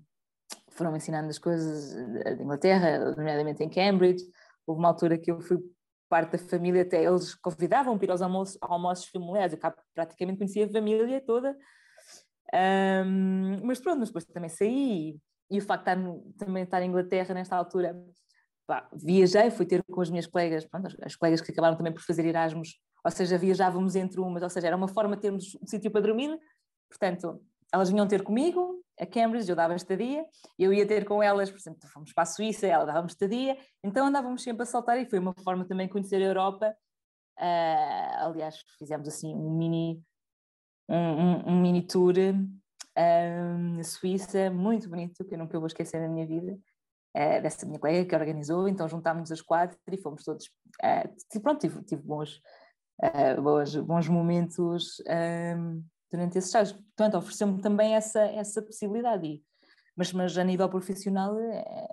foram 0.75 0.95
ensinando 0.97 1.29
as 1.29 1.39
coisas 1.39 1.95
de 2.37 2.43
Inglaterra, 2.43 3.15
nomeadamente 3.17 3.63
em 3.63 3.69
Cambridge. 3.69 4.25
Houve 4.67 4.81
uma 4.81 4.89
altura 4.89 5.19
que 5.19 5.31
eu 5.31 5.41
fui 5.41 5.59
parte 6.09 6.33
da 6.33 6.39
família, 6.39 6.83
até 6.83 7.05
eles 7.05 7.35
convidavam 7.35 7.97
para 7.97 8.07
ir 8.07 8.11
aos 8.11 8.23
almoços, 8.23 8.59
almoços 8.61 9.07
familiares, 9.07 9.53
eu 9.53 9.59
cá 9.59 9.75
praticamente 9.95 10.39
conhecia 10.39 10.67
a 10.67 10.69
família 10.69 11.21
toda. 11.25 11.57
Um, 12.55 13.61
mas 13.65 13.81
pronto, 13.81 14.01
mas 14.01 14.09
depois 14.11 14.25
também 14.27 14.49
saí 14.49 15.19
e 15.51 15.59
o 15.59 15.63
facto 15.63 15.85
de 15.85 15.91
estar 15.91 16.47
também 16.47 16.63
estar 16.63 16.83
em 16.83 16.89
Inglaterra 16.89 17.35
nesta 17.35 17.57
altura, 17.57 17.97
pá, 18.67 18.89
viajei, 18.93 19.51
fui 19.51 19.67
ter 19.67 19.83
com 19.85 20.01
as 20.01 20.11
minhas 20.11 20.27
colegas, 20.27 20.65
pronto, 20.65 20.87
as, 20.87 20.97
as, 21.03 21.17
colegas 21.17 21.41
que 21.41 21.53
acabaram 21.53 21.77
também 21.77 21.93
por 21.93 22.03
fazer 22.03 22.25
Erasmus, 22.25 22.79
ou 23.05 23.11
seja, 23.11 23.37
viajávamos 23.37 23.97
entre 23.97 24.21
umas, 24.21 24.43
ou 24.43 24.51
seja, 24.51 24.69
era 24.69 24.77
uma 24.77 24.89
forma 24.89 25.17
de 25.17 25.23
termos 25.23 25.57
um 25.61 25.67
sítio 25.67 25.91
para 25.91 26.01
dormir, 26.01 26.39
portanto, 26.89 27.43
elas 27.73 27.91
vinham 27.91 28.07
ter 28.07 28.23
comigo, 28.23 28.84
a 28.99 29.07
Cambridge, 29.07 29.49
eu 29.51 29.57
dava 29.57 29.75
estadia, 29.75 30.25
eu 30.59 30.73
ia 30.73 30.87
ter 30.87 31.05
com 31.05 31.23
elas, 31.23 31.51
por 31.51 31.59
exemplo, 31.59 31.89
fomos 31.89 32.13
para 32.13 32.23
a 32.23 32.27
Suíça, 32.27 32.67
ela 32.67 32.85
dava-me 32.85 33.09
estadia, 33.09 33.59
então 33.83 34.07
andávamos 34.07 34.43
sempre 34.43 34.63
a 34.63 34.67
saltar 34.67 34.99
e 34.99 35.07
foi 35.07 35.19
uma 35.19 35.35
forma 35.43 35.65
também 35.65 35.87
de 35.87 35.93
conhecer 35.93 36.23
a 36.23 36.27
Europa. 36.27 36.77
Uh, 37.39 38.27
aliás, 38.27 38.63
fizemos 38.79 39.09
assim 39.09 39.35
um 39.35 39.51
mini, 39.57 40.01
um, 40.89 40.97
um, 40.97 41.49
um 41.49 41.61
mini 41.61 41.83
tour 41.83 42.15
uh, 42.17 43.59
na 43.77 43.83
Suíça, 43.83 44.51
muito 44.51 44.89
bonito, 44.89 45.25
que 45.25 45.35
eu 45.35 45.39
nunca 45.39 45.59
vou 45.59 45.67
esquecer 45.67 46.01
na 46.01 46.09
minha 46.09 46.27
vida, 46.27 46.53
uh, 46.53 47.43
dessa 47.43 47.67
minha 47.67 47.81
colega 47.81 48.09
que 48.09 48.15
organizou, 48.15 48.69
então 48.69 48.89
juntámos 48.89 49.33
as 49.33 49.41
quatro 49.41 49.77
e 49.91 49.97
fomos 49.99 50.23
todos, 50.23 50.47
uh, 50.47 51.41
pronto, 51.41 51.61
tive, 51.61 51.83
tive 51.83 52.03
bons, 52.03 52.41
bons, 53.43 53.77
bons 53.77 54.09
momentos 54.09 55.03
durante 56.15 56.39
esse 56.39 56.49
estágio. 56.49 56.77
Portanto, 56.77 57.17
ofereceu-me 57.17 57.61
também 57.61 57.95
essa, 57.95 58.21
essa 58.21 58.63
possibilidade. 58.63 59.43
Mas, 59.97 60.13
mas 60.13 60.37
a 60.39 60.45
nível 60.45 60.69
profissional, 60.69 61.39
é, 61.39 61.87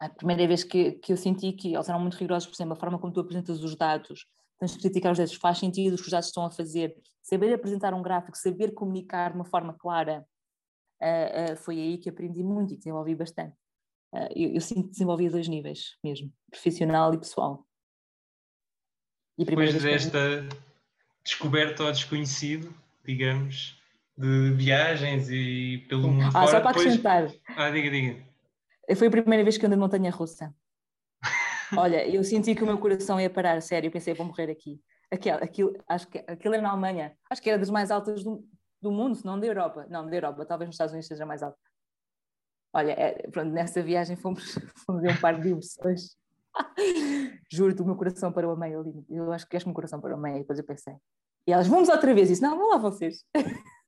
a 0.00 0.08
primeira 0.08 0.46
vez 0.46 0.64
que, 0.64 0.92
que 0.92 1.12
eu 1.12 1.16
senti 1.16 1.52
que 1.52 1.74
eles 1.74 1.88
eram 1.88 2.00
muito 2.00 2.16
rigorosos, 2.16 2.48
por 2.48 2.54
exemplo, 2.54 2.74
a 2.74 2.76
forma 2.76 2.98
como 2.98 3.12
tu 3.12 3.20
apresentas 3.20 3.62
os 3.62 3.76
dados, 3.76 4.26
tens 4.58 4.74
que 4.74 4.82
criticar 4.82 5.12
os 5.12 5.18
dados, 5.18 5.34
faz 5.34 5.58
sentido 5.58 5.94
o 5.94 5.96
que 5.96 6.02
os 6.02 6.10
dados 6.10 6.28
estão 6.28 6.44
a 6.44 6.50
fazer, 6.50 6.96
saber 7.22 7.52
apresentar 7.52 7.94
um 7.94 8.02
gráfico, 8.02 8.36
saber 8.36 8.72
comunicar 8.72 9.30
de 9.30 9.36
uma 9.36 9.44
forma 9.44 9.74
clara, 9.74 10.26
uh, 11.02 11.52
uh, 11.52 11.56
foi 11.56 11.78
aí 11.78 11.98
que 11.98 12.08
aprendi 12.08 12.42
muito 12.42 12.74
e 12.74 12.76
desenvolvi 12.76 13.14
bastante. 13.14 13.56
Uh, 14.14 14.28
eu, 14.34 14.54
eu 14.54 14.60
sinto 14.60 14.84
que 14.84 14.90
desenvolvi 14.90 15.28
a 15.28 15.30
dois 15.30 15.48
níveis 15.48 15.96
mesmo, 16.04 16.32
profissional 16.50 17.14
e 17.14 17.18
pessoal. 17.18 17.66
E 19.38 19.44
Depois 19.44 19.82
desta 19.82 20.46
descoberta 21.24 21.84
ao 21.84 21.92
desconhecido, 21.92 22.74
digamos, 23.04 23.80
de 24.16 24.52
viagens 24.52 25.28
e 25.30 25.84
pelo 25.88 26.08
mundo 26.08 26.26
ah, 26.28 26.32
fora. 26.32 26.46
Só 26.46 26.60
para 26.60 26.72
Depois... 26.72 26.86
acrescentar. 26.86 27.32
Ah, 27.56 27.70
diga, 27.70 27.90
diga. 27.90 28.22
Foi 28.96 29.06
a 29.06 29.10
primeira 29.10 29.44
vez 29.44 29.56
que 29.56 29.66
andei 29.66 29.76
de 29.76 29.80
montanha 29.80 30.10
russa. 30.10 30.54
Olha, 31.76 32.06
eu 32.06 32.22
senti 32.22 32.54
que 32.54 32.62
o 32.62 32.66
meu 32.66 32.78
coração 32.78 33.20
ia 33.20 33.30
parar, 33.30 33.60
sério, 33.62 33.88
eu 33.88 33.92
pensei, 33.92 34.12
vou 34.12 34.26
morrer 34.26 34.50
aqui. 34.50 34.80
Aquilo, 35.10 35.36
aquilo, 35.36 35.72
acho 35.88 36.08
que 36.08 36.18
aquilo 36.18 36.54
era 36.54 36.62
na 36.62 36.70
Alemanha, 36.70 37.16
acho 37.30 37.40
que 37.40 37.48
era 37.48 37.58
das 37.58 37.70
mais 37.70 37.90
altas 37.90 38.22
do, 38.22 38.46
do 38.80 38.90
mundo, 38.90 39.14
se 39.14 39.24
não 39.24 39.38
da 39.38 39.46
Europa. 39.46 39.86
Não, 39.88 40.06
da 40.06 40.14
Europa, 40.14 40.44
talvez 40.44 40.68
nos 40.68 40.74
Estados 40.74 40.92
Unidos 40.92 41.08
seja 41.08 41.24
mais 41.24 41.42
alta. 41.42 41.58
Olha, 42.74 42.92
é, 42.92 43.28
pronto, 43.30 43.52
nessa 43.52 43.82
viagem 43.82 44.16
fomos, 44.16 44.54
fomos 44.86 45.02
ver 45.02 45.12
um 45.12 45.20
par 45.20 45.36
de 45.36 45.42
diversões. 45.42 46.16
Juro-te, 47.50 47.82
o 47.82 47.86
meu 47.86 47.96
coração 47.96 48.32
parou 48.32 48.52
a 48.52 48.56
meio 48.56 48.80
ali. 48.80 49.04
Eu 49.08 49.32
acho 49.32 49.46
que 49.46 49.56
este 49.56 49.66
meu 49.66 49.74
coração 49.74 50.00
parou 50.00 50.18
a 50.18 50.20
meio, 50.20 50.38
depois 50.38 50.58
eu 50.58 50.64
pensei, 50.64 50.94
e 51.46 51.52
elas, 51.52 51.66
vamos 51.66 51.88
outra 51.88 52.14
vez. 52.14 52.30
Isso, 52.30 52.42
não, 52.42 52.56
vão 52.56 52.70
lá 52.70 52.78
vocês. 52.78 53.24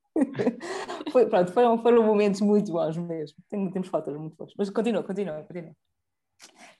Foi, 1.11 1.27
pronto, 1.27 1.53
foram, 1.53 1.83
foram 1.83 2.03
momentos 2.05 2.40
muito 2.40 2.71
bons 2.71 2.97
mesmo. 2.97 3.37
Tem, 3.49 3.71
temos 3.71 3.88
fotos 3.88 4.17
muito 4.17 4.37
boas. 4.37 4.53
Mas 4.57 4.71
continua, 4.71 5.03
continua, 5.03 5.43
continua. 5.43 5.73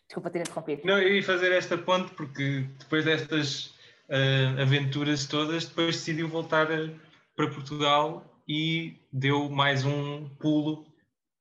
Desculpa 0.07 0.31
ter 0.31 0.41
interrompido. 0.41 0.83
Não, 0.85 1.01
eu 1.01 1.17
ia 1.17 1.23
fazer 1.23 1.53
esta 1.53 1.77
ponte 1.77 2.13
porque 2.15 2.67
depois 2.79 3.05
destas 3.05 3.67
uh, 4.09 4.61
aventuras 4.63 5.27
todas, 5.27 5.67
depois 5.67 5.97
decidiu 5.97 6.29
voltar 6.29 6.71
a, 6.71 6.91
para 7.37 7.51
Portugal 7.51 8.25
e 8.49 9.01
deu 9.13 9.49
mais 9.51 9.85
um 9.85 10.29
pulo, 10.41 10.87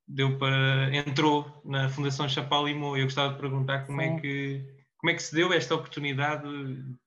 deu 0.08 0.38
para, 0.38 0.90
entrou 0.96 1.46
na 1.64 1.90
Fundação 1.90 2.28
Chapalimau. 2.28 2.98
Eu 2.98 3.06
gostava 3.06 3.34
de 3.34 3.40
perguntar 3.40 3.86
como 3.86 4.02
é, 4.02 4.20
que, 4.20 4.66
como 4.98 5.12
é 5.12 5.14
que 5.14 5.22
se 5.22 5.36
deu 5.36 5.54
esta 5.54 5.76
oportunidade 5.76 6.48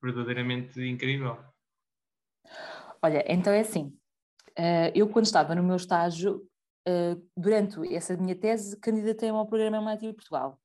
verdadeiramente 0.01 0.81
incrível. 0.81 1.37
Olha, 3.01 3.23
então 3.27 3.53
é 3.53 3.61
assim, 3.61 3.93
eh, 4.55 4.91
eu 4.95 5.07
quando 5.07 5.25
estava 5.25 5.53
no 5.53 5.63
meu 5.63 5.75
estágio, 5.75 6.47
eh, 6.87 7.17
durante 7.35 7.93
essa 7.93 8.15
minha 8.17 8.35
tese, 8.35 8.79
candidatei-me 8.79 9.37
ao 9.37 9.45
programa 9.45 9.77
MIT 9.77 10.13
Portugal. 10.13 10.59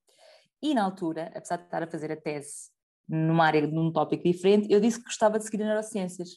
E 0.62 0.75
na 0.75 0.85
altura, 0.85 1.31
apesar 1.35 1.57
de 1.57 1.64
estar 1.64 1.83
a 1.83 1.87
fazer 1.87 2.12
a 2.12 2.16
tese 2.16 2.71
numa 3.09 3.45
área, 3.45 3.66
num 3.66 3.92
tópico 3.92 4.23
diferente, 4.23 4.68
eu 4.71 4.81
disse 4.81 4.99
que 4.99 5.05
gostava 5.05 5.38
de 5.38 5.45
seguir 5.45 5.64
neurociências. 5.64 6.31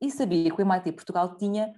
E 0.00 0.10
sabia 0.10 0.50
que 0.50 0.62
o 0.62 0.64
MIT 0.64 0.92
Portugal 0.92 1.36
tinha 1.36 1.72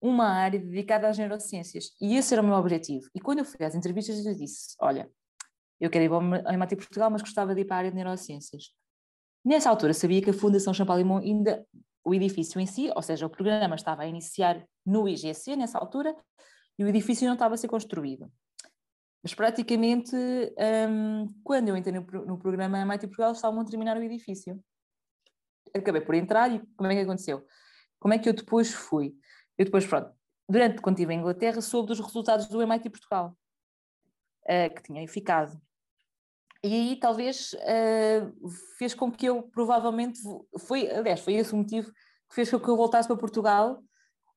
uma 0.00 0.26
área 0.26 0.58
dedicada 0.58 1.08
às 1.08 1.16
neurociências. 1.16 1.90
E 2.00 2.16
esse 2.16 2.34
era 2.34 2.42
o 2.42 2.44
meu 2.44 2.54
objetivo. 2.54 3.08
E 3.14 3.20
quando 3.20 3.38
eu 3.38 3.44
fui 3.44 3.64
às 3.64 3.74
entrevistas, 3.74 4.24
eu 4.26 4.34
disse: 4.34 4.76
Olha, 4.80 5.08
eu 5.80 5.88
quero 5.90 6.04
ir 6.04 6.12
ao 6.12 6.54
MIT 6.54 6.76
Portugal, 6.76 7.10
mas 7.10 7.22
gostava 7.22 7.54
de 7.54 7.60
ir 7.62 7.64
para 7.64 7.76
a 7.76 7.78
área 7.78 7.90
de 7.90 7.96
neurociências. 7.96 8.72
Nessa 9.44 9.70
altura, 9.70 9.94
sabia 9.94 10.20
que 10.20 10.30
a 10.30 10.34
Fundação 10.34 10.74
Champalimau 10.74 11.18
ainda 11.18 11.64
o 12.06 12.14
edifício 12.14 12.60
em 12.60 12.66
si, 12.66 12.88
ou 12.94 13.02
seja, 13.02 13.26
o 13.26 13.30
programa 13.30 13.74
estava 13.74 14.02
a 14.02 14.06
iniciar 14.06 14.64
no 14.86 15.08
IGC 15.08 15.56
nessa 15.56 15.76
altura 15.76 16.14
e 16.78 16.84
o 16.84 16.88
edifício 16.88 17.26
não 17.26 17.34
estava 17.34 17.54
a 17.54 17.58
ser 17.58 17.66
construído. 17.66 18.30
Mas 19.24 19.34
praticamente, 19.34 20.14
um, 20.88 21.34
quando 21.42 21.68
eu 21.68 21.76
entrei 21.76 21.92
no, 21.92 22.06
no 22.24 22.38
programa 22.38 22.78
MIT 22.78 23.08
Portugal, 23.08 23.32
estavam 23.32 23.60
a 23.60 23.64
terminar 23.64 23.96
o 23.96 24.02
edifício. 24.04 24.62
Acabei 25.74 26.00
por 26.00 26.14
entrar 26.14 26.48
e 26.54 26.62
como 26.76 26.92
é 26.92 26.94
que 26.94 27.00
aconteceu? 27.00 27.44
Como 27.98 28.14
é 28.14 28.20
que 28.20 28.28
eu 28.28 28.32
depois 28.32 28.72
fui? 28.72 29.16
Eu 29.58 29.64
depois, 29.64 29.84
pronto, 29.84 30.14
durante 30.48 30.80
quando 30.80 30.94
estive 30.94 31.12
em 31.12 31.18
Inglaterra, 31.18 31.60
soube 31.60 31.88
dos 31.88 31.98
resultados 31.98 32.46
do 32.46 32.62
MIT 32.62 32.88
Portugal, 32.88 33.36
uh, 34.44 34.72
que 34.72 34.82
tinha 34.84 35.08
ficado. 35.08 35.60
E 36.66 36.72
aí 36.72 36.96
talvez 36.96 37.52
uh, 37.52 38.48
fez 38.76 38.92
com 38.92 39.10
que 39.10 39.26
eu 39.26 39.44
provavelmente, 39.44 40.18
foi, 40.66 40.90
aliás, 40.90 41.20
foi 41.20 41.34
esse 41.34 41.52
o 41.54 41.56
motivo 41.56 41.92
que 42.28 42.34
fez 42.34 42.50
com 42.50 42.58
que 42.58 42.68
eu 42.68 42.76
voltasse 42.76 43.06
para 43.06 43.16
Portugal 43.16 43.74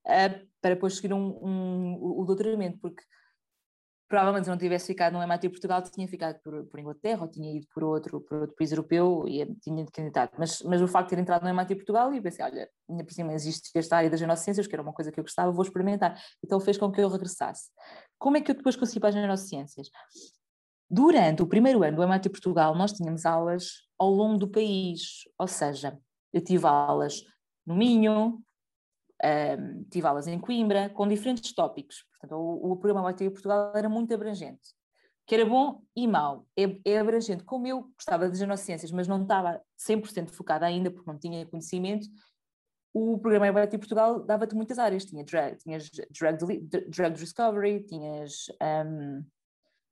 uh, 0.06 0.48
para 0.62 0.76
depois 0.76 0.96
seguir 0.96 1.12
um, 1.12 1.40
um, 1.42 1.98
o 2.00 2.24
doutoramento, 2.26 2.78
porque 2.80 3.02
provavelmente 4.08 4.44
se 4.44 4.50
não 4.52 4.58
tivesse 4.60 4.86
ficado 4.86 5.14
no 5.14 5.24
MIT 5.24 5.50
Portugal 5.50 5.82
tinha 5.82 6.08
ficado 6.08 6.40
por, 6.44 6.66
por, 6.66 6.80
Inglaterra 6.80 7.24
ou 7.24 7.28
tinha 7.28 7.52
ido 7.56 7.66
por 7.74 7.84
outro, 7.84 8.22
por 8.22 8.42
outro 8.42 8.56
país 8.56 8.72
europeu 8.72 9.26
e 9.28 9.44
tinha 9.56 9.84
de 9.84 9.92
candidato, 9.92 10.36
mas, 10.38 10.62
mas 10.62 10.82
o 10.84 10.88
facto 10.88 11.10
de 11.10 11.16
ter 11.16 11.22
entrado 11.22 11.42
no 11.42 11.50
MIT 11.50 11.76
Portugal 11.76 12.14
e 12.14 12.22
pensei, 12.22 12.46
olha, 12.46 12.70
ainda 12.88 13.04
por 13.04 13.14
cima 13.14 13.34
existe 13.34 13.72
esta 13.74 13.98
área 13.98 14.10
das 14.10 14.20
neurociências, 14.20 14.68
que 14.68 14.76
era 14.76 14.84
uma 14.84 14.94
coisa 14.94 15.12
que 15.12 15.20
eu 15.20 15.24
gostava, 15.24 15.52
vou 15.52 15.64
experimentar, 15.64 16.16
então 16.44 16.60
fez 16.60 16.78
com 16.78 16.92
que 16.92 17.02
eu 17.02 17.10
regressasse. 17.10 17.70
Como 18.20 18.38
é 18.38 18.42
que 18.42 18.52
eu 18.52 18.56
depois 18.56 18.76
consegui 18.76 19.00
para 19.00 19.10
as 19.10 19.16
neurociências? 19.16 19.90
Durante 20.90 21.44
o 21.44 21.48
primeiro 21.48 21.84
ano 21.84 21.98
do 21.98 22.04
MIT 22.04 22.30
Portugal, 22.30 22.76
nós 22.76 22.94
tínhamos 22.94 23.26
aulas 23.26 23.88
ao 23.98 24.10
longo 24.10 24.38
do 24.38 24.48
país, 24.48 25.24
ou 25.38 25.48
seja, 25.48 25.98
eu 26.34 26.44
tive 26.44 26.66
aulas 26.66 27.24
no 27.66 27.76
Minho, 27.76 28.42
um, 29.24 29.84
tive 29.92 30.08
aulas 30.08 30.28
em 30.28 30.40
Coimbra, 30.40 30.90
com 30.90 31.08
diferentes 31.08 31.54
tópicos. 31.54 32.06
Portanto, 32.12 32.40
o, 32.40 32.72
o 32.72 32.78
programa 32.78 33.08
MIT 33.08 33.30
Portugal 33.30 33.72
era 33.76 33.90
muito 33.90 34.14
abrangente, 34.14 34.74
que 35.28 35.36
era 35.36 35.46
bom 35.46 35.84
e 35.96 36.08
mau. 36.08 36.48
É, 36.58 36.64
é 36.86 37.00
abrangente. 37.00 37.44
Como 37.44 37.68
eu 37.68 37.84
gostava 37.96 38.28
das 38.28 38.40
neurociências, 38.40 38.92
mas 38.92 39.08
não 39.08 39.22
estava 39.22 39.62
100% 39.78 40.30
focada 40.32 40.66
ainda, 40.66 40.90
porque 40.90 41.10
não 41.10 41.20
tinha 41.20 41.46
conhecimento, 41.46 42.08
o 42.94 43.20
programa 43.20 43.48
MIT 43.48 43.78
Portugal 43.78 44.24
dava-te 44.26 44.56
muitas 44.56 44.80
áreas. 44.80 45.06
Tinha 45.06 45.24
drug, 45.24 45.58
tinhas 45.58 45.90
drug, 46.10 46.68
drug 46.90 47.16
discovery, 47.16 47.84
tinhas, 47.86 48.46
um, 48.86 49.24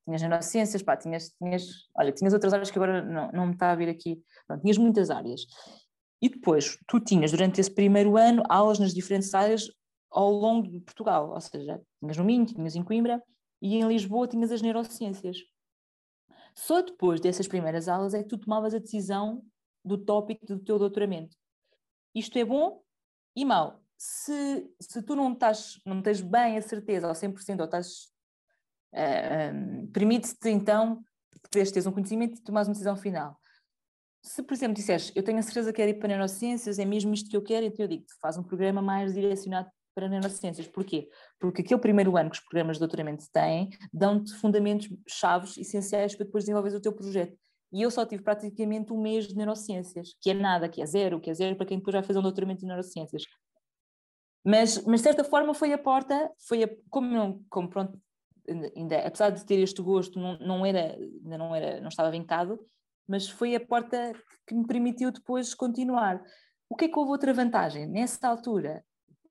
tinhas 0.08 0.22
neurociências, 0.22 0.82
pá, 0.82 0.96
tinhas, 0.96 1.34
tinhas, 1.38 1.68
olha, 1.94 2.14
tinhas 2.14 2.34
outras 2.34 2.54
áreas 2.54 2.72
que 2.72 2.80
agora 2.80 3.04
não, 3.04 3.30
não 3.34 3.48
me 3.48 3.54
está 3.54 3.72
a 3.72 3.76
vir 3.76 3.90
aqui. 3.90 4.24
Pronto, 4.48 4.62
tinhas 4.62 4.78
muitas 4.78 5.10
áreas. 5.10 5.42
E 6.22 6.30
depois, 6.30 6.78
tu 6.88 7.00
tinhas, 7.02 7.32
durante 7.32 7.60
esse 7.60 7.70
primeiro 7.70 8.16
ano, 8.16 8.42
aulas 8.48 8.80
nas 8.80 8.94
diferentes 8.94 9.34
áreas 9.34 9.70
ao 10.10 10.32
longo 10.32 10.70
de 10.70 10.80
Portugal. 10.80 11.32
Ou 11.32 11.42
seja, 11.42 11.82
tinhas 12.00 12.18
no 12.18 12.24
Minho, 12.24 12.46
tinhas 12.46 12.76
em 12.76 12.84
Coimbra 12.84 13.22
e 13.62 13.76
em 13.76 13.86
Lisboa 13.86 14.28
tinhas 14.28 14.50
as 14.50 14.62
neurociências. 14.62 15.38
Só 16.56 16.82
depois 16.82 17.20
dessas 17.20 17.48
primeiras 17.48 17.88
aulas 17.90 18.14
é 18.14 18.24
que 18.24 18.30
tu 18.30 18.38
tomavas 18.38 18.74
a 18.74 18.80
decisão 18.80 19.44
do 19.84 19.98
tópico 19.98 20.46
do 20.46 20.58
teu 20.58 20.80
doutoramento. 20.80 21.36
Isto 22.16 22.40
é 22.40 22.46
bom 22.46 22.82
e 23.36 23.44
mau. 23.44 23.84
Se, 23.98 24.72
se 24.80 25.02
tu 25.04 25.16
não, 25.16 25.34
estás, 25.34 25.82
não 25.86 26.02
tens 26.02 26.22
bem 26.22 26.58
a 26.58 26.62
certeza, 26.62 27.08
ou 27.08 27.14
100%, 27.14 27.60
ou 27.60 27.66
estás. 27.66 28.12
Permite-te 29.94 30.50
então, 30.50 31.04
depois 31.44 31.72
teres 31.72 31.88
um 31.88 31.92
conhecimento 31.92 32.38
e 32.38 32.44
tomares 32.44 32.68
uma 32.68 32.74
decisão 32.74 32.96
final. 32.96 33.40
Se, 34.22 34.44
por 34.44 34.54
exemplo, 34.54 34.76
disseres, 34.76 35.12
eu 35.16 35.24
tenho 35.24 35.40
a 35.40 35.42
certeza 35.42 35.72
que 35.72 35.78
quero 35.78 35.92
ir 35.92 36.00
para 36.00 36.10
neurociências, 36.10 36.80
é 36.80 36.86
mesmo 36.86 37.14
isto 37.14 37.30
que 37.30 37.38
eu 37.38 37.42
quero, 37.42 37.66
então 37.66 37.86
eu 37.86 37.88
digo, 37.90 38.06
faz 38.22 38.38
um 38.38 38.44
programa 38.44 38.82
mais 38.82 39.14
direcionado 39.14 39.70
para 39.96 40.10
neurociências. 40.10 40.68
Porquê? 40.68 41.10
Porque 41.40 41.62
aquele 41.62 41.80
primeiro 41.80 42.18
ano 42.18 42.30
que 42.30 42.38
os 42.38 42.44
programas 42.44 42.76
de 42.76 42.82
doutoramento 42.82 43.26
têm, 43.32 43.70
dão-te 43.94 44.34
fundamentos 44.34 44.90
chaves, 45.08 45.58
essenciais 45.58 46.16
para 46.16 46.26
depois 46.26 46.44
desenvolver 46.44 46.76
o 46.76 46.82
teu 46.82 46.94
projeto. 46.94 47.38
E 47.72 47.82
eu 47.82 47.90
só 47.90 48.06
tive 48.06 48.22
praticamente 48.22 48.94
um 48.94 49.02
mês 49.02 49.28
de 49.28 49.36
neurociências, 49.36 50.10
que 50.22 50.30
é 50.30 50.34
nada, 50.34 50.70
que 50.70 50.82
é 50.82 50.86
zero, 50.86 51.20
que 51.20 51.30
é 51.30 51.34
zero 51.34 51.56
para 51.56 51.66
quem 51.66 51.78
depois 51.78 51.94
vai 51.94 52.04
fazer 52.04 52.20
um 52.20 52.24
doutoramento 52.24 52.64
em 52.64 52.68
neurociências. 52.68 53.24
Mas, 54.44 54.84
mas 54.86 55.02
de 55.02 55.04
certa 55.04 55.24
forma 55.24 55.54
foi 55.54 55.74
a 55.74 55.78
porta, 55.78 56.32
foi 56.48 56.64
a, 56.64 56.70
como, 56.90 57.44
como 57.50 57.70
pronto, 57.70 58.00
ainda, 58.76 59.00
apesar 59.00 59.30
de 59.30 59.46
ter 59.46 59.60
este 59.60 59.82
gosto, 59.82 60.20
não, 60.20 60.38
não 60.40 60.66
era, 60.66 60.96
ainda 60.96 61.38
não 61.38 61.56
era, 61.56 61.82
não 61.82 61.90
estava 61.90 62.12
vincado, 62.12 62.60
mas 63.08 63.30
foi 63.30 63.56
a 63.56 63.66
porta 63.66 64.14
que 64.46 64.56
me 64.56 64.66
permitiu 64.66 65.12
depois 65.12 65.54
continuar. 65.54 66.22
O 66.70 66.76
que 66.76 66.86
é 66.86 66.88
que 66.88 66.98
houve 66.98 67.12
outra 67.12 67.34
vantagem? 67.34 67.88
Nessa 67.88 68.28
altura, 68.28 68.84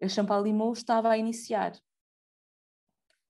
a 0.03 0.09
Champalimau 0.09 0.73
estava 0.73 1.11
a 1.11 1.19
iniciar. 1.19 1.73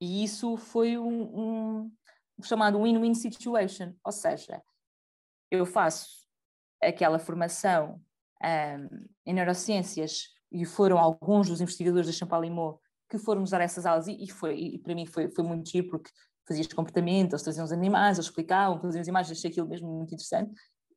E 0.01 0.23
isso 0.23 0.57
foi 0.57 0.99
um, 0.99 1.91
um 2.39 2.43
chamado 2.43 2.83
win-win 2.83 3.15
situation, 3.15 3.95
ou 4.05 4.13
seja, 4.13 4.63
eu 5.51 5.65
faço 5.65 6.27
aquela 6.83 7.19
formação 7.19 8.01
um, 8.43 9.07
em 9.25 9.35
neurociências 9.35 10.35
e 10.53 10.65
foram 10.65 10.99
alguns 10.99 11.49
dos 11.49 11.61
investigadores 11.61 12.07
da 12.07 12.13
Champalimau 12.13 12.81
que 13.09 13.19
foram 13.19 13.43
usar 13.43 13.61
essas 13.61 13.87
aulas 13.87 14.07
e, 14.07 14.25
e 14.25 14.31
foi, 14.31 14.59
e 14.59 14.79
para 14.79 14.95
mim 14.95 15.07
foi, 15.07 15.31
foi 15.31 15.45
muito 15.45 15.69
giro 15.69 15.89
porque 15.89 16.11
fazias 16.47 16.67
comportamento, 16.69 17.33
eles 17.33 17.43
traziam 17.43 17.65
os 17.65 17.73
animais, 17.73 18.19
eles 18.19 18.27
explicavam, 18.27 18.81
faziam 18.81 19.01
as 19.01 19.09
imagens, 19.09 19.39
achei 19.39 19.51
aquilo 19.51 19.69
mesmo 19.69 19.89
muito 19.89 20.15
interessante. 20.15 20.53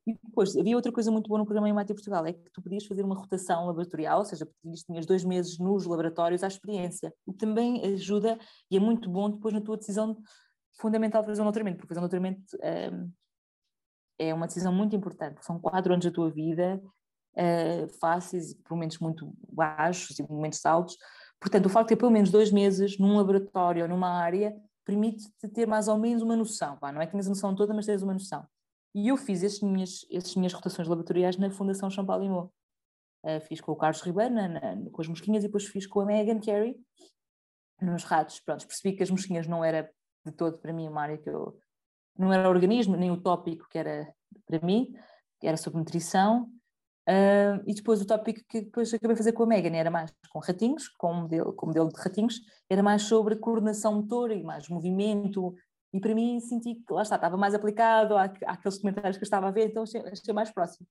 E 0.06 0.14
depois, 0.24 0.56
havia 0.56 0.74
outra 0.76 0.90
coisa 0.90 1.10
muito 1.10 1.28
boa 1.28 1.38
no 1.38 1.44
programa 1.44 1.68
em 1.68 1.86
Portugal, 1.86 2.24
é 2.24 2.32
que 2.32 2.50
tu 2.50 2.62
podias 2.62 2.86
fazer 2.86 3.04
uma 3.04 3.14
rotação 3.14 3.66
laboratorial, 3.66 4.20
ou 4.20 4.24
seja, 4.24 4.46
podias, 4.62 4.82
tinhas 4.82 5.06
dois 5.06 5.24
meses 5.24 5.58
nos 5.58 5.86
laboratórios 5.86 6.42
à 6.42 6.48
experiência, 6.48 7.12
o 7.26 7.32
que 7.32 7.38
também 7.38 7.84
ajuda 7.84 8.38
e 8.70 8.76
é 8.76 8.80
muito 8.80 9.10
bom 9.10 9.30
depois 9.30 9.52
na 9.52 9.60
tua 9.60 9.76
decisão 9.76 10.16
fundamental 10.80 11.20
de 11.22 11.28
fazer 11.28 11.42
um 11.42 11.44
doutoramento, 11.44 11.76
porque 11.76 11.88
fazer 11.88 12.00
um 12.00 12.08
doutoramento 12.08 12.42
um, 12.92 13.12
é 14.18 14.34
uma 14.34 14.46
decisão 14.46 14.72
muito 14.72 14.96
importante, 14.96 15.44
são 15.44 15.58
quatro 15.58 15.92
anos 15.92 16.04
da 16.04 16.10
tua 16.10 16.30
vida, 16.30 16.80
uh, 17.36 17.88
fáceis, 18.00 18.54
por 18.54 18.74
momentos 18.74 18.98
muito 18.98 19.32
baixos 19.52 20.18
e 20.18 20.22
momentos 20.22 20.64
altos, 20.64 20.96
portanto 21.40 21.66
o 21.66 21.68
facto 21.68 21.88
de 21.88 21.94
ter 21.94 22.00
pelo 22.00 22.10
menos 22.10 22.30
dois 22.30 22.52
meses 22.52 22.98
num 22.98 23.16
laboratório 23.16 23.82
ou 23.82 23.88
numa 23.88 24.10
área 24.10 24.54
permite-te 24.84 25.48
ter 25.48 25.66
mais 25.66 25.88
ou 25.88 25.98
menos 25.98 26.22
uma 26.22 26.36
noção, 26.36 26.76
pá, 26.76 26.92
não 26.92 27.00
é 27.00 27.06
que 27.06 27.12
tens 27.12 27.26
a 27.26 27.30
noção 27.30 27.54
toda, 27.54 27.72
mas 27.72 27.86
tens 27.86 28.02
uma 28.02 28.12
noção. 28.12 28.46
E 28.94 29.08
eu 29.08 29.16
fiz 29.16 29.42
essas 29.42 29.60
minhas, 29.60 30.04
essas 30.10 30.34
minhas 30.34 30.52
rotações 30.52 30.88
laboratoriais 30.88 31.36
na 31.36 31.50
Fundação 31.50 31.88
Champalimau. 31.90 32.52
Uh, 33.24 33.40
fiz 33.42 33.60
com 33.60 33.72
o 33.72 33.76
Carlos 33.76 34.00
Ribeiro, 34.02 34.34
na, 34.34 34.48
na, 34.48 34.90
com 34.90 35.00
as 35.00 35.08
mosquinhas, 35.08 35.44
e 35.44 35.46
depois 35.46 35.66
fiz 35.66 35.86
com 35.86 36.00
a 36.00 36.06
Megan 36.06 36.40
Carey 36.40 36.76
nos 37.80 38.02
ratos. 38.04 38.40
Pronto, 38.40 38.66
percebi 38.66 38.96
que 38.96 39.02
as 39.02 39.10
mosquinhas 39.10 39.46
não 39.46 39.64
era 39.64 39.90
de 40.24 40.32
todo 40.32 40.58
para 40.58 40.72
mim 40.72 40.88
uma 40.88 41.02
área 41.02 41.18
que 41.18 41.28
eu. 41.28 41.56
não 42.18 42.32
era 42.32 42.48
organismo, 42.48 42.96
nem 42.96 43.10
o 43.10 43.20
tópico 43.20 43.68
que 43.68 43.78
era 43.78 44.12
para 44.46 44.64
mim, 44.66 44.92
que 45.38 45.46
era 45.46 45.56
sobre 45.56 45.78
nutrição. 45.78 46.50
Uh, 47.08 47.62
e 47.66 47.74
depois 47.74 48.00
o 48.00 48.06
tópico 48.06 48.40
que 48.48 48.60
depois 48.60 48.92
acabei 48.92 49.14
de 49.14 49.18
fazer 49.18 49.32
com 49.32 49.42
a 49.42 49.46
Megan 49.46 49.74
era 49.74 49.90
mais 49.90 50.12
com 50.30 50.38
ratinhos, 50.38 50.86
com 50.88 51.12
modelo, 51.14 51.52
com 51.54 51.66
modelo 51.66 51.88
de 51.88 52.00
ratinhos, 52.00 52.40
era 52.68 52.82
mais 52.82 53.02
sobre 53.02 53.36
coordenação 53.36 53.94
motora 53.94 54.34
e 54.34 54.42
mais 54.42 54.68
movimento, 54.68 55.54
e 55.92 56.00
para 56.00 56.14
mim 56.14 56.38
senti 56.40 56.74
que, 56.74 56.92
lá 56.92 57.02
está, 57.02 57.16
estava 57.16 57.36
mais 57.36 57.54
aplicado 57.54 58.16
à, 58.16 58.24
àqueles 58.46 58.78
comentários 58.78 59.16
que 59.16 59.22
eu 59.22 59.26
estava 59.26 59.48
a 59.48 59.50
ver, 59.50 59.68
então 59.68 59.82
achei, 59.82 60.00
achei 60.02 60.34
mais 60.34 60.50
próximo. 60.50 60.86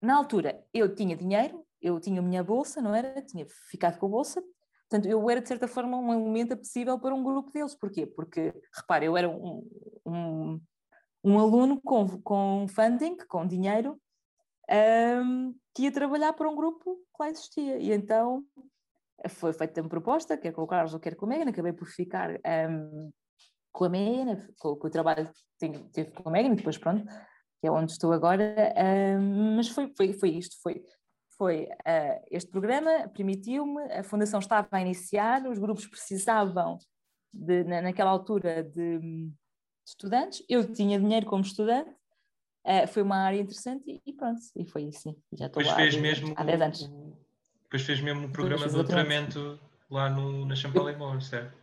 Na 0.00 0.16
altura, 0.16 0.62
eu 0.72 0.94
tinha 0.94 1.16
dinheiro, 1.16 1.64
eu 1.80 1.98
tinha 1.98 2.20
a 2.20 2.24
minha 2.24 2.44
bolsa, 2.44 2.80
não 2.80 2.94
era? 2.94 3.20
Tinha 3.22 3.46
ficado 3.70 3.98
com 3.98 4.06
a 4.06 4.10
bolsa, 4.10 4.42
portanto, 4.88 5.08
eu 5.08 5.28
era 5.30 5.40
de 5.40 5.48
certa 5.48 5.66
forma 5.66 5.96
um 5.96 6.12
elemento 6.12 6.56
possível 6.56 6.98
para 6.98 7.14
um 7.14 7.22
grupo 7.22 7.50
deles. 7.50 7.74
Porquê? 7.74 8.06
Porque, 8.06 8.52
repare, 8.74 9.06
eu 9.06 9.16
era 9.16 9.28
um, 9.28 9.66
um, 10.06 10.60
um 11.24 11.38
aluno 11.38 11.80
com, 11.80 12.06
com 12.20 12.66
funding, 12.68 13.16
com 13.28 13.46
dinheiro, 13.46 14.00
um, 14.72 15.54
que 15.74 15.82
ia 15.82 15.92
trabalhar 15.92 16.32
para 16.32 16.48
um 16.48 16.56
grupo 16.56 16.96
que 16.96 17.22
lá 17.22 17.30
existia. 17.30 17.78
E 17.78 17.92
então 17.92 18.44
foi 19.28 19.52
feita 19.52 19.80
uma 19.80 19.88
proposta, 19.88 20.36
quer 20.36 20.52
com 20.52 20.62
o 20.62 20.66
Carlos 20.66 20.94
ou 20.94 21.00
quer 21.00 21.14
com 21.14 21.26
a 21.26 21.28
Megan, 21.28 21.50
acabei 21.50 21.72
por 21.72 21.86
ficar 21.86 22.30
um, 22.70 23.10
com 23.72 23.84
a 23.84 23.88
Megan, 23.88 24.46
com, 24.58 24.76
com, 24.76 24.86
o 24.86 24.90
trabalho 24.90 25.30
que 25.58 25.70
tive 25.92 26.10
com 26.10 26.28
a 26.28 26.32
Megan, 26.32 26.54
depois 26.54 26.76
pronto, 26.78 27.04
que 27.60 27.68
é 27.68 27.70
onde 27.70 27.92
estou 27.92 28.12
agora, 28.12 28.54
uh, 28.76 29.22
mas 29.56 29.68
foi, 29.68 29.92
foi, 29.96 30.12
foi 30.12 30.30
isto, 30.30 30.60
foi, 30.60 30.84
foi 31.38 31.64
uh, 31.64 32.24
este 32.30 32.50
programa 32.50 33.08
permitiu-me, 33.08 33.82
a 33.92 34.02
Fundação 34.02 34.40
estava 34.40 34.68
a 34.72 34.80
iniciar, 34.80 35.46
os 35.46 35.58
grupos 35.58 35.86
precisavam, 35.86 36.78
de, 37.32 37.64
na, 37.64 37.80
naquela 37.80 38.10
altura, 38.10 38.62
de, 38.64 38.98
de, 38.98 39.32
estudantes, 39.86 40.44
eu 40.48 40.72
tinha 40.72 40.98
dinheiro 40.98 41.26
como 41.26 41.42
estudante, 41.42 41.90
uh, 42.66 42.86
foi 42.88 43.02
uma 43.02 43.16
área 43.16 43.40
interessante 43.40 43.84
e, 43.86 44.02
e, 44.06 44.12
pronto, 44.12 44.40
e 44.56 44.64
foi 44.64 44.84
isso, 44.84 45.16
já 45.32 45.46
estou 45.46 45.62
lá 45.62 45.76
fez 45.76 45.94
há, 45.94 46.00
mesmo, 46.00 46.34
há 46.36 46.44
10 46.44 46.60
anos. 46.60 46.90
Depois 47.64 47.82
fez 47.82 48.00
mesmo 48.00 48.26
o 48.26 48.30
programa 48.30 48.66
de 48.66 48.72
doutoramento 48.72 49.58
lá 49.90 50.10
no, 50.10 50.44
na 50.44 50.54
Champalimau, 50.54 51.20
certo? 51.20 51.56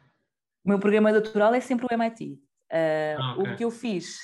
O 0.64 0.70
meu 0.70 0.80
programa 0.80 1.12
doutoral 1.12 1.54
é 1.54 1.60
sempre 1.60 1.86
o 1.86 1.94
MIT. 1.94 2.34
Uh, 2.34 3.20
ah, 3.20 3.36
okay. 3.38 3.54
O 3.54 3.58
que 3.58 3.66
eu 3.66 3.72
fiz, 3.72 4.18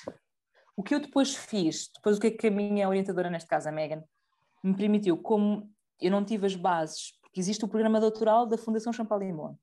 o 0.75 0.83
que 0.83 0.93
eu 0.93 0.99
depois 0.99 1.35
fiz, 1.35 1.89
depois 1.95 2.17
o 2.17 2.21
que 2.21 2.27
é 2.27 2.31
que 2.31 2.47
a 2.47 2.51
minha 2.51 2.87
orientadora, 2.87 3.29
neste 3.29 3.47
caso 3.47 3.69
a 3.69 3.71
Megan, 3.71 4.03
me 4.63 4.75
permitiu, 4.75 5.17
como 5.17 5.71
eu 6.01 6.11
não 6.11 6.23
tive 6.23 6.45
as 6.45 6.55
bases, 6.55 7.13
porque 7.21 7.39
existe 7.39 7.63
o 7.63 7.67
programa 7.67 7.99
doutoral 7.99 8.45
da 8.45 8.57
Fundação 8.57 8.91
Champalimau, 8.91 9.57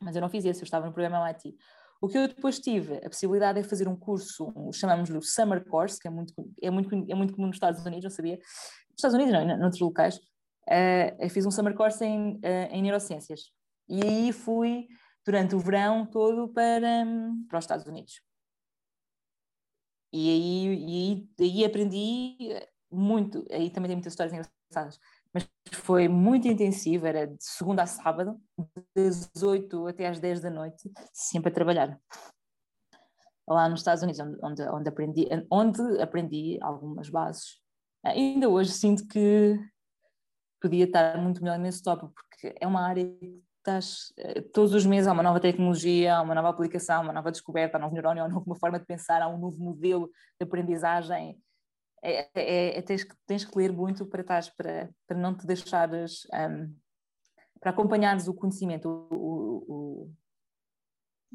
mas 0.00 0.16
eu 0.16 0.22
não 0.22 0.28
fiz 0.28 0.44
esse, 0.44 0.60
eu 0.60 0.64
estava 0.64 0.86
no 0.86 0.92
programa 0.92 1.18
MIT. 1.28 1.56
O 2.02 2.08
que 2.08 2.18
eu 2.18 2.26
depois 2.26 2.58
tive, 2.58 2.96
a 2.96 3.08
possibilidade 3.08 3.60
é 3.60 3.62
fazer 3.62 3.86
um 3.86 3.94
curso, 3.94 4.52
chamamos-lhe 4.74 5.16
o 5.16 5.22
Summer 5.22 5.64
Course, 5.64 6.00
que 6.00 6.08
é 6.08 6.10
muito, 6.10 6.34
é, 6.60 6.68
muito, 6.68 6.92
é 7.08 7.14
muito 7.14 7.32
comum 7.32 7.46
nos 7.46 7.54
Estados 7.54 7.80
Unidos, 7.86 8.02
não 8.02 8.10
sabia. 8.10 8.38
Nos 8.38 8.96
Estados 8.96 9.14
Unidos, 9.14 9.32
não, 9.32 9.42
em 9.42 9.62
outros 9.62 9.80
locais. 9.80 10.16
Uh, 10.68 11.30
fiz 11.30 11.46
um 11.46 11.50
Summer 11.52 11.76
Course 11.76 12.04
em, 12.04 12.34
uh, 12.38 12.72
em 12.72 12.82
Neurociências. 12.82 13.52
E 13.88 14.02
aí 14.04 14.32
fui 14.32 14.88
durante 15.24 15.54
o 15.54 15.60
verão 15.60 16.04
todo 16.04 16.48
para, 16.52 17.06
para 17.48 17.58
os 17.60 17.64
Estados 17.64 17.86
Unidos. 17.86 18.20
E 20.12 20.28
aí, 20.28 20.66
e 20.74 21.28
aí, 21.40 21.50
aí 21.50 21.64
aprendi 21.64 22.36
muito, 22.90 23.46
aí 23.48 23.70
também 23.70 23.88
tem 23.88 23.96
muitas 23.96 24.12
histórias 24.12 24.34
engraçadas, 24.34 24.98
mas 25.32 25.48
foi 25.72 26.08
muito 26.08 26.46
intensivo, 26.46 27.06
era 27.06 27.26
de 27.26 27.42
segunda 27.42 27.82
a 27.82 27.86
sábado, 27.86 28.40
das 28.94 29.30
8 29.42 29.86
até 29.86 30.06
às 30.06 30.20
10 30.20 30.40
da 30.40 30.50
noite, 30.50 30.90
sempre 31.12 31.50
a 31.50 31.54
trabalhar. 31.54 32.00
Lá 33.48 33.68
nos 33.68 33.80
Estados 33.80 34.02
Unidos, 34.02 34.20
onde, 34.42 34.62
onde, 34.62 34.88
aprendi, 34.88 35.28
onde 35.50 36.00
aprendi 36.00 36.58
algumas 36.62 37.08
bases. 37.08 37.60
Ainda 38.04 38.48
hoje 38.48 38.72
sinto 38.72 39.06
que 39.06 39.58
podia 40.60 40.84
estar 40.84 41.18
muito 41.18 41.42
melhor 41.42 41.58
nesse 41.58 41.82
tópico, 41.82 42.12
porque 42.14 42.54
é 42.60 42.66
uma 42.66 42.86
área 42.86 43.04
estás, 43.62 44.12
eh, 44.18 44.40
todos 44.52 44.74
os 44.74 44.84
meses 44.84 45.06
há 45.06 45.12
uma 45.12 45.22
nova 45.22 45.40
tecnologia, 45.40 46.16
há 46.16 46.22
uma 46.22 46.34
nova 46.34 46.48
aplicação, 46.48 47.02
uma 47.02 47.12
nova 47.12 47.30
descoberta, 47.30 47.76
há 47.76 47.78
um 47.78 47.82
novo 47.82 47.94
neurónio, 47.94 48.22
há 48.22 48.26
uma 48.26 48.34
nova 48.34 48.54
forma 48.56 48.78
de 48.78 48.84
pensar, 48.84 49.22
há 49.22 49.28
um 49.28 49.38
novo 49.38 49.58
modelo 49.58 50.10
de 50.38 50.44
aprendizagem. 50.44 51.40
É, 52.02 52.28
é, 52.34 52.78
é 52.78 52.82
tens, 52.82 53.06
tens 53.26 53.44
que 53.44 53.56
ler 53.56 53.72
muito 53.72 54.04
para, 54.06 54.22
estás, 54.22 54.48
para, 54.50 54.90
para 55.06 55.16
não 55.16 55.36
te 55.36 55.46
deixares, 55.46 56.26
um, 56.32 56.74
para 57.60 57.70
acompanhares 57.70 58.26
o 58.26 58.34
conhecimento. 58.34 58.88
O, 58.88 59.64
o, 59.68 60.14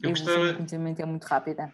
Eu 0.03 0.09
gostava, 0.09 0.47
do 0.47 0.55
conhecimento 0.55 1.01
é 1.01 1.05
muito 1.05 1.23
rápida. 1.23 1.71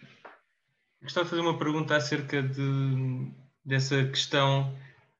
Gostava 1.02 1.26
de 1.26 1.30
fazer 1.32 1.42
uma 1.42 1.58
pergunta 1.58 1.96
acerca 1.96 2.42
de, 2.42 3.34
dessa 3.66 4.06
questão 4.06 4.74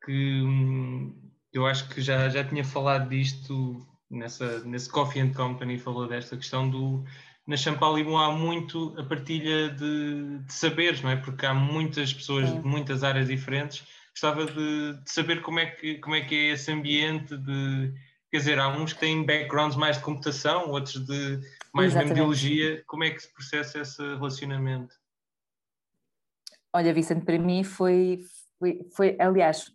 que 0.06 0.42
hum, 0.42 1.32
eu 1.52 1.66
acho 1.66 1.90
que 1.90 2.02
já, 2.02 2.30
já 2.30 2.44
tinha 2.44 2.64
falado 2.64 3.10
disto 3.10 3.86
nessa, 4.10 4.64
nesse 4.64 4.90
Coffee 4.90 5.22
and 5.22 5.34
Company, 5.34 5.78
falou 5.80 6.08
desta 6.08 6.38
questão 6.38 6.70
do. 6.70 7.04
Na 7.46 7.58
Champalimau 7.58 8.18
há 8.18 8.32
muito 8.32 8.96
a 8.98 9.04
partilha 9.04 9.70
de, 9.70 10.40
de, 10.40 10.54
saberes, 10.54 11.02
não 11.02 11.10
é? 11.10 11.18
Porque 11.18 11.46
há 11.46 11.54
muitas 11.54 12.14
pessoas 12.14 12.50
de 12.52 12.60
muitas 12.66 13.04
áreas 13.04 13.28
diferentes. 13.28 13.86
Gostava 14.12 14.46
de, 14.46 14.94
de, 14.94 15.12
saber 15.12 15.42
como 15.42 15.60
é, 15.60 15.66
que, 15.66 15.96
como 15.96 16.16
é 16.16 16.22
que 16.22 16.36
é 16.36 16.54
esse 16.54 16.72
ambiente 16.72 17.36
de. 17.38 17.94
Quer 18.32 18.38
dizer, 18.38 18.60
há 18.60 18.70
uns 18.70 18.94
que 18.94 19.00
têm 19.00 19.26
backgrounds 19.26 19.76
mais 19.76 19.98
de 19.98 20.04
computação, 20.04 20.70
outros 20.70 21.06
de 21.06 21.40
mais 21.74 21.94
de 21.94 22.14
biologia. 22.14 22.84
Como 22.88 23.04
é 23.04 23.12
que 23.12 23.22
se 23.22 23.32
processa 23.34 23.80
esse 23.80 24.02
relacionamento? 24.02 24.96
Olha, 26.72 26.94
Vicente, 26.94 27.26
para 27.26 27.38
mim 27.38 27.64
foi, 27.64 28.20
foi, 28.58 28.88
foi 28.96 29.18
aliás, 29.20 29.72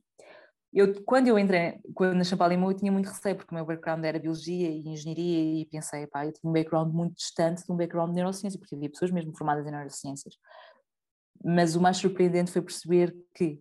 eu, 0.78 1.04
quando 1.04 1.26
eu 1.26 1.36
entrei 1.36 1.80
quando 1.92 2.14
na 2.14 2.22
Champalimau, 2.22 2.70
eu 2.70 2.76
tinha 2.76 2.92
muito 2.92 3.08
receio, 3.08 3.34
porque 3.34 3.52
o 3.52 3.54
meu 3.54 3.66
background 3.66 4.04
era 4.04 4.16
biologia 4.16 4.68
e 4.68 4.88
engenharia, 4.88 5.62
e 5.62 5.66
pensei, 5.66 6.06
pá, 6.06 6.24
eu 6.24 6.32
tinha 6.32 6.48
um 6.48 6.52
background 6.52 6.94
muito 6.94 7.16
distante 7.16 7.64
de 7.64 7.72
um 7.72 7.76
background 7.76 8.10
de 8.10 8.16
neurociência, 8.16 8.58
porque 8.60 8.76
havia 8.76 8.88
pessoas 8.88 9.10
mesmo 9.10 9.36
formadas 9.36 9.66
em 9.66 9.72
neurociências. 9.72 10.36
Mas 11.44 11.74
o 11.74 11.80
mais 11.80 11.96
surpreendente 11.96 12.52
foi 12.52 12.62
perceber 12.62 13.12
que 13.34 13.60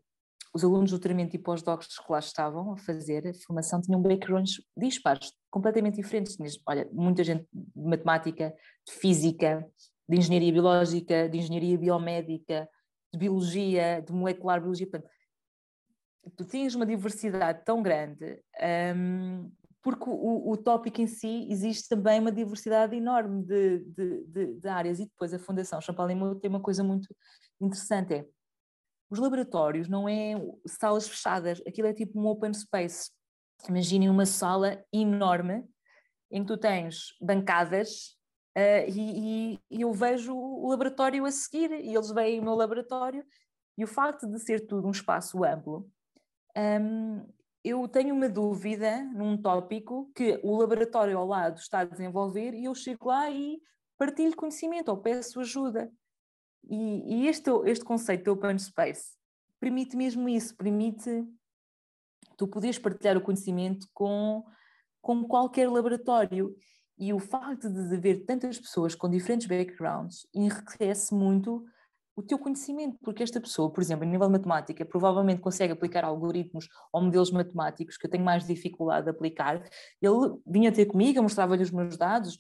os 0.54 0.64
alunos 0.64 0.92
do 0.92 1.00
treinamento 1.00 1.36
e 1.36 1.40
pós-docs 1.40 1.88
que 1.88 2.12
lá 2.12 2.20
estavam 2.20 2.74
a 2.74 2.78
fazer 2.78 3.28
a 3.28 3.34
formação 3.46 3.82
tinham 3.82 4.00
backgrounds 4.00 4.62
dispares, 4.78 5.34
completamente 5.50 5.96
diferentes. 5.96 6.38
Olha, 6.68 6.88
muita 6.92 7.24
gente 7.24 7.48
de 7.52 7.84
matemática, 7.84 8.54
de 8.88 8.94
física, 8.94 9.68
de 10.08 10.18
engenharia 10.18 10.52
biológica, 10.52 11.28
de 11.28 11.40
engenharia 11.40 11.78
biomédica, 11.78 12.70
de 13.12 13.20
biologia, 13.20 14.04
de 14.06 14.14
molecular 14.14 14.60
biologia. 14.60 14.88
Portanto, 14.88 15.12
tu 16.36 16.46
tinhas 16.46 16.76
uma 16.76 16.86
diversidade 16.86 17.64
tão 17.64 17.82
grande, 17.82 18.42
um, 18.96 19.52
porque 19.82 20.04
o, 20.06 20.52
o 20.52 20.58
tópico 20.58 21.02
em 21.02 21.08
si 21.08 21.48
existe 21.50 21.88
também 21.88 22.20
uma 22.20 22.32
diversidade 22.32 22.96
enorme 22.96 23.44
de, 23.46 23.80
de, 23.86 24.24
de, 24.26 24.54
de 24.60 24.68
áreas. 24.68 25.00
E 25.00 25.06
depois 25.06 25.34
a 25.34 25.40
Fundação 25.40 25.80
Champalimau 25.80 26.36
tem 26.36 26.50
uma 26.50 26.60
coisa 26.60 26.84
muito 26.84 27.08
interessante: 27.62 28.14
é 28.14 28.26
os 29.10 29.20
laboratórios 29.20 29.88
não 29.88 30.08
é 30.10 30.34
salas 30.66 31.08
fechadas, 31.08 31.62
aquilo 31.66 31.88
é 31.88 31.94
tipo 31.94 32.20
um 32.20 32.28
open 32.28 32.54
space. 32.54 33.12
Imaginem 33.70 34.10
uma 34.10 34.26
sala 34.26 34.84
enorme 34.94 35.64
em 36.30 36.42
que 36.42 36.48
tu 36.48 36.58
tens 36.58 37.16
bancadas 37.22 38.18
uh, 38.58 38.90
e, 38.90 39.60
e, 39.72 39.82
eu 39.82 39.92
vejo 39.94 40.36
o 40.36 40.70
laboratório 40.70 41.26
a 41.26 41.32
seguir 41.32 41.72
e 41.72 41.96
eles 41.96 42.12
veem 42.12 42.40
o 42.40 42.44
meu 42.44 42.54
laboratório 42.54 43.26
e 43.78 43.84
o 43.84 43.88
facto 43.88 44.28
de 44.28 44.40
ser 44.40 44.68
tudo 44.68 44.88
um 44.88 44.92
espaço 44.92 45.44
amplo 45.44 45.90
um, 46.58 47.26
eu 47.64 47.88
tenho 47.88 48.16
uma 48.16 48.30
dúvida 48.30 49.04
num 49.14 49.38
tópico 49.38 50.12
que 50.16 50.40
o 50.44 50.58
laboratório 50.58 51.18
ao 51.18 51.28
lado 51.28 51.60
está 51.60 51.82
a 51.82 51.86
desenvolver 51.86 52.54
e 52.54 52.66
eu 52.66 52.74
chego 52.74 53.10
lá 53.10 53.30
e 53.30 53.62
partilho 53.98 54.36
conhecimento 54.36 54.90
ou 54.90 54.98
peço 54.98 55.40
ajuda. 55.40 55.92
E, 56.70 57.24
e 57.24 57.28
este, 57.28 57.50
este 57.66 57.86
conceito 57.86 58.24
de 58.24 58.30
open 58.30 58.58
space 58.58 59.18
permite 59.60 59.96
mesmo 59.96 60.28
isso, 60.30 60.56
permite 60.56 61.26
tu 62.38 62.48
poderes 62.48 62.78
partilhar 62.78 63.18
o 63.18 63.22
conhecimento 63.22 63.88
com, 63.94 64.44
com 65.02 65.24
qualquer 65.26 65.70
laboratório. 65.70 66.56
E 66.98 67.14
o 67.14 67.20
facto 67.20 67.70
de 67.70 67.96
haver 67.96 68.26
tantas 68.26 68.60
pessoas 68.60 68.96
com 68.96 69.10
diferentes 69.10 69.46
backgrounds 69.46 70.28
enriquece 70.34 71.14
muito 71.14 71.64
o 72.18 72.24
teu 72.24 72.40
conhecimento, 72.40 72.98
porque 73.04 73.22
esta 73.22 73.40
pessoa, 73.40 73.72
por 73.72 73.80
exemplo, 73.80 74.04
em 74.04 74.10
nível 74.10 74.26
de 74.26 74.34
matemática, 74.34 74.84
provavelmente 74.84 75.40
consegue 75.40 75.72
aplicar 75.72 76.04
algoritmos 76.04 76.68
ou 76.92 77.04
modelos 77.04 77.30
matemáticos 77.30 77.96
que 77.96 78.08
eu 78.08 78.10
tenho 78.10 78.26
mais 78.26 78.44
dificuldade 78.44 79.04
de 79.06 79.12
aplicar. 79.12 79.64
Ele 80.02 80.36
vinha 80.46 80.72
ter 80.72 80.88
comigo, 80.88 81.22
mostrava-lhe 81.22 81.62
os 81.62 81.70
meus 81.70 81.96
dados 81.96 82.34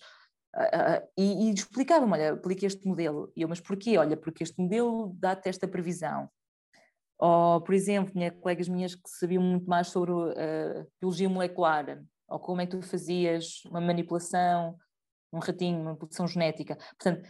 uh, 0.55 1.03
uh, 1.03 1.07
e, 1.15 1.47
e 1.47 1.53
explicava-me: 1.53 2.11
olha, 2.11 2.33
aplique 2.33 2.65
este 2.65 2.87
modelo. 2.87 3.31
E 3.35 3.43
eu, 3.43 3.47
mas 3.47 3.61
porquê? 3.61 3.99
Olha, 3.99 4.17
porque 4.17 4.43
este 4.43 4.59
modelo 4.59 5.15
dá-te 5.19 5.47
esta 5.47 5.67
previsão. 5.67 6.27
Ou, 7.19 7.61
por 7.61 7.75
exemplo, 7.75 8.11
tinha 8.11 8.31
colegas 8.31 8.67
minhas 8.67 8.95
que 8.95 9.07
sabiam 9.07 9.43
muito 9.43 9.69
mais 9.69 9.89
sobre 9.89 10.11
uh, 10.11 10.87
biologia 10.99 11.29
molecular, 11.29 12.03
ou 12.27 12.39
como 12.39 12.61
é 12.61 12.65
que 12.65 12.75
tu 12.75 12.81
fazias 12.81 13.63
uma 13.65 13.79
manipulação, 13.79 14.75
um 15.31 15.37
ratinho, 15.37 15.77
uma 15.77 15.85
manipulação 15.91 16.27
genética. 16.27 16.75
Portanto, 16.75 17.29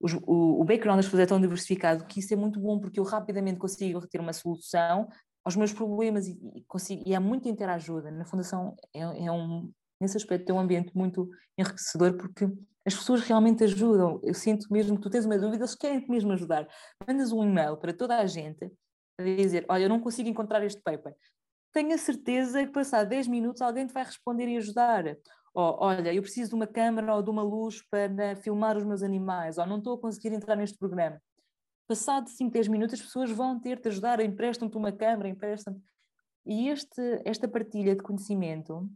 os, 0.00 0.12
o, 0.14 0.60
o 0.60 0.64
background 0.64 0.98
das 0.98 1.06
pessoas 1.06 1.22
é 1.22 1.26
tão 1.26 1.40
diversificado 1.40 2.04
que 2.04 2.20
isso 2.20 2.32
é 2.32 2.36
muito 2.36 2.60
bom 2.60 2.78
porque 2.78 3.00
eu 3.00 3.04
rapidamente 3.04 3.58
consigo 3.58 4.06
ter 4.06 4.20
uma 4.20 4.32
solução 4.32 5.08
aos 5.44 5.56
meus 5.56 5.72
problemas 5.72 6.26
e, 6.26 6.38
e, 6.54 6.64
consigo, 6.64 7.02
e 7.06 7.14
há 7.14 7.20
muita 7.20 7.48
interajuda. 7.48 8.10
Na 8.10 8.24
Fundação 8.24 8.74
é, 8.94 9.00
é 9.00 9.32
um, 9.32 9.70
nesse 10.00 10.16
aspecto 10.16 10.50
é 10.50 10.52
um 10.54 10.58
ambiente 10.58 10.96
muito 10.96 11.28
enriquecedor 11.58 12.16
porque 12.16 12.46
as 12.86 12.94
pessoas 12.94 13.22
realmente 13.22 13.64
ajudam. 13.64 14.20
Eu 14.22 14.34
sinto 14.34 14.66
mesmo 14.70 14.96
que 14.96 15.02
tu 15.02 15.10
tens 15.10 15.24
uma 15.24 15.38
dúvida, 15.38 15.64
eles 15.64 15.74
querem-te 15.74 16.10
mesmo 16.10 16.32
ajudar. 16.32 16.66
Mandas 17.06 17.32
um 17.32 17.42
e-mail 17.42 17.76
para 17.76 17.92
toda 17.92 18.18
a 18.18 18.26
gente 18.26 18.70
a 19.18 19.22
dizer, 19.22 19.64
olha, 19.68 19.84
eu 19.84 19.88
não 19.88 20.00
consigo 20.00 20.28
encontrar 20.28 20.64
este 20.64 20.82
paper. 20.82 21.14
Tenho 21.72 21.94
a 21.94 21.98
certeza 21.98 22.64
que 22.64 22.72
passar 22.72 23.04
10 23.04 23.26
minutos 23.26 23.62
alguém 23.62 23.86
te 23.86 23.92
vai 23.92 24.04
responder 24.04 24.48
e 24.48 24.56
ajudar 24.56 25.16
ou 25.54 25.76
olha, 25.78 26.12
eu 26.12 26.20
preciso 26.20 26.50
de 26.50 26.54
uma 26.56 26.66
câmera 26.66 27.14
ou 27.14 27.22
de 27.22 27.30
uma 27.30 27.42
luz 27.42 27.80
para 27.88 28.34
filmar 28.36 28.76
os 28.76 28.84
meus 28.84 29.02
animais, 29.02 29.56
ou 29.56 29.64
não 29.64 29.78
estou 29.78 29.94
a 29.94 30.00
conseguir 30.00 30.32
entrar 30.32 30.56
neste 30.56 30.76
programa. 30.76 31.22
Passado 31.86 32.28
5, 32.28 32.50
10 32.50 32.68
minutos, 32.68 32.94
as 32.94 33.06
pessoas 33.06 33.30
vão 33.30 33.60
ter-te 33.60 33.88
ajudar, 33.88 34.18
emprestam-te 34.20 34.76
uma 34.76 34.90
câmera, 34.90 35.28
emprestam-te. 35.28 35.80
E 36.44 36.68
este, 36.68 37.00
esta 37.24 37.46
partilha 37.46 37.94
de 37.94 38.02
conhecimento 38.02 38.90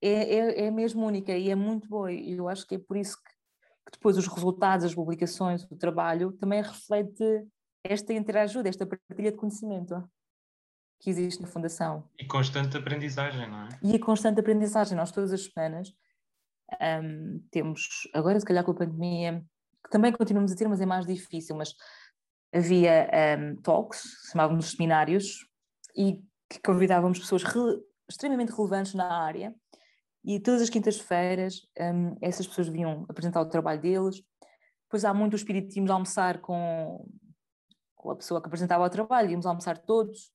é, 0.00 0.10
é, 0.10 0.66
é 0.66 0.70
mesmo 0.70 1.04
única 1.04 1.36
e 1.36 1.50
é 1.50 1.54
muito 1.54 1.88
boa. 1.88 2.12
E 2.12 2.32
eu 2.32 2.48
acho 2.48 2.66
que 2.66 2.76
é 2.76 2.78
por 2.78 2.96
isso 2.96 3.16
que, 3.16 3.30
que 3.86 3.92
depois 3.92 4.16
os 4.16 4.26
resultados, 4.28 4.86
as 4.86 4.94
publicações, 4.94 5.64
o 5.64 5.76
trabalho 5.76 6.32
também 6.32 6.62
reflete 6.62 7.46
esta 7.82 8.12
interajuda, 8.12 8.68
esta 8.68 8.86
partilha 8.86 9.32
de 9.32 9.36
conhecimento 9.36 10.08
que 11.00 11.10
existe 11.10 11.40
na 11.40 11.48
Fundação. 11.48 12.08
E 12.18 12.26
constante 12.26 12.76
aprendizagem, 12.76 13.48
não 13.48 13.66
é? 13.66 13.68
E 13.82 13.94
a 13.94 14.00
constante 14.00 14.40
aprendizagem. 14.40 14.96
Nós 14.96 15.10
todas 15.10 15.32
as 15.32 15.44
semanas 15.44 15.92
um, 17.02 17.40
temos, 17.50 18.08
agora 18.14 18.38
se 18.38 18.46
calhar 18.46 18.64
com 18.64 18.72
a 18.72 18.76
pandemia, 18.76 19.44
que 19.84 19.90
também 19.90 20.12
continuamos 20.12 20.52
a 20.52 20.56
ter, 20.56 20.68
mas 20.68 20.80
é 20.80 20.86
mais 20.86 21.06
difícil, 21.06 21.56
mas 21.56 21.74
havia 22.52 23.08
um, 23.38 23.56
talks, 23.62 24.02
chamávamos 24.32 24.72
seminários, 24.72 25.46
e 25.96 26.22
que 26.48 26.60
convidávamos 26.60 27.18
pessoas 27.18 27.42
re, 27.42 27.60
extremamente 28.08 28.52
relevantes 28.52 28.94
na 28.94 29.24
área, 29.24 29.54
e 30.24 30.40
todas 30.40 30.62
as 30.62 30.70
quintas-feiras 30.70 31.62
um, 31.78 32.16
essas 32.20 32.46
pessoas 32.46 32.68
vinham 32.68 33.06
apresentar 33.08 33.40
o 33.40 33.48
trabalho 33.48 33.80
deles. 33.80 34.22
Depois 34.84 35.04
há 35.04 35.14
muito 35.14 35.34
o 35.34 35.36
espírito 35.36 35.68
de 35.68 35.78
irmos 35.78 35.90
almoçar 35.90 36.40
com, 36.40 37.08
com 37.94 38.10
a 38.10 38.16
pessoa 38.16 38.40
que 38.40 38.48
apresentava 38.48 38.84
o 38.84 38.90
trabalho, 38.90 39.30
íamos 39.30 39.46
almoçar 39.46 39.78
todos, 39.78 40.32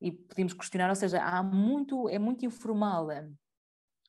e 0.00 0.12
podíamos 0.12 0.52
questionar, 0.52 0.88
ou 0.88 0.94
seja, 0.94 1.22
há 1.22 1.42
muito, 1.42 2.08
é 2.08 2.18
muito 2.18 2.44
informal. 2.46 3.10
É. 3.10 3.28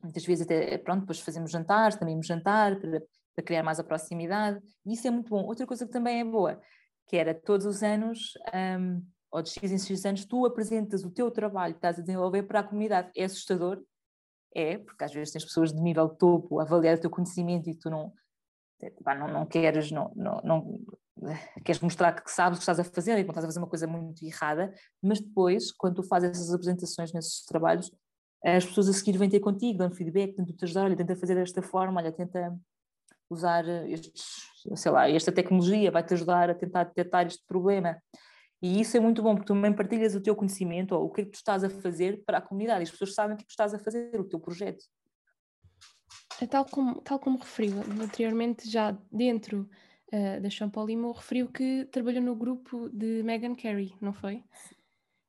Muitas 0.02 0.26
vezes 0.26 0.46
até, 0.46 0.78
pronto, 0.78 1.02
depois 1.02 1.20
fazemos 1.20 1.52
jantares, 1.52 1.98
também 1.98 2.14
íamos 2.14 2.28
jantar 2.28 2.80
para, 2.80 3.02
para 3.36 3.46
criar 3.46 3.64
mais 3.64 3.80
a 3.80 3.84
proximidade, 3.84 4.62
e 4.86 4.94
isso 4.94 5.08
é 5.08 5.12
muito 5.12 5.30
bom. 5.30 5.44
Outra 5.44 5.66
coisa 5.66 5.86
que 5.86 5.92
também 5.92 6.22
é 6.22 6.24
boa, 6.24 6.62
que 7.08 7.18
era 7.18 7.34
todos 7.34 7.66
os 7.66 7.84
anos, 7.84 8.34
um, 8.80 9.04
ou 9.32 9.42
de 9.42 9.50
X 9.50 9.72
em 9.72 9.78
X 9.78 10.06
anos, 10.06 10.26
tu 10.26 10.46
apresentas 10.46 11.04
o 11.04 11.12
teu 11.12 11.30
trabalho 11.30 11.74
que 11.74 11.80
estás 11.80 12.00
a 12.00 12.02
desenvolver 12.02 12.44
para 12.44 12.60
a 12.60 12.64
comunidade. 12.64 13.12
É 13.16 13.26
assustador? 13.26 13.84
É, 14.56 14.78
porque 14.80 15.04
às 15.04 15.14
vezes 15.14 15.32
tens 15.32 15.46
pessoas 15.46 15.72
de 15.72 15.80
nível 15.80 16.10
topo 16.10 16.60
a 16.60 16.64
avaliar 16.64 16.98
o 16.98 17.02
teu 17.02 17.10
conhecimento 17.10 17.70
e 17.70 17.76
tu 17.76 17.90
não, 17.90 18.12
não, 19.06 19.28
não 19.28 19.46
queres, 19.46 19.92
não, 19.92 20.12
não, 20.16 20.42
não, 20.44 20.80
queres 21.66 21.82
mostrar 21.82 22.14
que 22.14 22.32
sabes 22.32 22.58
o 22.58 22.60
que 22.60 22.64
estás 22.64 22.80
a 22.80 22.84
fazer 22.84 23.18
e 23.18 23.24
que 23.24 23.30
estás 23.30 23.44
a 23.44 23.48
fazer 23.48 23.60
uma 23.60 23.68
coisa 23.68 23.88
muito 23.88 24.24
errada, 24.26 24.74
mas 25.02 25.20
depois, 25.20 25.72
quando 25.72 25.96
tu 25.96 26.04
fazes 26.04 26.32
essas 26.32 26.54
apresentações 26.54 27.12
nesses 27.14 27.46
trabalhos, 27.46 27.92
as 28.44 28.66
pessoas 28.66 28.90
a 28.90 28.94
seguir 28.94 29.18
vêm 29.18 29.30
ter 29.30 29.40
contigo, 29.40 29.80
dão 29.80 29.92
feedback, 29.92 30.36
tentam 30.36 30.56
te 30.56 30.64
ajudar, 30.64 30.86
olha, 30.86 30.96
tenta 30.96 31.16
fazer 31.16 31.36
desta 31.36 31.62
forma, 31.62 32.00
olha, 32.00 32.12
tenta 32.12 32.58
usar 33.30 33.68
estes, 33.88 34.24
sei 34.76 34.92
lá, 34.92 35.10
esta 35.10 35.32
tecnologia 35.32 35.92
vai-te 35.92 36.14
ajudar 36.14 36.50
a 36.50 36.56
tentar 36.56 36.86
detectar 36.86 37.28
este 37.28 37.44
problema. 37.46 38.02
E 38.62 38.82
isso 38.82 38.98
é 38.98 39.00
muito 39.00 39.22
bom, 39.22 39.36
porque 39.36 39.48
tu 39.48 39.54
também 39.54 39.74
partilhas 39.74 40.16
o 40.16 40.22
teu 40.22 40.36
conhecimento, 40.36 40.94
ou 40.96 41.06
o 41.06 41.10
que 41.10 41.22
é 41.22 41.26
que 41.26 41.32
tu 41.32 41.36
estás 41.36 41.64
a 41.64 41.70
fazer 41.70 42.24
para 42.26 42.40
a 42.40 42.42
comunidade, 42.42 42.84
as 42.84 42.92
pessoas 42.92 43.14
sabem 43.14 43.36
o 43.36 43.38
que 43.38 43.46
tu 43.46 43.52
estás 43.52 43.74
a 43.74 43.80
fazer, 43.80 44.20
o 44.20 44.24
teu 44.24 44.40
projeto. 44.40 44.84
É 46.42 46.48
tal 46.48 46.66
como, 46.66 47.02
tal 47.02 47.20
como 47.20 47.38
referiu 47.38 47.82
anteriormente, 48.02 48.70
já 48.70 48.98
dentro 49.12 49.70
uh, 50.14 50.42
da 50.42 50.50
Champalimau 50.50 51.12
referiu 51.12 51.48
que 51.48 51.86
trabalhou 51.92 52.22
no 52.22 52.36
grupo 52.36 52.90
de 52.90 53.24
Megan 53.24 53.56
Carey, 53.56 53.94
não 54.02 54.14
foi? 54.14 54.44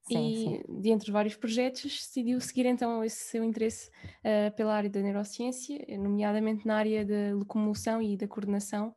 Sim, 0.02 0.28
e 0.28 0.44
sim. 0.44 0.80
de 0.80 0.90
entre 0.90 1.12
vários 1.12 1.36
projetos 1.36 1.82
decidiu 1.82 2.40
seguir 2.40 2.66
então 2.66 3.04
esse 3.04 3.24
seu 3.24 3.44
interesse 3.44 3.90
uh, 4.20 4.54
pela 4.56 4.74
área 4.74 4.90
da 4.90 5.00
neurociência, 5.00 5.78
nomeadamente 5.98 6.66
na 6.66 6.76
área 6.76 7.04
da 7.04 7.34
locomoção 7.34 8.02
e 8.02 8.16
da 8.16 8.26
coordenação. 8.26 8.94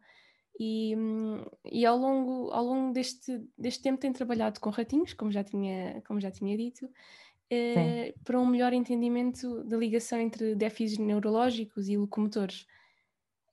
E, 0.59 0.95
um, 0.95 1.43
e 1.65 1.85
ao 1.85 1.97
longo, 1.97 2.51
ao 2.51 2.63
longo 2.63 2.93
deste, 2.93 3.43
deste 3.57 3.81
tempo 3.81 3.99
tem 3.99 4.13
trabalhado 4.13 4.59
com 4.59 4.69
ratinhos, 4.69 5.13
como 5.13 5.31
já 5.31 5.43
tinha, 5.43 6.01
como 6.05 6.19
já 6.19 6.29
tinha 6.29 6.55
dito, 6.55 6.85
uh, 6.85 8.19
para 8.23 8.39
um 8.39 8.45
melhor 8.45 8.71
entendimento 8.71 9.63
da 9.63 9.77
ligação 9.77 10.19
entre 10.19 10.55
déficits 10.55 11.03
neurológicos 11.03 11.89
e 11.89 11.97
locomotores. 11.97 12.65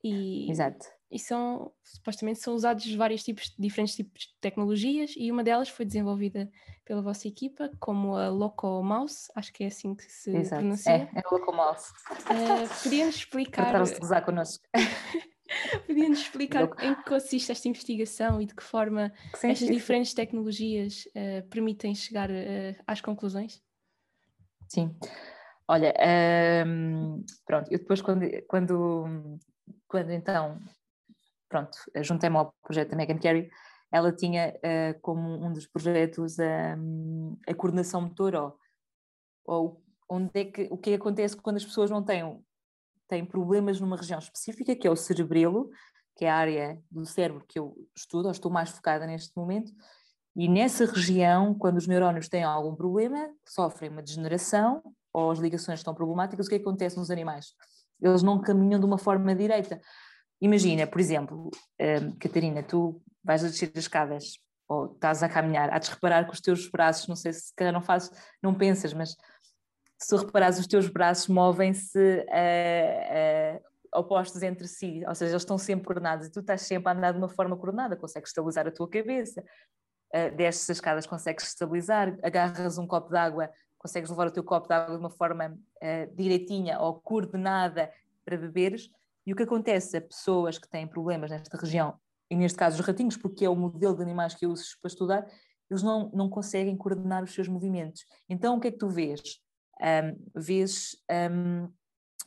E, 0.05 0.51
Exato. 0.51 0.87
E 1.11 1.19
são, 1.19 1.73
supostamente, 1.83 2.39
são 2.39 2.55
usados 2.55 2.93
vários 2.95 3.25
tipos, 3.25 3.53
diferentes 3.59 3.97
tipos 3.97 4.23
de 4.23 4.41
tecnologias 4.41 5.15
e 5.17 5.33
uma 5.33 5.43
delas 5.43 5.69
foi 5.69 5.85
desenvolvida 5.85 6.49
pela 6.85 7.03
vossa 7.03 7.27
equipa, 7.27 7.71
como 7.81 8.17
a 8.17 8.29
Locomouse, 8.29 9.29
acho 9.35 9.53
que 9.53 9.65
é 9.65 9.67
assim 9.67 9.95
que 9.95 10.05
se 10.05 10.31
Exato. 10.31 10.63
pronuncia. 10.63 10.93
É, 10.93 11.11
é 11.15 11.23
a 11.25 11.31
Locomouse. 11.31 11.91
Uh, 12.11 12.83
Podia-nos 12.83 13.17
explicar... 13.17 13.63
Trataram-se 13.63 13.95
de 13.95 14.01
gozar 14.01 14.25
connosco. 14.25 14.65
Podia-nos 15.87 16.21
explicar 16.21 16.71
em 16.81 16.95
que 16.95 17.05
consiste 17.05 17.51
esta 17.51 17.69
investigação 17.69 18.41
e 18.41 18.47
de 18.47 18.55
que 18.55 18.63
forma 18.63 19.13
sim, 19.35 19.51
estas 19.51 19.69
diferentes 19.69 20.15
tecnologias 20.15 21.07
uh, 21.09 21.47
permitem 21.49 21.93
chegar 21.93 22.31
uh, 22.31 22.77
às 22.87 23.01
conclusões? 23.01 23.61
Sim. 24.69 24.95
Olha, 25.67 25.95
um, 26.67 27.25
pronto, 27.45 27.71
eu 27.73 27.79
depois 27.79 28.01
quando, 28.01 28.27
quando, 28.49 29.39
quando 29.87 30.11
então, 30.11 30.61
pronto, 31.51 31.77
juntei-me 32.03 32.37
ao 32.37 32.55
projeto 32.63 32.91
da 32.91 32.97
Megan 32.97 33.19
Carey, 33.19 33.51
ela 33.93 34.13
tinha 34.13 34.55
uh, 34.57 35.01
como 35.03 35.45
um 35.45 35.53
dos 35.53 35.67
projetos 35.67 36.37
um, 36.79 37.37
a 37.47 37.53
coordenação 37.53 38.01
motor 38.01 38.35
ou, 38.35 38.59
ou 39.45 39.83
onde 40.09 40.31
é 40.35 40.45
que, 40.45 40.69
o 40.71 40.79
que 40.79 40.95
acontece 40.95 41.37
quando 41.37 41.57
as 41.57 41.65
pessoas 41.65 41.91
não 41.91 42.03
têm 42.03 42.43
têm 43.09 43.25
problemas 43.25 43.81
numa 43.81 43.97
região 43.97 44.21
específica, 44.21 44.77
que 44.77 44.87
é 44.87 44.91
o 44.91 44.95
cerebelo, 44.95 45.69
que 46.17 46.25
é 46.25 46.31
a 46.31 46.37
área 46.37 46.81
do 46.89 47.05
cérebro 47.05 47.45
que 47.49 47.59
eu 47.59 47.77
estudo, 47.93 48.27
ou 48.27 48.31
estou 48.31 48.53
mais 48.53 48.71
focada 48.71 49.05
neste 49.05 49.37
momento, 49.37 49.73
e 50.37 50.49
nessa 50.49 50.85
região, 50.85 51.53
quando 51.53 51.77
os 51.77 51.89
neurónios 51.89 52.29
têm 52.29 52.45
algum 52.45 52.75
problema, 52.75 53.29
sofrem 53.45 53.91
uma 53.91 54.01
degeneração 54.01 54.81
ou 55.13 55.33
as 55.33 55.41
ligações 55.41 55.81
estão 55.81 55.93
problemáticas, 55.93 56.47
o 56.47 56.49
que 56.49 56.55
acontece 56.55 56.97
nos 56.97 57.11
animais? 57.11 57.53
Eles 58.01 58.23
não 58.23 58.41
caminham 58.41 58.79
de 58.79 58.87
uma 58.87 58.97
forma 58.97 59.35
direita. 59.35 59.81
Imagina, 60.41 60.87
por 60.87 61.01
exemplo, 61.01 61.51
um, 61.81 62.17
Catarina, 62.19 62.63
tu 62.63 63.01
vais 63.23 63.45
a 63.45 63.49
descer 63.49 63.71
as 63.75 63.85
escadas 63.85 64.39
ou 64.67 64.93
estás 64.93 65.23
a 65.23 65.29
caminhar, 65.29 65.69
há 65.73 65.79
de 65.79 65.91
reparar 65.91 66.25
que 66.25 66.33
os 66.33 66.41
teus 66.41 66.71
braços, 66.71 67.09
não 67.09 67.17
sei 67.17 67.33
se 67.33 67.53
calhar 67.57 67.73
não 67.73 67.83
fazes, 67.83 68.11
não 68.41 68.55
pensas, 68.55 68.95
mas 68.95 69.17
se 69.99 70.09
tu 70.09 70.17
reparares, 70.17 70.59
os 70.59 70.67
teus 70.67 70.89
braços 70.89 71.27
movem-se 71.27 71.99
uh, 71.99 73.57
uh, 73.57 74.01
opostos 74.01 74.43
entre 74.43 74.67
si, 74.69 75.03
ou 75.07 75.15
seja, 75.15 75.33
eles 75.33 75.43
estão 75.43 75.59
sempre 75.59 75.85
coordenados 75.85 76.27
e 76.27 76.31
tu 76.31 76.41
estás 76.41 76.63
sempre 76.63 76.89
a 76.89 76.95
andar 76.95 77.13
de 77.13 77.19
uma 77.19 77.29
forma 77.29 77.57
coordenada, 77.57 77.97
consegues 77.97 78.31
estabilizar 78.31 78.67
a 78.67 78.71
tua 78.71 78.89
cabeça, 78.89 79.45
uh, 80.15 80.47
as 80.47 80.69
escadas, 80.69 81.07
consegues 81.07 81.49
estabilizar, 81.49 82.17
agarras 82.23 82.79
um 82.79 82.87
copo 82.87 83.11
de 83.11 83.19
água, 83.19 83.51
consegues 83.77 84.09
levar 84.09 84.29
o 84.29 84.31
teu 84.31 84.45
copo 84.45 84.69
de 84.69 84.75
água 84.75 84.95
de 84.95 85.01
uma 85.01 85.11
forma 85.11 85.49
uh, 85.49 86.17
direitinha 86.17 86.79
ou 86.79 87.01
coordenada 87.01 87.91
para 88.25 88.37
beberes. 88.37 88.89
E 89.31 89.33
o 89.33 89.37
que 89.37 89.45
acontece 89.45 89.97
a 89.97 90.01
pessoas 90.01 90.59
que 90.59 90.69
têm 90.69 90.89
problemas 90.89 91.31
nesta 91.31 91.57
região, 91.57 91.95
e 92.29 92.35
neste 92.35 92.59
caso 92.59 92.81
os 92.81 92.85
ratinhos, 92.85 93.17
porque 93.17 93.45
é 93.45 93.49
o 93.49 93.55
modelo 93.55 93.95
de 93.95 94.03
animais 94.03 94.35
que 94.35 94.45
eu 94.45 94.51
uso 94.51 94.65
para 94.83 94.89
estudar, 94.89 95.25
eles 95.71 95.85
não, 95.85 96.11
não 96.13 96.29
conseguem 96.29 96.77
coordenar 96.77 97.23
os 97.23 97.33
seus 97.33 97.47
movimentos. 97.47 98.05
Então 98.29 98.57
o 98.57 98.61
que 98.61 98.67
é 98.67 98.73
que 98.73 98.79
tu 98.79 98.89
vês? 98.89 99.21
um, 99.81 100.41
vezes 100.41 100.97
um, 101.09 101.73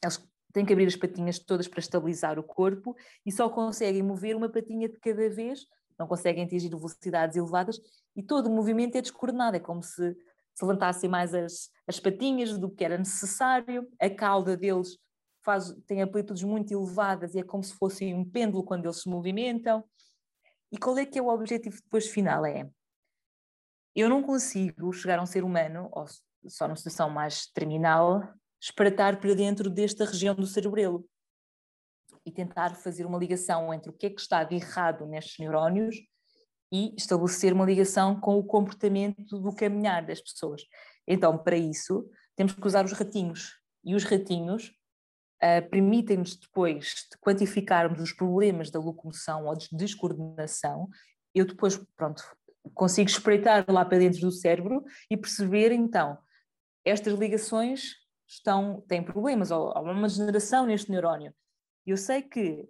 eles 0.02 0.26
têm 0.54 0.66
que 0.66 0.72
abrir 0.72 0.88
as 0.88 0.96
patinhas 0.96 1.40
todas 1.40 1.68
para 1.68 1.82
estabilizar 1.82 2.40
o 2.40 2.44
corpo 2.44 2.96
e 3.26 3.34
só 3.34 3.50
conseguem 3.50 4.02
mover 4.02 4.34
uma 4.34 4.48
patinha 4.48 4.88
de 4.88 4.98
cada 4.98 5.30
vez, 5.30 5.66
não 6.00 6.08
conseguem 6.08 6.46
atingir 6.46 6.70
velocidades 6.70 7.36
elevadas 7.36 7.82
e 8.16 8.24
todo 8.24 8.48
o 8.48 8.50
movimento 8.50 8.96
é 8.96 9.02
descoordenado, 9.02 9.58
é 9.58 9.60
como 9.60 9.84
se 9.84 10.16
se 10.56 10.64
levantassem 10.64 11.10
mais 11.10 11.34
as, 11.34 11.70
as 11.86 12.00
patinhas 12.00 12.58
do 12.58 12.70
que 12.70 12.86
era 12.86 12.98
necessário, 12.98 13.90
a 14.00 14.10
cauda 14.10 14.56
deles 14.56 14.98
faz, 15.44 15.74
tem 15.86 16.02
amplitudes 16.02 16.44
muito 16.44 16.74
elevadas 16.74 17.36
e 17.36 17.40
é 17.40 17.44
como 17.44 17.64
se 17.64 17.74
fosse 17.74 18.14
um 18.14 18.24
pêndulo 18.24 18.64
quando 18.64 18.86
eles 18.86 19.02
se 19.02 19.10
movimentam. 19.10 19.84
E 20.72 20.78
qual 20.78 20.98
é 20.98 21.06
que 21.06 21.20
é 21.20 21.22
o 21.22 21.28
objetivo 21.28 21.76
depois 21.76 22.08
final? 22.08 22.46
É, 22.46 22.70
eu 23.96 24.10
não 24.10 24.24
consigo 24.24 24.92
chegar 24.92 25.20
a 25.20 25.22
um 25.22 25.26
ser 25.26 25.44
humano, 25.44 25.88
ou 25.92 26.06
só 26.48 26.68
numa 26.68 26.76
situação 26.76 27.10
mais 27.10 27.46
terminal, 27.48 28.34
espreitar 28.60 29.20
para 29.20 29.36
dentro 29.36 29.70
desta 29.70 30.06
região 30.06 30.34
do 30.34 30.48
cerebelo 30.48 31.08
e 32.26 32.32
tentar 32.32 32.76
fazer 32.76 33.06
uma 33.06 33.20
ligação 33.20 33.74
entre 33.74 33.90
o 33.90 33.94
que 33.94 34.08
é 34.08 34.10
que 34.10 34.22
está 34.22 34.44
de 34.44 34.56
errado 34.56 35.06
nestes 35.06 35.38
neurónios 35.38 35.98
e 36.72 36.96
estabelecer 36.98 37.54
uma 37.54 37.66
ligação 37.66 38.20
com 38.20 38.40
o 38.40 38.44
comportamento 38.44 39.40
do 39.40 39.54
caminhar 39.54 40.06
das 40.06 40.22
pessoas. 40.22 40.64
Então, 41.08 41.38
para 41.38 41.58
isso, 41.58 42.10
temos 42.36 42.54
que 42.54 42.66
usar 42.66 42.84
os 42.86 42.94
ratinhos. 42.94 43.60
E 43.84 43.94
os 43.94 44.04
ratinhos 44.06 44.72
uh, 45.44 45.70
permitem-nos 45.70 46.38
depois 46.38 47.08
de 47.12 47.18
quantificarmos 47.20 48.00
os 48.00 48.14
problemas 48.14 48.72
da 48.72 48.80
locomoção 48.80 49.46
ou 49.46 49.56
de 49.56 49.68
descoordenação. 49.74 50.88
Eu 51.36 51.46
depois, 51.46 51.78
pronto, 51.96 52.24
consigo 52.74 53.10
espreitar 53.10 53.66
lá 53.68 53.84
para 53.84 54.00
dentro 54.00 54.22
do 54.22 54.32
cérebro 54.32 54.84
e 55.12 55.18
perceber 55.18 55.72
então 55.72 56.18
estas 56.86 57.14
ligações 57.14 57.96
estão, 58.28 58.82
têm 58.88 59.04
problemas, 59.04 59.52
ou 59.52 59.72
há 59.72 59.82
uma 59.82 60.08
degeneração 60.08 60.66
neste 60.66 60.90
neurónio. 60.90 61.34
Eu 61.86 61.98
sei 61.98 62.22
que 62.22 62.68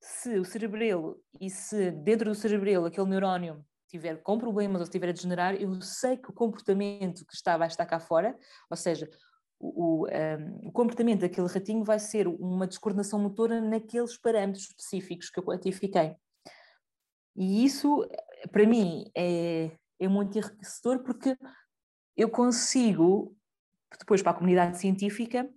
se 0.00 0.38
o 0.38 0.44
cerebelo 0.44 1.20
e 1.40 1.50
se 1.50 1.90
dentro 1.90 2.30
do 2.30 2.34
cerebelo 2.34 2.86
aquele 2.86 3.08
neurónio 3.08 3.64
estiver 3.86 4.22
com 4.22 4.38
problemas 4.38 4.80
ou 4.80 4.84
estiver 4.84 5.08
a 5.08 5.12
degenerar, 5.12 5.54
eu 5.54 5.80
sei 5.80 6.16
que 6.16 6.30
o 6.30 6.32
comportamento 6.32 7.24
que 7.24 7.34
está 7.34 7.56
vai 7.56 7.68
estar 7.68 7.86
cá 7.86 7.98
fora, 7.98 8.36
ou 8.70 8.76
seja, 8.76 9.08
o, 9.58 10.06
um, 10.06 10.68
o, 10.68 10.72
comportamento 10.72 11.20
daquele 11.20 11.46
ratinho 11.46 11.84
vai 11.84 11.98
ser 11.98 12.26
uma 12.26 12.66
descoordenação 12.66 13.18
motora 13.18 13.60
naqueles 13.60 14.16
parâmetros 14.18 14.64
específicos 14.64 15.30
que 15.30 15.38
eu 15.38 15.44
quantifiquei. 15.44 16.16
E 17.34 17.64
isso, 17.64 18.06
para 18.50 18.66
mim, 18.66 19.10
é, 19.16 19.70
é 19.98 20.08
muito 20.08 20.38
enriquecedor 20.38 21.02
porque 21.02 21.36
eu 22.16 22.30
consigo, 22.30 23.36
depois 23.98 24.22
para 24.22 24.32
a 24.32 24.34
comunidade 24.34 24.78
científica, 24.78 25.48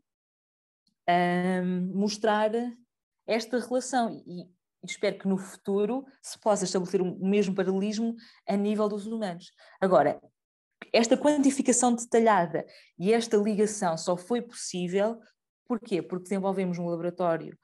um, 1.09 1.97
mostrar 1.97 2.51
esta 3.25 3.59
relação 3.59 4.23
e, 4.27 4.49
espero 4.83 5.17
que 5.17 5.27
no 5.27 5.37
futuro 5.37 6.05
se 6.21 6.39
possa 6.39 6.63
estabelecer 6.63 7.01
o 7.01 7.19
mesmo 7.19 7.53
paralelismo 7.53 8.15
a 8.47 8.55
nível 8.55 8.87
dos 8.87 9.05
humanos. 9.05 9.51
Agora, 9.79 10.21
esta 10.93 11.17
quantificação 11.17 11.93
detalhada 11.93 12.65
e 12.97 13.13
esta 13.13 13.37
ligação 13.37 13.97
só 13.97 14.17
foi 14.17 14.41
possível, 14.41 15.19
porquê? 15.67 16.01
Porque 16.01 16.23
desenvolvemos 16.23 16.77
um 16.77 16.87
laboratório, 16.87 17.57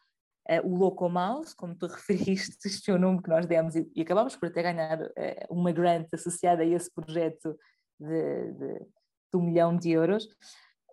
uh, 0.50 0.68
o 0.68 0.76
Locomouse, 0.76 1.56
como 1.56 1.76
tu 1.76 1.88
referiste, 1.88 2.58
este 2.66 2.92
é 2.92 2.94
o 2.94 3.00
nome 3.00 3.22
que 3.22 3.30
nós 3.30 3.46
demos 3.46 3.76
e, 3.76 3.90
e 3.96 4.02
acabámos 4.02 4.36
por 4.36 4.48
até 4.48 4.62
ganhar 4.62 5.02
uh, 5.02 5.12
uma 5.50 5.72
grant 5.72 6.08
associada 6.14 6.64
a 6.64 6.66
esse 6.66 6.92
projeto 6.94 7.58
de, 8.00 8.52
de, 8.54 8.80
de 8.80 9.38
um 9.38 9.42
milhão 9.42 9.76
de 9.76 9.92
euros. 9.92 10.28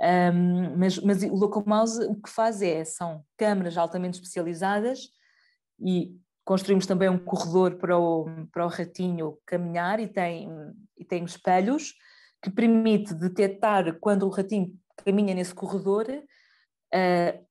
Um, 0.01 0.77
mas, 0.77 0.99
mas 0.99 1.23
o 1.23 1.35
Locomouse 1.35 2.03
o 2.07 2.21
que 2.21 2.29
faz 2.29 2.61
é, 2.61 2.85
são 2.85 3.25
câmaras 3.37 3.77
altamente 3.77 4.17
especializadas 4.17 5.11
e 5.79 6.17
construímos 6.45 6.87
também 6.87 7.09
um 7.09 7.19
corredor 7.19 7.77
para 7.77 7.97
o, 7.97 8.27
para 8.53 8.65
o 8.65 8.69
ratinho 8.69 9.39
caminhar 9.47 10.01
e 10.01 10.09
tem, 10.09 10.49
e 10.99 11.05
tem 11.05 11.25
espelhos 11.25 11.95
que 12.43 12.51
permite 12.51 13.15
detectar 13.15 13.99
quando 14.01 14.27
o 14.27 14.31
ratinho 14.31 14.77
caminha 14.97 15.35
nesse 15.35 15.55
corredor 15.55 16.07
uh, 16.09 17.47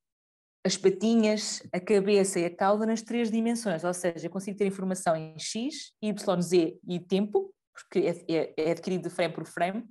as 0.63 0.77
patinhas, 0.77 1.63
a 1.73 1.79
cabeça 1.79 2.39
e 2.39 2.45
a 2.45 2.55
cauda 2.55 2.85
nas 2.85 3.01
três 3.01 3.31
dimensões, 3.31 3.83
ou 3.83 3.93
seja, 3.93 4.27
eu 4.27 4.29
consigo 4.29 4.57
ter 4.57 4.67
informação 4.67 5.15
em 5.15 5.37
X, 5.39 5.93
Y, 6.01 6.41
Z 6.41 6.79
e 6.87 6.99
tempo, 6.99 7.51
porque 7.73 7.99
é, 7.99 8.33
é, 8.33 8.53
é 8.57 8.71
adquirido 8.71 9.09
frame 9.09 9.33
por 9.33 9.45
frame, 9.47 9.83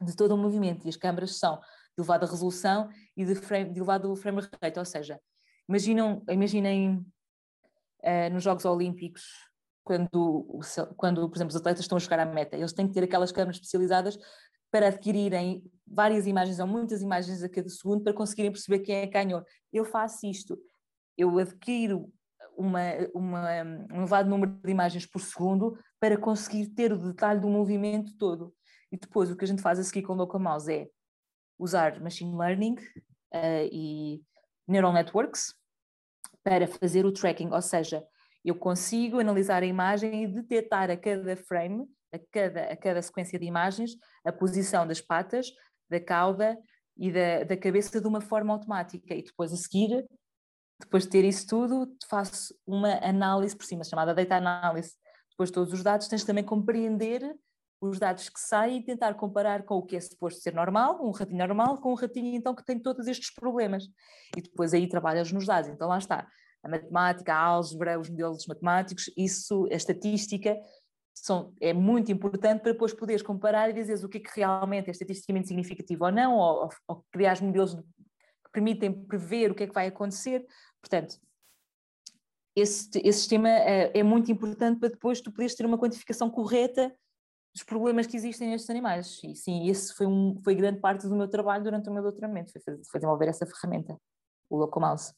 de 0.00 0.14
todo 0.14 0.34
o 0.34 0.38
movimento, 0.38 0.84
e 0.84 0.88
as 0.90 0.96
câmaras 0.96 1.38
são 1.38 1.56
de 1.56 1.62
elevada 1.98 2.26
resolução 2.26 2.90
e 3.16 3.24
de, 3.24 3.34
frame, 3.34 3.70
de 3.72 3.78
elevado 3.78 4.14
frame 4.14 4.42
rate, 4.62 4.78
ou 4.78 4.84
seja, 4.84 5.18
imaginam, 5.66 6.22
imaginem 6.28 6.98
uh, 8.02 8.32
nos 8.32 8.44
Jogos 8.44 8.66
Olímpicos, 8.66 9.47
quando, 9.88 10.60
quando, 10.98 11.26
por 11.30 11.38
exemplo, 11.38 11.48
os 11.48 11.56
atletas 11.56 11.80
estão 11.80 11.96
a 11.96 12.00
chegar 12.00 12.20
à 12.20 12.26
meta, 12.26 12.58
eles 12.58 12.74
têm 12.74 12.86
que 12.86 12.92
ter 12.92 13.04
aquelas 13.04 13.32
câmaras 13.32 13.56
especializadas 13.56 14.18
para 14.70 14.88
adquirirem 14.88 15.64
várias 15.86 16.26
imagens 16.26 16.58
ou 16.58 16.66
muitas 16.66 17.00
imagens 17.00 17.42
a 17.42 17.48
cada 17.48 17.70
segundo 17.70 18.04
para 18.04 18.12
conseguirem 18.12 18.52
perceber 18.52 18.80
quem 18.80 18.96
é 18.96 19.06
que 19.06 19.14
ganhou. 19.14 19.42
Eu 19.72 19.86
faço 19.86 20.26
isto, 20.26 20.58
eu 21.16 21.38
adquiro 21.38 22.12
uma, 22.54 22.80
uma, 23.14 23.62
um 23.90 23.96
elevado 23.96 24.28
número 24.28 24.52
de 24.62 24.70
imagens 24.70 25.06
por 25.06 25.22
segundo 25.22 25.78
para 25.98 26.18
conseguir 26.18 26.66
ter 26.66 26.92
o 26.92 26.98
detalhe 26.98 27.40
do 27.40 27.48
movimento 27.48 28.14
todo. 28.18 28.54
E 28.92 28.98
depois 28.98 29.30
o 29.30 29.36
que 29.36 29.44
a 29.46 29.48
gente 29.48 29.62
faz 29.62 29.78
a 29.78 29.84
seguir 29.84 30.02
com 30.02 30.12
o 30.12 30.16
Locomouse 30.16 30.70
é 30.70 30.86
usar 31.58 31.98
machine 31.98 32.36
learning 32.36 32.74
uh, 32.74 33.68
e 33.72 34.22
neural 34.66 34.92
networks 34.92 35.54
para 36.44 36.66
fazer 36.66 37.06
o 37.06 37.12
tracking, 37.12 37.48
ou 37.50 37.62
seja, 37.62 38.04
eu 38.44 38.54
consigo 38.54 39.20
analisar 39.20 39.62
a 39.62 39.66
imagem 39.66 40.24
e 40.24 40.26
detectar 40.26 40.90
a 40.90 40.96
cada 40.96 41.36
frame, 41.36 41.86
a 42.12 42.18
cada, 42.30 42.64
a 42.72 42.76
cada 42.76 43.02
sequência 43.02 43.38
de 43.38 43.46
imagens, 43.46 43.92
a 44.24 44.32
posição 44.32 44.86
das 44.86 45.00
patas 45.00 45.52
da 45.88 46.00
cauda 46.00 46.58
e 46.96 47.10
da, 47.10 47.44
da 47.44 47.56
cabeça 47.56 48.00
de 48.00 48.06
uma 48.06 48.20
forma 48.20 48.52
automática. 48.52 49.14
E 49.14 49.22
depois 49.22 49.52
a 49.52 49.56
seguir, 49.56 50.06
depois 50.80 51.04
de 51.04 51.10
ter 51.10 51.24
isso 51.24 51.46
tudo, 51.46 51.96
faço 52.08 52.54
uma 52.66 52.94
análise 53.04 53.56
por 53.56 53.64
cima, 53.64 53.84
chamada 53.84 54.14
data 54.14 54.36
análise. 54.36 54.94
Depois 55.30 55.50
de 55.50 55.54
todos 55.54 55.72
os 55.72 55.82
dados, 55.82 56.08
tens 56.08 56.24
também 56.24 56.44
compreender 56.44 57.22
os 57.80 57.98
dados 57.98 58.28
que 58.28 58.40
saem 58.40 58.78
e 58.78 58.84
tentar 58.84 59.14
comparar 59.14 59.62
com 59.64 59.76
o 59.76 59.82
que 59.82 59.96
é 59.96 60.00
suposto 60.00 60.40
ser 60.40 60.52
normal, 60.52 60.98
um 61.00 61.12
ratinho 61.12 61.38
normal, 61.38 61.80
com 61.80 61.92
um 61.92 61.94
ratinho 61.94 62.34
então 62.34 62.54
que 62.54 62.64
tem 62.64 62.78
todos 62.78 63.06
estes 63.06 63.32
problemas. 63.32 63.84
E 64.36 64.42
depois 64.42 64.74
aí 64.74 64.88
trabalhas 64.88 65.30
nos 65.30 65.46
dados. 65.46 65.70
Então 65.70 65.88
lá 65.88 65.98
está. 65.98 66.26
A 66.62 66.68
matemática, 66.68 67.32
a 67.32 67.38
álgebra, 67.38 67.98
os 67.98 68.10
modelos 68.10 68.46
matemáticos, 68.46 69.10
isso, 69.16 69.66
a 69.70 69.74
estatística, 69.74 70.56
são, 71.14 71.52
é 71.60 71.72
muito 71.72 72.12
importante 72.12 72.62
para 72.62 72.72
depois 72.72 72.92
poderes 72.92 73.22
comparar 73.22 73.70
e 73.70 73.72
dizeres 73.72 74.04
o 74.04 74.08
que 74.08 74.18
é 74.18 74.20
que 74.20 74.40
realmente 74.40 74.88
é 74.88 74.90
estatisticamente 74.90 75.48
significativo 75.48 76.04
ou 76.04 76.12
não, 76.12 76.36
ou, 76.36 76.68
ou, 76.86 77.04
criar 77.10 77.40
modelos 77.42 77.74
que 77.74 78.50
permitem 78.52 78.92
prever 79.06 79.50
o 79.50 79.54
que 79.54 79.64
é 79.64 79.66
que 79.66 79.74
vai 79.74 79.86
acontecer. 79.86 80.46
Portanto, 80.80 81.18
esse, 82.54 82.88
esse 83.04 83.20
sistema 83.20 83.48
é, 83.48 83.98
é 83.98 84.02
muito 84.02 84.30
importante 84.32 84.80
para 84.80 84.88
depois 84.88 85.20
tu 85.20 85.30
poderes 85.30 85.54
ter 85.54 85.66
uma 85.66 85.78
quantificação 85.78 86.30
correta 86.30 86.94
dos 87.54 87.62
problemas 87.62 88.06
que 88.06 88.16
existem 88.16 88.50
nestes 88.50 88.70
animais. 88.70 89.20
E 89.24 89.34
sim, 89.34 89.68
esse 89.68 89.94
foi, 89.94 90.06
um, 90.06 90.40
foi 90.42 90.54
grande 90.54 90.80
parte 90.80 91.06
do 91.06 91.16
meu 91.16 91.28
trabalho 91.28 91.64
durante 91.64 91.88
o 91.88 91.92
meu 91.92 92.02
doutoramento, 92.02 92.52
foi, 92.52 92.60
foi 92.62 93.00
desenvolver 93.00 93.28
essa 93.28 93.46
ferramenta, 93.46 93.96
o 94.50 94.56
Locomouse. 94.56 95.12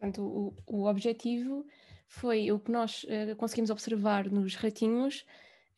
Portanto, 0.00 0.22
o, 0.22 0.54
o 0.66 0.88
objetivo 0.88 1.66
foi 2.08 2.50
o 2.50 2.58
que 2.58 2.72
nós 2.72 3.04
uh, 3.04 3.36
conseguimos 3.36 3.70
observar 3.70 4.30
nos 4.30 4.54
ratinhos, 4.54 5.26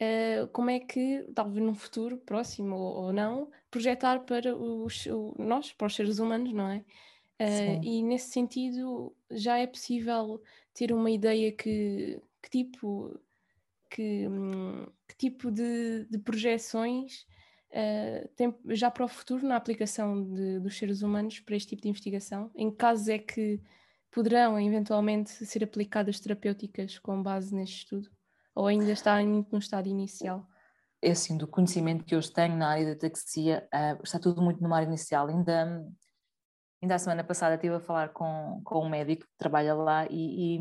uh, 0.00 0.46
como 0.52 0.70
é 0.70 0.78
que, 0.78 1.26
talvez 1.34 1.62
num 1.62 1.74
futuro 1.74 2.16
próximo 2.18 2.76
ou, 2.76 3.04
ou 3.06 3.12
não, 3.12 3.50
projetar 3.68 4.20
para 4.20 4.56
os, 4.56 5.06
o, 5.06 5.34
nós, 5.36 5.72
para 5.72 5.88
os 5.88 5.94
seres 5.96 6.20
humanos, 6.20 6.52
não 6.52 6.68
é? 6.68 6.84
Uh, 7.40 7.82
e 7.82 8.02
nesse 8.02 8.30
sentido, 8.30 9.12
já 9.28 9.58
é 9.58 9.66
possível 9.66 10.40
ter 10.72 10.92
uma 10.92 11.10
ideia 11.10 11.50
que, 11.50 12.20
que 12.40 12.48
tipo, 12.48 13.18
que, 13.90 14.28
hum, 14.28 14.86
que 15.08 15.16
tipo 15.16 15.50
de, 15.50 16.04
de 16.04 16.18
projeções 16.18 17.26
uh, 17.70 18.28
tem 18.36 18.54
já 18.68 18.88
para 18.88 19.04
o 19.04 19.08
futuro 19.08 19.44
na 19.44 19.56
aplicação 19.56 20.22
de, 20.22 20.60
dos 20.60 20.78
seres 20.78 21.02
humanos 21.02 21.40
para 21.40 21.56
este 21.56 21.70
tipo 21.70 21.82
de 21.82 21.88
investigação? 21.88 22.48
Em 22.54 22.70
que 22.70 22.76
casos 22.76 23.08
é 23.08 23.18
que 23.18 23.60
poderão 24.12 24.60
eventualmente 24.60 25.30
ser 25.44 25.64
aplicadas 25.64 26.20
terapêuticas 26.20 26.98
com 26.98 27.22
base 27.22 27.54
neste 27.54 27.78
estudo? 27.78 28.10
Ou 28.54 28.66
ainda 28.66 28.92
está 28.92 29.20
muito 29.24 29.50
no 29.50 29.58
estado 29.58 29.88
inicial? 29.88 30.46
É 31.00 31.10
assim, 31.10 31.36
do 31.36 31.48
conhecimento 31.48 32.04
que 32.04 32.14
eu 32.14 32.20
tenho 32.20 32.56
na 32.56 32.68
área 32.68 32.94
da 32.94 33.00
taxia, 33.00 33.66
uh, 33.74 34.02
está 34.04 34.18
tudo 34.20 34.42
muito 34.42 34.62
numa 34.62 34.76
área 34.76 34.86
inicial. 34.86 35.26
Ainda, 35.26 35.84
ainda 36.80 36.94
a 36.94 36.98
semana 36.98 37.24
passada 37.24 37.54
estive 37.54 37.74
a 37.74 37.80
falar 37.80 38.10
com, 38.10 38.60
com 38.62 38.84
um 38.84 38.88
médico 38.88 39.24
que 39.24 39.38
trabalha 39.38 39.74
lá 39.74 40.06
e, 40.08 40.56
e 40.56 40.60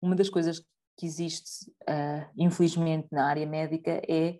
uma 0.00 0.16
das 0.16 0.30
coisas 0.30 0.60
que 0.96 1.06
existe, 1.06 1.70
uh, 1.82 2.30
infelizmente, 2.36 3.08
na 3.12 3.26
área 3.26 3.46
médica 3.46 4.00
é 4.08 4.38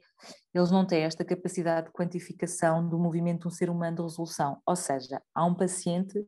eles 0.55 0.71
não 0.71 0.87
têm 0.87 1.03
esta 1.03 1.25
capacidade 1.25 1.89
de 1.89 1.93
quantificação 1.93 2.89
do 2.89 2.99
movimento 2.99 3.43
de 3.43 3.49
um 3.49 3.51
ser 3.51 3.69
humano 3.69 3.97
de 3.97 4.03
resolução. 4.03 4.63
Ou 4.65 4.77
seja, 4.77 5.21
há 5.35 5.45
um 5.45 5.55
paciente 5.55 6.25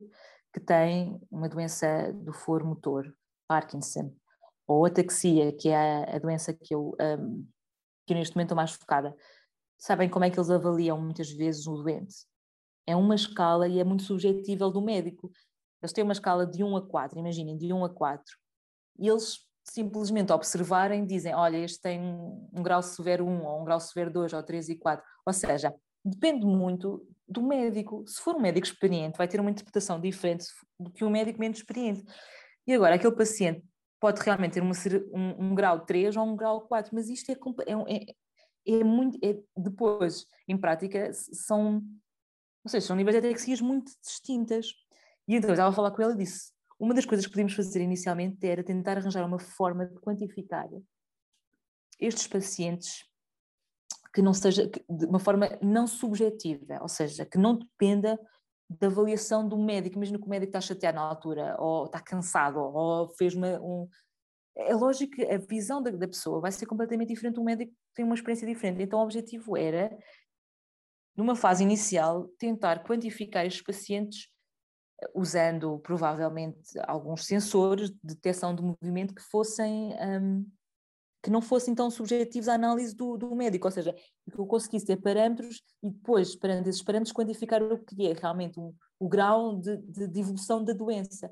que 0.56 0.60
tem 0.60 1.20
uma 1.30 1.50
doença 1.50 2.10
do 2.14 2.32
foro 2.32 2.66
motor, 2.66 3.14
Parkinson, 3.46 4.10
ou 4.66 4.86
ataxia, 4.86 5.52
que 5.52 5.68
é 5.68 6.16
a, 6.16 6.18
doença 6.18 6.54
que 6.54 6.74
eu, 6.74 6.96
um, 6.98 7.46
que 8.06 8.14
neste 8.14 8.34
momento 8.34 8.46
estou 8.46 8.56
mais 8.56 8.72
focada. 8.72 9.14
Sabem 9.76 10.08
como 10.08 10.24
é 10.24 10.30
que 10.30 10.38
eles 10.38 10.48
avaliam 10.48 10.98
muitas 10.98 11.30
vezes 11.30 11.66
o 11.66 11.82
doente? 11.82 12.24
É 12.86 12.96
uma 12.96 13.14
escala 13.14 13.68
e 13.68 13.78
é 13.78 13.84
muito 13.84 14.04
subjetível 14.04 14.70
do 14.70 14.80
médico. 14.80 15.30
Eles 15.82 15.92
têm 15.92 16.02
uma 16.02 16.14
escala 16.14 16.46
de 16.46 16.64
1 16.64 16.74
a 16.74 16.88
4, 16.88 17.18
imaginem, 17.18 17.58
de 17.58 17.70
1 17.70 17.84
a 17.84 17.90
4. 17.90 18.24
E 18.98 19.08
eles 19.08 19.46
simplesmente 19.62 20.32
observarem 20.32 21.04
dizem, 21.04 21.34
olha, 21.34 21.58
este 21.58 21.82
tem 21.82 22.00
um 22.00 22.62
grau 22.62 22.82
severo 22.82 23.26
1, 23.26 23.44
ou 23.44 23.60
um 23.60 23.64
grau 23.64 23.78
severo 23.78 24.10
2, 24.10 24.32
ou 24.32 24.42
3 24.42 24.70
e 24.70 24.78
4. 24.78 25.04
Ou 25.26 25.32
seja, 25.34 25.74
depende 26.06 26.46
muito 26.46 27.04
do 27.28 27.42
médico. 27.42 28.04
Se 28.06 28.20
for 28.20 28.36
um 28.36 28.40
médico 28.40 28.66
experiente, 28.66 29.18
vai 29.18 29.26
ter 29.26 29.40
uma 29.40 29.50
interpretação 29.50 30.00
diferente 30.00 30.46
do 30.78 30.90
que 30.90 31.04
um 31.04 31.10
médico 31.10 31.40
menos 31.40 31.58
experiente. 31.58 32.04
E 32.66 32.72
agora, 32.72 32.94
aquele 32.94 33.14
paciente 33.14 33.64
pode 34.00 34.20
realmente 34.22 34.54
ter 34.54 34.62
uma, 34.62 34.74
um, 35.12 35.46
um, 35.46 35.54
grau 35.54 35.84
3 35.84 36.16
ou 36.16 36.24
um 36.24 36.36
grau 36.36 36.62
4, 36.62 36.94
mas 36.94 37.08
isto 37.08 37.30
é, 37.30 37.34
é, 37.66 37.96
é, 37.96 38.78
é 38.78 38.84
muito. 38.84 39.18
É, 39.22 39.36
depois, 39.56 40.26
em 40.46 40.56
prática, 40.56 41.12
são. 41.12 41.82
Ou 42.64 42.70
seja, 42.70 42.86
são 42.86 42.96
níveis 42.96 43.20
de 43.20 43.28
ataxias 43.28 43.60
muito 43.60 43.90
distintas. 44.02 44.72
E 45.28 45.34
então 45.34 45.50
eu 45.50 45.54
estava 45.54 45.70
a 45.70 45.72
falar 45.72 45.90
com 45.90 46.02
ele 46.02 46.14
e 46.14 46.18
disse: 46.18 46.52
uma 46.78 46.94
das 46.94 47.04
coisas 47.04 47.26
que 47.26 47.32
podíamos 47.32 47.54
fazer 47.54 47.80
inicialmente 47.80 48.46
era 48.46 48.62
tentar 48.62 48.98
arranjar 48.98 49.26
uma 49.26 49.38
forma 49.38 49.86
de 49.86 49.98
quantificar 50.00 50.68
estes 51.98 52.26
pacientes 52.26 53.04
que 54.16 54.22
não 54.22 54.32
seja 54.32 54.66
de 54.66 55.04
uma 55.04 55.18
forma 55.18 55.58
não 55.60 55.86
subjetiva, 55.86 56.78
ou 56.80 56.88
seja, 56.88 57.26
que 57.26 57.36
não 57.36 57.58
dependa 57.58 58.18
da 58.66 58.86
avaliação 58.86 59.46
do 59.46 59.58
médico. 59.58 59.96
Imagina 59.96 60.18
que 60.18 60.24
o 60.24 60.28
médico 60.30 60.48
está 60.48 60.60
chateado 60.62 60.96
na 60.96 61.02
altura, 61.02 61.54
ou 61.58 61.84
está 61.84 62.00
cansado, 62.00 62.58
ou 62.58 63.10
fez 63.10 63.34
uma, 63.34 63.60
um. 63.60 63.86
É 64.56 64.74
lógico 64.74 65.16
que 65.16 65.22
a 65.26 65.36
visão 65.36 65.82
da, 65.82 65.90
da 65.90 66.08
pessoa 66.08 66.40
vai 66.40 66.50
ser 66.50 66.64
completamente 66.64 67.08
diferente, 67.08 67.38
o 67.38 67.44
médico 67.44 67.70
tem 67.94 68.06
uma 68.06 68.14
experiência 68.14 68.46
diferente. 68.46 68.82
Então, 68.82 69.00
o 69.00 69.02
objetivo 69.02 69.54
era, 69.54 69.94
numa 71.14 71.36
fase 71.36 71.62
inicial, 71.62 72.26
tentar 72.38 72.82
quantificar 72.84 73.44
estes 73.44 73.62
pacientes 73.62 74.30
usando 75.14 75.78
provavelmente 75.80 76.58
alguns 76.88 77.26
sensores 77.26 77.90
de 77.90 77.98
detecção 78.02 78.54
de 78.54 78.62
movimento 78.62 79.14
que 79.14 79.20
fossem 79.20 79.92
um, 79.92 80.50
que 81.26 81.30
não 81.32 81.42
fossem 81.42 81.74
tão 81.74 81.90
subjetivos 81.90 82.46
à 82.46 82.54
análise 82.54 82.94
do, 82.94 83.16
do 83.16 83.34
médico, 83.34 83.66
ou 83.66 83.72
seja, 83.72 83.92
que 83.92 84.38
eu 84.38 84.46
conseguisse 84.46 84.86
ter 84.86 84.96
parâmetros 84.96 85.60
e 85.82 85.90
depois, 85.90 86.36
perante 86.36 86.68
esses 86.68 86.84
parâmetros, 86.84 87.12
quantificar 87.12 87.60
o 87.64 87.84
que 87.84 88.06
é 88.06 88.12
realmente 88.12 88.60
um, 88.60 88.72
o 88.96 89.08
grau 89.08 89.56
de, 89.56 89.76
de, 89.78 90.06
de 90.06 90.20
evolução 90.20 90.62
da 90.62 90.72
doença. 90.72 91.28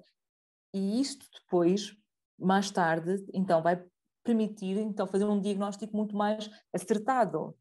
E 0.74 1.00
isto 1.00 1.24
depois, 1.32 1.96
mais 2.36 2.72
tarde, 2.72 3.24
então 3.32 3.62
vai 3.62 3.80
permitir 4.24 4.78
então 4.78 5.06
fazer 5.06 5.26
um 5.26 5.40
diagnóstico 5.40 5.96
muito 5.96 6.16
mais 6.16 6.50
acertado 6.72 7.56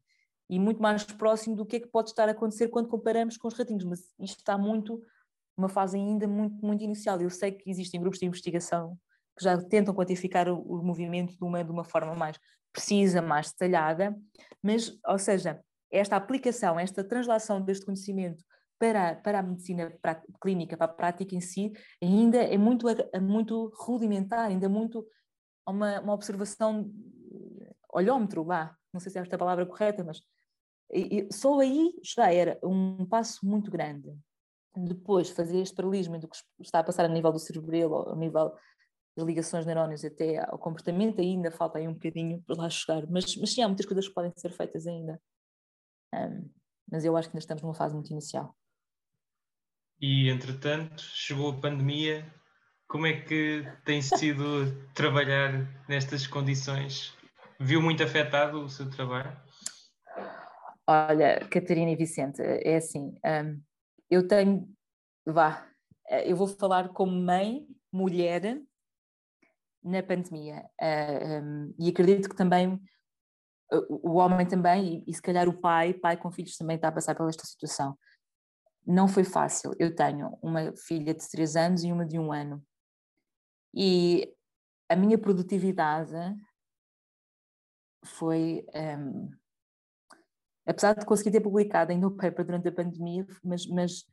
e 0.50 0.58
muito 0.58 0.82
mais 0.82 1.04
próximo 1.04 1.54
do 1.54 1.64
que 1.64 1.76
é 1.76 1.80
que 1.80 1.86
pode 1.86 2.10
estar 2.10 2.28
a 2.28 2.32
acontecer 2.32 2.66
quando 2.66 2.88
comparamos 2.88 3.36
com 3.36 3.46
os 3.46 3.54
ratinhos, 3.54 3.84
mas 3.84 4.00
isto 4.18 4.38
está 4.38 4.58
muito 4.58 5.00
uma 5.56 5.68
fase 5.68 5.96
ainda 5.96 6.26
muito, 6.26 6.66
muito 6.66 6.82
inicial. 6.82 7.20
Eu 7.20 7.30
sei 7.30 7.52
que 7.52 7.70
existem 7.70 8.00
grupos 8.00 8.18
de 8.18 8.26
investigação 8.26 8.98
que 9.36 9.44
já 9.44 9.56
tentam 9.58 9.94
quantificar 9.94 10.48
o, 10.48 10.60
o 10.60 10.82
movimento 10.84 11.36
de 11.36 11.44
uma, 11.44 11.62
de 11.64 11.70
uma 11.70 11.84
forma 11.84 12.14
mais 12.14 12.38
precisa, 12.72 13.22
mais 13.22 13.50
detalhada, 13.52 14.16
mas, 14.62 14.98
ou 15.06 15.18
seja, 15.18 15.60
esta 15.90 16.16
aplicação, 16.16 16.78
esta 16.78 17.04
translação 17.04 17.60
deste 17.60 17.86
conhecimento 17.86 18.44
para, 18.78 19.14
para 19.14 19.38
a 19.38 19.42
medicina 19.42 19.96
para, 20.02 20.20
clínica, 20.40 20.76
para 20.76 20.86
a 20.86 20.94
prática 20.94 21.36
em 21.36 21.40
si, 21.40 21.72
ainda 22.02 22.38
é 22.38 22.58
muito, 22.58 22.86
é 22.88 23.20
muito 23.20 23.72
rudimentar, 23.76 24.46
ainda 24.48 24.68
muito 24.68 25.06
uma, 25.66 26.00
uma 26.00 26.12
observação, 26.12 26.90
olhómetro, 27.92 28.44
lá, 28.44 28.76
não 28.92 29.00
sei 29.00 29.12
se 29.12 29.18
é 29.18 29.22
esta 29.22 29.36
a 29.36 29.38
palavra 29.38 29.64
correta, 29.66 30.02
mas 30.02 30.20
só 31.32 31.60
aí 31.60 31.92
já 32.02 32.32
era 32.32 32.58
um 32.62 33.06
passo 33.06 33.46
muito 33.46 33.70
grande. 33.70 34.12
Depois 34.76 35.30
fazer 35.30 35.60
este 35.60 35.74
paralelismo 35.74 36.18
do 36.18 36.28
que 36.28 36.36
está 36.60 36.80
a 36.80 36.84
passar 36.84 37.04
a 37.04 37.08
nível 37.08 37.30
do 37.30 37.38
cerebelo, 37.38 38.10
a 38.10 38.16
nível 38.16 38.52
das 39.16 39.26
ligações 39.26 39.64
neurónios 39.64 40.04
até 40.04 40.38
ao 40.50 40.58
comportamento, 40.58 41.20
ainda 41.20 41.50
falta 41.50 41.78
aí 41.78 41.86
um 41.86 41.94
bocadinho 41.94 42.42
para 42.42 42.62
lá 42.62 42.70
chegar, 42.70 43.06
mas, 43.08 43.36
mas 43.36 43.52
sim, 43.52 43.62
há 43.62 43.68
muitas 43.68 43.86
coisas 43.86 44.08
que 44.08 44.14
podem 44.14 44.32
ser 44.36 44.50
feitas 44.50 44.86
ainda. 44.86 45.20
Um, 46.14 46.50
mas 46.90 47.04
eu 47.04 47.16
acho 47.16 47.28
que 47.28 47.36
ainda 47.36 47.42
estamos 47.42 47.62
numa 47.62 47.74
fase 47.74 47.94
muito 47.94 48.10
inicial. 48.10 48.56
E, 50.00 50.28
entretanto, 50.28 51.02
chegou 51.02 51.50
a 51.50 51.60
pandemia. 51.60 52.26
Como 52.86 53.06
é 53.06 53.20
que 53.20 53.64
tem 53.84 54.02
sido 54.02 54.44
trabalhar 54.94 55.52
nestas 55.88 56.26
condições? 56.26 57.16
Viu 57.58 57.80
muito 57.80 58.02
afetado 58.02 58.60
o 58.60 58.68
seu 58.68 58.90
trabalho? 58.90 59.34
Olha, 60.86 61.40
Catarina 61.48 61.90
e 61.90 61.96
Vicente, 61.96 62.42
é 62.42 62.76
assim, 62.76 63.14
um, 63.24 63.62
eu 64.10 64.28
tenho, 64.28 64.68
vá, 65.26 65.66
eh, 66.06 66.30
eu 66.30 66.36
vou 66.36 66.46
falar 66.46 66.90
como 66.90 67.10
mãe, 67.10 67.66
mulher, 67.90 68.60
na 69.84 70.02
pandemia. 70.02 70.64
Uh, 70.80 70.84
eh, 70.84 71.42
um, 71.42 71.74
e 71.78 71.88
acredito 71.90 72.28
que 72.28 72.36
também 72.36 72.80
o 73.88 74.14
homem 74.14 74.46
também, 74.46 75.04
e, 75.06 75.10
e, 75.10 75.14
se 75.14 75.22
calhar 75.22 75.48
o 75.48 75.60
pai, 75.60 75.94
pai 75.94 76.16
com 76.16 76.30
filhos 76.30 76.56
também 76.56 76.76
está 76.76 76.88
a 76.88 76.92
passar 76.92 77.14
por 77.14 77.28
esta 77.28 77.44
situação. 77.44 77.98
Não 78.86 79.08
foi 79.08 79.24
fácil. 79.24 79.72
Eu 79.78 79.94
tenho 79.94 80.38
uma 80.42 80.74
filha 80.76 81.14
de 81.14 81.28
3 81.30 81.56
anos 81.56 81.84
e 81.84 81.92
uma 81.92 82.04
de 82.04 82.18
um 82.18 82.32
ano. 82.32 82.62
E 83.74 84.32
a 84.88 84.96
minha 84.96 85.18
produtividade 85.18 86.12
foi. 88.04 88.64
Um, 88.74 89.30
apesar 90.66 90.94
de 90.94 91.06
conseguir 91.06 91.30
ter 91.30 91.40
publicado 91.40 91.92
em 91.92 91.98
no 91.98 92.16
paper 92.16 92.44
durante 92.44 92.68
a 92.68 92.72
pandemia, 92.72 93.26
mas, 93.42 93.66
mas 93.66 94.04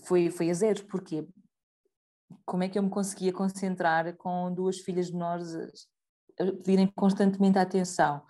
foi, 0.00 0.30
foi 0.30 0.50
a 0.50 0.54
zero, 0.54 0.84
porque 0.86 1.26
como 2.44 2.62
é 2.62 2.68
que 2.68 2.78
eu 2.78 2.82
me 2.82 2.90
conseguia 2.90 3.32
concentrar 3.32 4.16
com 4.16 4.52
duas 4.52 4.78
filhas 4.78 5.10
menores 5.10 5.54
a 6.38 6.44
pedirem 6.44 6.86
constantemente 6.94 7.58
atenção? 7.58 8.22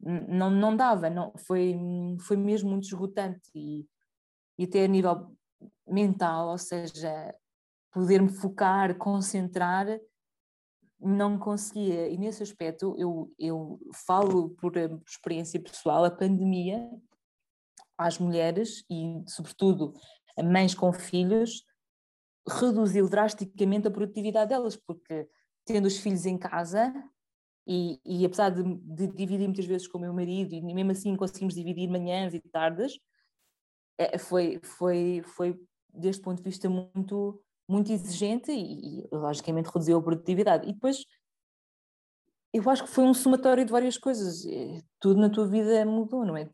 Não, 0.00 0.50
não 0.50 0.74
dava, 0.74 1.10
não, 1.10 1.32
foi, 1.46 1.76
foi 2.20 2.36
mesmo 2.36 2.70
muito 2.70 2.84
esgotante 2.84 3.50
e, 3.54 3.86
e 4.58 4.64
até 4.64 4.84
a 4.84 4.88
nível 4.88 5.36
mental, 5.86 6.48
ou 6.48 6.58
seja, 6.58 7.34
poder-me 7.92 8.30
focar, 8.30 8.96
concentrar, 8.96 9.86
não 10.98 11.38
conseguia. 11.38 12.08
E 12.08 12.16
nesse 12.16 12.42
aspecto, 12.42 12.94
eu, 12.98 13.32
eu 13.38 13.78
falo 14.06 14.50
por 14.50 14.72
experiência 15.06 15.60
pessoal, 15.60 16.04
a 16.04 16.10
pandemia 16.10 16.90
às 17.98 18.18
mulheres 18.18 18.84
e, 18.90 19.22
sobretudo, 19.26 19.92
a 20.38 20.42
mães 20.42 20.74
com 20.74 20.92
filhos, 20.92 21.64
reduziu 22.48 23.08
drasticamente 23.08 23.88
a 23.88 23.90
produtividade 23.90 24.50
delas, 24.50 24.76
porque 24.76 25.28
tendo 25.64 25.86
os 25.86 25.98
filhos 25.98 26.26
em 26.26 26.38
casa, 26.38 26.92
e, 27.66 28.00
e 28.04 28.24
apesar 28.24 28.50
de, 28.50 28.62
de, 28.62 29.06
dividir 29.08 29.46
muitas 29.46 29.66
vezes 29.66 29.86
com 29.86 29.98
o 29.98 30.00
meu 30.00 30.12
marido, 30.12 30.54
e 30.54 30.60
mesmo 30.60 30.90
assim 30.90 31.16
conseguimos 31.16 31.54
dividir 31.54 31.88
manhãs 31.88 32.34
e 32.34 32.40
tardes, 32.40 32.98
é, 33.98 34.18
foi, 34.18 34.58
foi, 34.62 35.22
foi 35.24 35.60
deste 35.92 36.22
ponto 36.22 36.38
de 36.38 36.42
vista 36.42 36.68
muito, 36.68 37.40
muito 37.68 37.92
exigente 37.92 38.50
e, 38.50 39.00
e 39.00 39.08
logicamente 39.12 39.68
reduziu 39.68 39.98
a 39.98 40.02
produtividade. 40.02 40.68
E 40.68 40.72
depois 40.72 41.04
eu 42.52 42.68
acho 42.68 42.84
que 42.84 42.90
foi 42.90 43.04
um 43.04 43.14
somatório 43.14 43.64
de 43.64 43.70
várias 43.70 43.96
coisas. 43.96 44.44
É, 44.46 44.80
tudo 44.98 45.20
na 45.20 45.30
tua 45.30 45.46
vida 45.46 45.84
mudou, 45.84 46.24
não 46.24 46.36
é? 46.36 46.48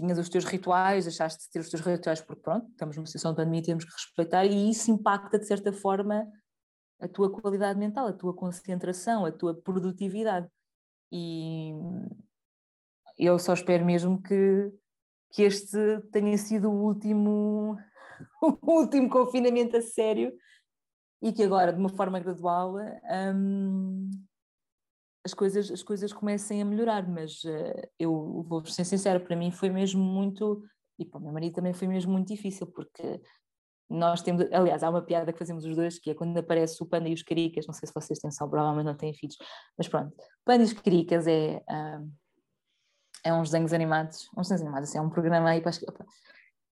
Tinhas 0.00 0.18
os 0.18 0.30
teus 0.30 0.46
rituais, 0.46 1.04
deixaste 1.04 1.44
de 1.44 1.50
ter 1.50 1.58
os 1.58 1.68
teus 1.68 1.82
rituais 1.82 2.22
porque 2.22 2.40
pronto, 2.40 2.66
estamos 2.70 2.96
numa 2.96 3.06
situação 3.06 3.32
de 3.32 3.36
pandemia 3.36 3.60
e 3.60 3.64
temos 3.64 3.84
que 3.84 3.92
respeitar 3.92 4.46
e 4.46 4.70
isso 4.70 4.90
impacta 4.90 5.38
de 5.38 5.46
certa 5.46 5.72
forma 5.72 6.26
a 6.98 7.06
tua 7.06 7.30
qualidade 7.30 7.78
mental, 7.78 8.06
a 8.06 8.12
tua 8.12 8.34
concentração, 8.34 9.26
a 9.26 9.32
tua 9.32 9.54
produtividade. 9.54 10.48
E 11.12 11.72
eu 13.18 13.38
só 13.38 13.52
espero 13.52 13.84
mesmo 13.84 14.22
que, 14.22 14.72
que 15.32 15.42
este 15.42 16.00
tenha 16.10 16.38
sido 16.38 16.70
o 16.70 16.82
último, 16.82 17.76
o 18.42 18.72
último 18.72 19.10
confinamento 19.10 19.76
a 19.76 19.82
sério 19.82 20.32
e 21.22 21.30
que 21.30 21.42
agora, 21.42 21.72
de 21.72 21.78
uma 21.78 21.90
forma 21.90 22.18
gradual, 22.18 22.76
hum, 23.34 24.08
as, 25.24 25.34
coisas, 25.34 25.70
as 25.70 25.82
coisas 25.82 26.12
comecem 26.12 26.62
a 26.62 26.64
melhorar. 26.64 27.08
Mas 27.08 27.42
uh, 27.44 27.88
eu 27.98 28.44
vou 28.48 28.64
ser 28.64 28.84
sincera, 28.84 29.20
para 29.20 29.36
mim 29.36 29.50
foi 29.50 29.70
mesmo 29.70 30.02
muito, 30.02 30.62
e 30.98 31.04
para 31.04 31.18
o 31.18 31.22
meu 31.22 31.32
marido 31.32 31.54
também 31.54 31.72
foi 31.72 31.88
mesmo 31.88 32.12
muito 32.12 32.28
difícil, 32.28 32.66
porque 32.66 33.20
nós 33.88 34.22
temos, 34.22 34.46
aliás, 34.52 34.84
há 34.84 34.88
uma 34.88 35.02
piada 35.02 35.32
que 35.32 35.38
fazemos 35.38 35.64
os 35.64 35.74
dois, 35.74 35.98
que 35.98 36.10
é 36.10 36.14
quando 36.14 36.36
aparece 36.38 36.80
o 36.80 36.86
panda 36.86 37.08
e 37.08 37.14
os 37.14 37.24
caricas, 37.24 37.66
não 37.66 37.74
sei 37.74 37.88
se 37.88 37.94
vocês 37.94 38.20
têm 38.20 38.30
só, 38.30 38.46
provavelmente 38.46 38.86
não 38.86 38.96
têm 38.96 39.12
filhos, 39.12 39.36
mas 39.76 39.88
pronto, 39.88 40.14
panda 40.44 40.62
e 40.62 40.66
os 40.66 40.72
caricas 40.72 41.26
é, 41.26 41.60
um, 41.68 42.12
é 43.24 43.34
uns 43.34 43.50
desenhos 43.50 43.72
animados, 43.72 44.28
uns 44.36 44.48
desenhos 44.48 44.62
animados, 44.62 44.88
assim, 44.88 44.98
é 44.98 45.00
um 45.00 45.10
programa 45.10 45.50
aí 45.50 45.60
para 45.60 45.70
as, 45.70 45.80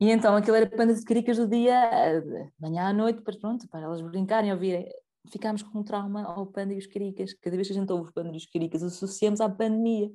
e 0.01 0.11
então 0.11 0.37
aquilo 0.37 0.57
era 0.57 0.71
panda 0.71 0.95
de 0.95 1.05
caricas 1.05 1.39
do 1.39 1.49
dia, 1.49 2.21
de 2.21 2.53
manhã 2.61 2.89
à 2.89 2.93
noite, 2.93 3.21
para 3.21 3.37
pronto, 3.37 3.69
para 3.69 3.81
elas 3.81 4.01
brincarem, 4.01 4.53
ouvirem. 4.53 4.89
Ficámos 5.31 5.63
com 5.63 5.81
um 5.81 5.83
trauma 5.83 6.25
ao 6.25 6.47
panda 6.47 6.73
e 6.73 6.79
os 6.79 6.87
caricas. 6.87 7.35
Cada 7.35 7.57
vez 7.57 7.69
que 7.69 7.75
a 7.75 7.77
gente 7.77 7.93
ouve 7.93 8.05
os 8.05 8.11
panda 8.11 8.31
e 8.33 8.37
os 8.37 8.47
caricas, 8.47 8.83
associamos 8.83 9.41
à 9.41 9.49
pandemia. 9.49 10.11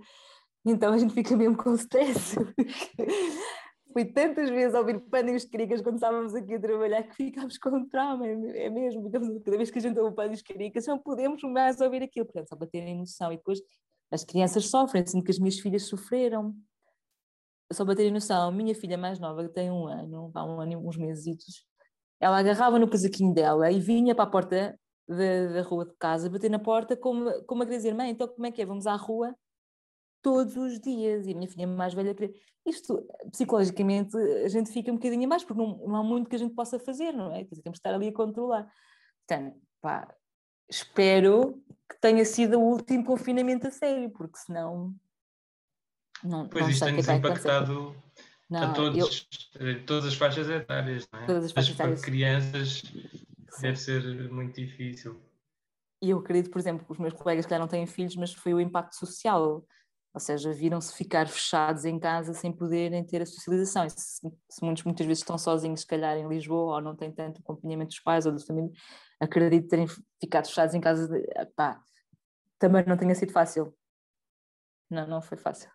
Então 0.65 0.93
a 0.93 0.97
gente 0.97 1.13
fica 1.13 1.35
mesmo 1.35 1.57
com 1.57 1.73
stress. 1.75 2.35
Fui 3.93 4.05
tantas 4.05 4.49
vezes 4.49 4.73
a 4.73 4.79
ouvir 4.79 4.99
panda 5.01 5.31
e 5.31 5.35
os 5.35 5.45
caricas 5.45 5.81
quando 5.81 5.95
estávamos 5.95 6.33
aqui 6.33 6.55
a 6.55 6.59
trabalhar 6.59 7.03
que 7.03 7.15
ficámos 7.15 7.59
com 7.59 7.69
um 7.69 7.87
trauma, 7.87 8.25
é, 8.25 8.65
é 8.65 8.69
mesmo. 8.69 9.09
Cada 9.11 9.57
vez 9.57 9.69
que 9.69 9.77
a 9.77 9.81
gente 9.81 9.99
ouve 9.99 10.15
panda 10.15 10.31
e 10.31 10.35
os 10.35 10.41
caricas, 10.41 10.87
não 10.87 10.97
podemos 10.97 11.43
mais 11.43 11.79
ouvir 11.79 12.01
aquilo. 12.01 12.25
Portanto, 12.25 12.49
só 12.49 12.55
para 12.55 12.67
terem 12.67 12.97
noção. 12.97 13.31
E 13.31 13.37
depois 13.37 13.59
as 14.11 14.23
crianças 14.23 14.67
sofrem, 14.67 15.03
assim 15.03 15.21
que 15.21 15.31
as 15.31 15.37
minhas 15.37 15.59
filhas 15.59 15.83
sofreram 15.83 16.55
só 17.73 17.83
para 17.83 17.95
terem 17.95 18.11
noção, 18.11 18.49
a 18.49 18.51
minha 18.51 18.75
filha 18.75 18.97
mais 18.97 19.19
nova, 19.19 19.43
que 19.43 19.53
tem 19.53 19.71
um 19.71 19.87
ano, 19.87 20.31
há 20.33 20.45
um 20.45 20.61
ano 20.61 20.71
e 20.73 20.75
uns 20.75 20.97
meses, 20.97 21.65
ela 22.19 22.37
agarrava 22.37 22.79
no 22.79 22.89
casaquinho 22.89 23.33
dela 23.33 23.71
e 23.71 23.79
vinha 23.79 24.15
para 24.15 24.25
a 24.25 24.29
porta 24.29 24.79
da, 25.07 25.53
da 25.53 25.61
rua 25.61 25.85
de 25.85 25.93
casa, 25.95 26.29
bater 26.29 26.49
na 26.49 26.59
porta, 26.59 26.95
como, 26.95 27.43
como 27.43 27.63
a 27.63 27.65
dizer, 27.65 27.93
mãe, 27.93 28.11
então 28.11 28.27
como 28.27 28.45
é 28.45 28.51
que 28.51 28.61
é? 28.61 28.65
Vamos 28.65 28.87
à 28.87 28.95
rua 28.95 29.35
todos 30.21 30.55
os 30.55 30.79
dias. 30.79 31.27
E 31.27 31.31
a 31.31 31.35
minha 31.35 31.49
filha 31.49 31.67
mais 31.67 31.93
velha 31.93 32.15
queria. 32.15 32.33
Isto, 32.65 33.05
psicologicamente, 33.31 34.15
a 34.17 34.47
gente 34.47 34.71
fica 34.71 34.91
um 34.91 34.95
bocadinho 34.95 35.27
mais, 35.27 35.43
porque 35.43 35.61
não, 35.61 35.77
não 35.85 35.95
há 35.97 36.03
muito 36.03 36.29
que 36.29 36.35
a 36.35 36.39
gente 36.39 36.55
possa 36.55 36.79
fazer, 36.79 37.11
não 37.11 37.33
é? 37.33 37.43
Temos 37.43 37.61
que 37.61 37.69
estar 37.71 37.93
ali 37.93 38.07
a 38.07 38.13
controlar. 38.13 38.71
Portanto, 39.27 39.57
pá, 39.81 40.15
espero 40.69 41.61
que 41.89 41.99
tenha 41.99 42.23
sido 42.23 42.57
o 42.57 42.63
último 42.63 43.03
confinamento 43.03 43.67
a 43.67 43.71
sério, 43.71 44.09
porque 44.11 44.37
senão 44.37 44.95
não, 46.23 46.47
pois 46.47 46.63
não 46.63 46.71
isto 46.71 46.85
tem-nos 46.85 47.07
impactado 47.09 47.95
não, 48.49 48.63
a 48.63 48.73
todos, 48.73 49.27
eu... 49.55 49.67
Eh, 49.67 49.75
todas 49.85 50.05
as 50.05 50.15
faixas 50.15 50.49
etárias, 50.49 51.07
não 51.11 51.19
é? 51.19 51.25
Todas 51.25 51.45
as 51.45 51.51
faixas 51.51 51.75
etárias. 51.75 51.99
Para 51.99 52.09
crianças. 52.09 52.83
Deve 53.61 53.77
ser 53.77 54.31
muito 54.31 54.59
difícil. 54.59 55.21
E 56.01 56.09
eu 56.09 56.19
acredito, 56.19 56.51
por 56.51 56.59
exemplo, 56.59 56.85
que 56.85 56.91
os 56.91 56.97
meus 56.97 57.13
colegas 57.13 57.45
que 57.45 57.57
não 57.57 57.67
têm 57.67 57.87
filhos, 57.87 58.15
mas 58.15 58.33
foi 58.33 58.53
o 58.53 58.59
impacto 58.59 58.95
social. 58.95 59.65
Ou 60.13 60.19
seja, 60.19 60.51
viram-se 60.51 60.95
ficar 60.95 61.27
fechados 61.27 61.85
em 61.85 61.97
casa 61.97 62.33
sem 62.33 62.51
poderem 62.51 63.03
ter 63.03 63.21
a 63.21 63.25
socialização. 63.25 63.89
Se, 63.89 64.19
se, 64.49 64.63
muitos 64.63 64.83
muitas 64.83 65.07
vezes 65.07 65.21
estão 65.21 65.37
sozinhos, 65.37 65.81
se 65.81 65.87
calhar 65.87 66.17
em 66.17 66.27
Lisboa, 66.27 66.75
ou 66.75 66.81
não 66.81 66.95
têm 66.95 67.11
tanto 67.11 67.39
acompanhamento 67.39 67.89
dos 67.89 67.99
pais 67.99 68.25
ou 68.25 68.31
da 68.31 68.39
família, 68.39 68.69
acredito 69.19 69.69
terem 69.69 69.87
ficado 70.21 70.47
fechados 70.47 70.75
em 70.75 70.81
casa. 70.81 71.07
De, 71.07 71.25
pá, 71.55 71.81
também 72.59 72.83
não 72.85 72.97
tenha 72.97 73.15
sido 73.15 73.31
fácil. 73.31 73.73
Não, 74.89 75.07
não 75.07 75.21
foi 75.21 75.37
fácil. 75.37 75.71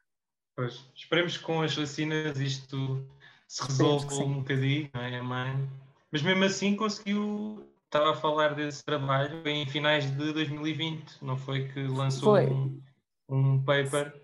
Pois, 0.54 0.88
esperemos 0.94 1.36
que 1.36 1.44
com 1.44 1.62
as 1.62 1.74
vacinas 1.74 2.38
isto 2.38 3.04
se 3.48 3.62
resolva 3.62 4.14
um 4.16 4.40
bocadinho, 4.40 4.90
não 4.92 5.00
é, 5.00 5.22
mãe? 5.22 5.68
Mas 6.10 6.22
mesmo 6.22 6.44
assim 6.44 6.74
conseguiu, 6.74 7.68
estava 7.84 8.12
a 8.12 8.14
falar 8.14 8.54
desse 8.54 8.84
trabalho 8.84 9.46
em 9.46 9.66
finais 9.66 10.10
de 10.10 10.32
2020, 10.32 11.22
não 11.22 11.36
foi 11.36 11.68
que 11.68 11.80
lançou 11.86 12.34
foi. 12.34 12.46
Um, 12.46 12.82
um 13.28 13.62
paper 13.62 14.14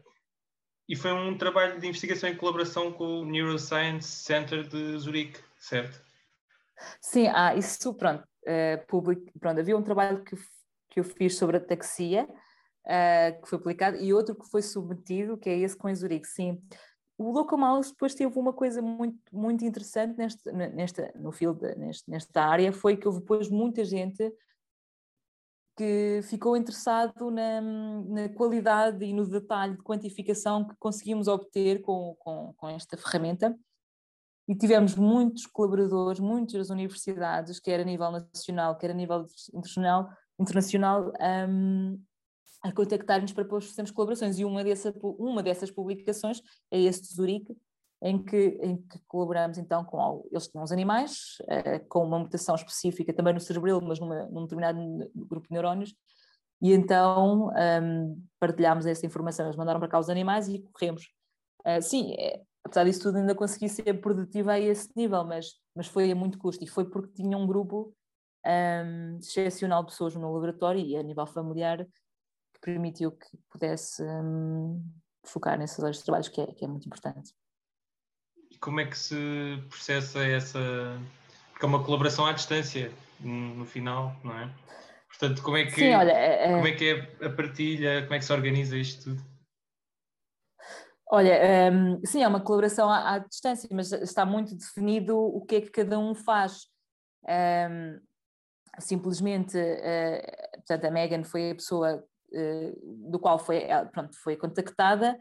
e 0.88 0.96
foi 0.96 1.12
um 1.12 1.36
trabalho 1.36 1.80
de 1.80 1.86
investigação 1.86 2.28
em 2.28 2.36
colaboração 2.36 2.92
com 2.92 3.20
o 3.20 3.24
Neuroscience 3.24 4.06
Center 4.06 4.66
de 4.66 4.98
Zurique, 4.98 5.40
certo? 5.58 6.02
Sim, 7.00 7.28
ah, 7.28 7.54
isso 7.54 7.94
pronto, 7.94 8.22
uh, 8.22 8.86
public, 8.86 9.32
pronto 9.38 9.60
havia 9.60 9.76
um 9.76 9.82
trabalho 9.82 10.22
que, 10.22 10.36
que 10.90 11.00
eu 11.00 11.04
fiz 11.04 11.38
sobre 11.38 11.56
a 11.56 11.60
taxia 11.60 12.28
uh, 12.84 13.42
que 13.42 13.48
foi 13.48 13.58
publicado, 13.58 13.96
e 13.96 14.12
outro 14.12 14.34
que 14.34 14.48
foi 14.50 14.60
submetido, 14.60 15.38
que 15.38 15.48
é 15.48 15.58
esse 15.58 15.76
com 15.76 15.94
Zurique, 15.94 16.26
sim. 16.26 16.60
O 17.16 17.30
Local 17.30 17.58
Mouse 17.58 17.90
depois 17.90 18.14
teve 18.14 18.36
uma 18.38 18.52
coisa 18.52 18.82
muito, 18.82 19.18
muito 19.32 19.64
interessante 19.64 20.16
neste, 20.18 20.50
nesta, 20.52 21.12
no 21.14 21.30
field, 21.30 21.60
neste, 21.76 22.10
nesta 22.10 22.42
área, 22.42 22.72
foi 22.72 22.96
que 22.96 23.06
houve 23.06 23.20
depois 23.20 23.48
muita 23.48 23.84
gente 23.84 24.32
que 25.76 26.20
ficou 26.24 26.56
interessado 26.56 27.30
na, 27.30 27.60
na, 27.60 28.28
qualidade 28.28 29.04
e 29.04 29.12
no 29.12 29.26
detalhe 29.26 29.76
de 29.76 29.82
quantificação 29.82 30.66
que 30.66 30.74
conseguimos 30.76 31.26
obter 31.26 31.82
com, 31.82 32.14
com, 32.18 32.54
com, 32.56 32.68
esta 32.68 32.96
ferramenta. 32.96 33.56
E 34.46 34.54
tivemos 34.54 34.94
muitos 34.94 35.46
colaboradores, 35.46 36.20
muitas 36.20 36.70
universidades, 36.70 37.58
quer 37.58 37.80
a 37.80 37.84
nível 37.84 38.10
nacional, 38.10 38.76
quer 38.76 38.90
a 38.90 38.94
nível 38.94 39.26
internacional, 39.52 40.10
internacional 40.38 41.12
um, 41.48 42.00
a 42.64 42.72
contactar-nos 42.72 43.32
para 43.32 43.44
fazermos 43.44 43.90
colaborações. 43.90 44.38
E 44.38 44.44
uma, 44.44 44.64
dessa, 44.64 44.92
uma 45.02 45.42
dessas 45.42 45.70
publicações 45.70 46.40
é 46.70 46.80
esse 46.80 47.02
de 47.02 47.14
Zurique, 47.14 47.54
em 48.02 48.22
que, 48.22 48.58
em 48.62 48.78
que 48.78 48.98
colaboramos 49.06 49.58
então 49.58 49.84
com 49.84 50.26
eles 50.30 50.48
tinham 50.48 50.64
os 50.64 50.72
animais, 50.72 51.36
uh, 51.42 51.86
com 51.88 52.04
uma 52.04 52.18
mutação 52.18 52.54
específica 52.54 53.12
também 53.12 53.34
no 53.34 53.40
cerebelo, 53.40 53.82
mas 53.82 54.00
numa, 54.00 54.24
num 54.26 54.42
determinado 54.42 54.80
grupo 55.14 55.46
de 55.46 55.52
neurónios, 55.52 55.94
e 56.62 56.72
então 56.72 57.50
um, 57.82 58.22
partilhámos 58.40 58.86
essa 58.86 59.04
informação. 59.04 59.44
Eles 59.44 59.56
mandaram 59.56 59.78
para 59.78 59.88
cá 59.88 59.98
os 59.98 60.08
animais 60.08 60.48
e 60.48 60.60
corremos. 60.72 61.04
Uh, 61.66 61.82
sim, 61.82 62.14
é, 62.18 62.40
apesar 62.64 62.84
disso 62.84 63.02
tudo, 63.02 63.18
ainda 63.18 63.34
consegui 63.34 63.68
ser 63.68 63.92
produtiva 64.00 64.52
a 64.52 64.60
esse 64.60 64.88
nível, 64.96 65.22
mas, 65.24 65.52
mas 65.74 65.86
foi 65.86 66.10
a 66.10 66.14
muito 66.14 66.38
custo, 66.38 66.64
e 66.64 66.66
foi 66.66 66.86
porque 66.88 67.12
tinha 67.12 67.36
um 67.36 67.46
grupo 67.46 67.94
um, 68.46 69.18
excepcional 69.18 69.82
de 69.82 69.92
pessoas 69.92 70.14
no 70.14 70.20
meu 70.20 70.30
laboratório 70.30 70.80
e 70.80 70.96
a 70.96 71.02
nível 71.02 71.26
familiar 71.26 71.86
permitiu 72.64 73.12
que 73.12 73.28
pudesse 73.50 74.02
um, 74.02 74.82
focar 75.22 75.58
nesses 75.58 75.78
áreas 75.78 75.98
de 75.98 76.04
trabalhos, 76.04 76.28
que 76.28 76.40
é, 76.40 76.46
que 76.46 76.64
é 76.64 76.68
muito 76.68 76.86
importante. 76.86 77.32
E 78.50 78.58
como 78.58 78.80
é 78.80 78.86
que 78.86 78.96
se 78.96 79.62
processa 79.68 80.24
essa. 80.24 80.58
Porque 81.52 81.66
é 81.66 81.68
uma 81.68 81.84
colaboração 81.84 82.26
à 82.26 82.32
distância, 82.32 82.90
no 83.20 83.66
final, 83.66 84.16
não 84.24 84.36
é? 84.38 84.50
Portanto, 85.08 85.42
como 85.42 85.56
é 85.56 85.66
que, 85.66 85.72
Sim, 85.72 85.94
olha, 85.94 86.10
é, 86.10 86.50
é... 86.50 86.54
Como 86.54 86.66
é, 86.66 86.72
que 86.72 86.84
é 86.90 87.26
a 87.26 87.30
partilha, 87.30 88.02
como 88.02 88.14
é 88.14 88.18
que 88.18 88.24
se 88.24 88.32
organiza 88.32 88.76
isto 88.76 89.04
tudo? 89.04 89.34
Olha, 91.06 91.70
um, 91.72 92.04
sim, 92.04 92.22
é 92.24 92.26
uma 92.26 92.40
colaboração 92.40 92.90
à, 92.90 93.14
à, 93.14 93.18
distância, 93.18 93.68
mas 93.70 93.92
está 93.92 94.26
muito 94.26 94.56
definido 94.56 95.16
o 95.16 95.44
que 95.44 95.56
é 95.56 95.60
que 95.60 95.70
cada 95.70 95.98
um 95.98 96.14
faz. 96.14 96.66
Um, 97.28 98.00
simplesmente, 98.80 99.56
uh, 99.56 100.56
portanto, 100.56 100.84
a 100.86 100.90
Megan 100.90 101.22
foi 101.22 101.52
a 101.52 101.54
pessoa 101.54 102.04
do 103.10 103.18
qual 103.18 103.38
foi, 103.38 103.66
pronto, 103.92 104.16
foi 104.22 104.36
contactada. 104.36 105.18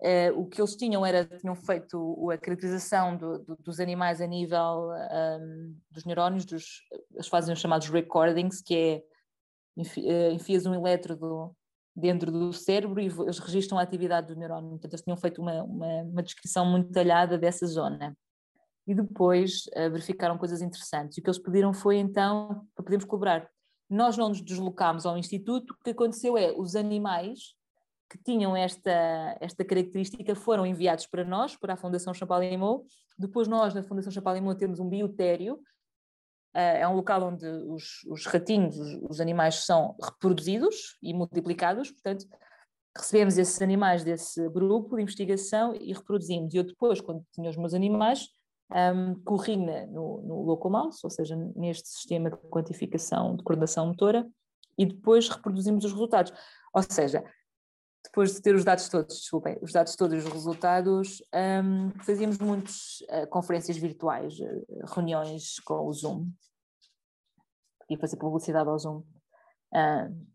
Uh, 0.00 0.38
o 0.38 0.46
que 0.46 0.60
eles 0.60 0.76
tinham 0.76 1.06
era, 1.06 1.24
tinham 1.24 1.54
feito 1.54 2.30
a 2.30 2.36
caracterização 2.36 3.16
do, 3.16 3.38
do, 3.38 3.56
dos 3.56 3.80
animais 3.80 4.20
a 4.20 4.26
nível 4.26 4.90
um, 4.90 5.76
dos 5.90 6.04
neurónios, 6.04 6.44
dos, 6.44 6.82
eles 7.12 7.28
fazem 7.28 7.54
os 7.54 7.60
chamados 7.60 7.88
recordings, 7.88 8.60
que 8.60 8.76
é 8.76 9.02
enfias 10.32 10.66
um 10.66 10.74
elétrodo 10.74 11.54
dentro 11.96 12.30
do 12.30 12.52
cérebro 12.52 13.00
e 13.00 13.06
eles 13.06 13.38
registram 13.38 13.78
a 13.78 13.82
atividade 13.82 14.26
do 14.26 14.38
neurónio. 14.38 14.70
Portanto, 14.70 14.92
eles 14.92 15.02
tinham 15.02 15.16
feito 15.16 15.40
uma, 15.40 15.62
uma, 15.62 16.02
uma 16.02 16.22
descrição 16.22 16.66
muito 16.66 16.88
detalhada 16.88 17.38
dessa 17.38 17.66
zona. 17.66 18.16
E 18.86 18.94
depois 18.94 19.66
uh, 19.68 19.90
verificaram 19.90 20.36
coisas 20.36 20.60
interessantes. 20.60 21.16
E 21.16 21.20
o 21.20 21.24
que 21.24 21.30
eles 21.30 21.40
pediram 21.40 21.72
foi, 21.72 21.96
então, 21.96 22.66
para 22.74 22.84
podermos 22.84 23.06
colaborar. 23.06 23.48
Nós 23.88 24.16
não 24.16 24.28
nos 24.28 24.40
deslocámos 24.40 25.06
ao 25.06 25.18
Instituto, 25.18 25.72
o 25.72 25.84
que 25.84 25.90
aconteceu 25.90 26.36
é, 26.36 26.52
os 26.52 26.74
animais 26.74 27.54
que 28.10 28.18
tinham 28.18 28.56
esta, 28.56 29.36
esta 29.40 29.64
característica 29.64 30.34
foram 30.34 30.66
enviados 30.66 31.06
para 31.06 31.24
nós, 31.24 31.56
para 31.56 31.74
a 31.74 31.76
Fundação 31.76 32.14
Champalimau. 32.14 32.84
Depois 33.18 33.48
nós, 33.48 33.74
na 33.74 33.82
Fundação 33.82 34.12
Champalimau, 34.12 34.54
temos 34.54 34.78
um 34.80 34.88
biotério 34.88 35.60
Uh, 36.54 36.78
é 36.78 36.86
um 36.86 36.94
local 36.94 37.20
onde 37.24 37.44
os, 37.44 38.04
os 38.06 38.26
ratinhos, 38.26 38.78
os, 38.78 39.10
os, 39.10 39.20
animais 39.20 39.64
são 39.64 39.96
reproduzidos 40.00 40.96
e 41.02 41.12
multiplicados, 41.12 41.90
portanto, 41.90 42.24
recebemos 42.96 43.36
esses 43.36 43.60
animais 43.60 44.04
desse 44.04 44.48
grupo 44.50 44.94
de 44.94 45.02
investigação 45.02 45.74
e 45.74 45.92
reproduzimos. 45.92 46.54
E 46.54 46.58
eu 46.58 46.62
depois, 46.62 47.00
quando 47.00 47.26
tinha 47.32 47.50
os 47.50 47.56
meus 47.56 47.74
animais, 47.74 48.28
um, 48.70 49.14
no, 49.90 50.22
no 50.22 50.58
ou 51.04 51.10
seja, 51.10 51.36
neste 51.54 51.88
sistema 51.88 52.30
de 52.30 52.36
quantificação 52.36 53.36
de 53.36 53.42
coordenação 53.42 53.86
motora, 53.86 54.26
e 54.76 54.86
depois 54.86 55.28
reproduzimos 55.28 55.84
os 55.84 55.92
resultados. 55.92 56.32
Ou 56.72 56.82
seja, 56.82 57.24
depois 58.04 58.34
de 58.34 58.42
ter 58.42 58.54
os 58.54 58.64
dados 58.64 58.88
todos, 58.88 59.16
desculpem, 59.16 59.58
os 59.62 59.72
dados 59.72 59.96
todos 59.96 60.14
e 60.14 60.18
os 60.18 60.32
resultados, 60.32 61.22
um, 61.64 61.90
fazíamos 62.00 62.38
muitas 62.38 63.00
uh, 63.02 63.26
conferências 63.28 63.76
virtuais, 63.76 64.38
uh, 64.38 64.94
reuniões 64.94 65.58
com 65.60 65.86
o 65.86 65.92
Zoom. 65.92 66.30
E 67.88 67.96
fazer 67.96 68.16
publicidade 68.16 68.68
ao 68.68 68.78
Zoom. 68.78 69.02
Uh, 69.72 70.26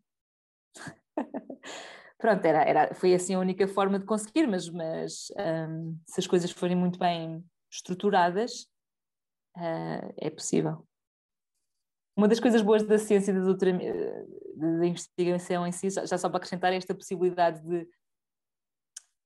pronto, 2.17 2.45
era, 2.45 2.63
era, 2.63 2.95
foi 2.95 3.13
assim 3.13 3.35
a 3.35 3.39
única 3.39 3.67
forma 3.67 3.99
de 3.99 4.05
conseguir, 4.05 4.47
mas, 4.47 4.69
mas 4.69 5.27
um, 5.69 5.97
se 6.05 6.19
as 6.19 6.27
coisas 6.27 6.51
forem 6.51 6.75
muito 6.75 6.97
bem 6.97 7.43
estruturadas, 7.69 8.63
uh, 9.57 10.13
é 10.17 10.29
possível. 10.29 10.85
Uma 12.17 12.27
das 12.27 12.39
coisas 12.39 12.61
boas 12.61 12.83
da 12.83 12.97
ciência 12.97 13.33
da, 13.33 13.41
da 13.49 14.85
investigação 14.85 15.65
em 15.65 15.71
si, 15.71 15.89
já 15.89 16.17
só 16.17 16.27
para 16.27 16.37
acrescentar 16.37 16.73
esta 16.73 16.93
possibilidade 16.93 17.61
de. 17.61 17.87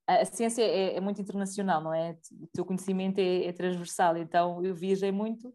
A 0.06 0.26
ciência 0.26 0.62
é, 0.62 0.98
é 0.98 1.02
muito 1.02 1.22
internacional, 1.22 1.82
não 1.82 1.94
é? 1.94 2.18
O 2.32 2.48
teu 2.54 2.66
conhecimento 2.66 3.20
é, 3.20 3.46
é, 3.46 3.54
transversal, 3.54 4.18
então 4.18 4.64
eu 4.64 4.76
viajei 4.76 5.12
muito 5.12 5.54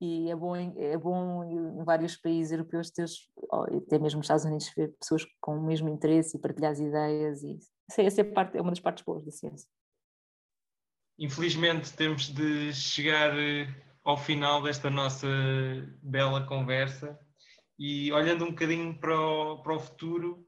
e 0.00 0.28
é 0.28 0.34
bom, 0.34 0.56
é 0.56 0.98
bom 0.98 1.44
em 1.44 1.84
vários 1.84 2.16
países 2.16 2.50
europeus 2.50 2.90
teres, 2.90 3.30
até 3.52 4.00
mesmo 4.00 4.18
nos 4.18 4.24
Estados 4.24 4.44
Unidos, 4.44 4.68
ver 4.76 4.92
pessoas 4.98 5.24
com 5.40 5.56
o 5.56 5.62
mesmo 5.62 5.88
interesse 5.88 6.36
e 6.36 6.40
partilhar 6.40 6.72
as 6.72 6.80
ideias. 6.80 7.44
E, 7.44 7.56
essa 7.98 8.20
é, 8.20 8.24
parte, 8.24 8.58
é 8.58 8.60
uma 8.60 8.72
das 8.72 8.80
partes 8.80 9.04
boas 9.04 9.24
da 9.24 9.30
ciência. 9.30 9.68
Infelizmente 11.18 11.92
temos 11.92 12.28
de 12.28 12.72
chegar 12.72 13.38
eh, 13.38 13.68
ao 14.04 14.16
final 14.16 14.62
desta 14.62 14.90
nossa 14.90 15.28
bela 16.02 16.46
conversa 16.46 17.18
e 17.78 18.12
olhando 18.12 18.44
um 18.44 18.50
bocadinho 18.50 18.98
para 18.98 19.18
o, 19.18 19.62
para 19.62 19.74
o 19.74 19.80
futuro, 19.80 20.46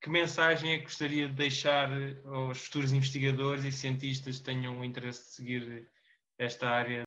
que 0.00 0.10
mensagem 0.10 0.72
é 0.72 0.78
que 0.78 0.84
gostaria 0.84 1.28
de 1.28 1.34
deixar 1.34 1.90
aos 2.26 2.58
futuros 2.66 2.92
investigadores 2.92 3.64
e 3.64 3.72
cientistas 3.72 4.38
que 4.38 4.44
tenham 4.44 4.84
interesse 4.84 5.24
de 5.24 5.34
seguir 5.34 5.90
esta 6.38 6.68
área? 6.68 7.04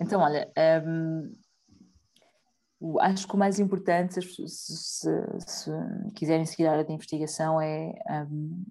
Então, 0.00 0.22
olha, 0.22 0.50
hum, 0.86 1.34
acho 3.00 3.28
que 3.28 3.34
o 3.34 3.38
mais 3.38 3.58
importante, 3.58 4.14
se, 4.22 4.48
se, 4.48 5.10
se, 5.46 5.70
quiserem 6.14 6.46
seguir 6.46 6.66
a 6.66 6.72
área 6.72 6.84
de 6.84 6.92
investigação, 6.92 7.60
é. 7.60 7.92
Hum, 8.30 8.64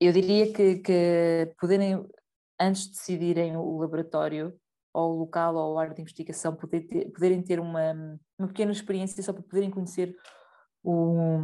eu 0.00 0.12
diria 0.12 0.52
que, 0.52 0.76
que 0.76 1.54
poderem, 1.60 2.04
antes 2.60 2.84
de 2.84 2.90
decidirem 2.90 3.56
o 3.56 3.78
laboratório, 3.78 4.58
ou 4.92 5.14
o 5.14 5.18
local 5.20 5.54
ou 5.54 5.78
a 5.78 5.82
área 5.82 5.94
de 5.94 6.02
investigação 6.02 6.54
poder 6.54 6.80
ter, 6.82 7.10
poderem 7.10 7.42
ter 7.42 7.60
uma, 7.60 7.92
uma 8.38 8.48
pequena 8.48 8.72
experiência 8.72 9.22
só 9.22 9.32
para 9.32 9.42
poderem 9.42 9.70
conhecer 9.70 10.16
o, 10.82 11.38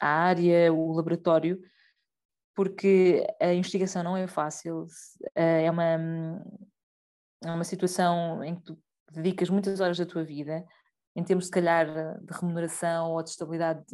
a 0.00 0.08
área, 0.08 0.72
o 0.72 0.92
laboratório, 0.92 1.60
porque 2.54 3.24
a 3.40 3.52
investigação 3.54 4.02
não 4.02 4.16
é 4.16 4.26
fácil, 4.26 4.86
eh, 5.34 5.64
é 5.64 5.70
uma, 5.70 5.84
é 7.44 7.50
uma 7.52 7.64
situação 7.64 8.42
em 8.42 8.56
que 8.56 8.62
tu 8.62 8.78
dedicas 9.12 9.48
muitas 9.48 9.80
horas 9.80 9.96
da 9.96 10.04
tua 10.04 10.24
vida, 10.24 10.64
em 11.14 11.22
termos, 11.22 11.46
se 11.46 11.50
calhar, 11.50 11.86
de 12.20 12.32
remuneração 12.32 13.12
ou 13.12 13.22
de 13.22 13.30
estabilidade 13.30 13.84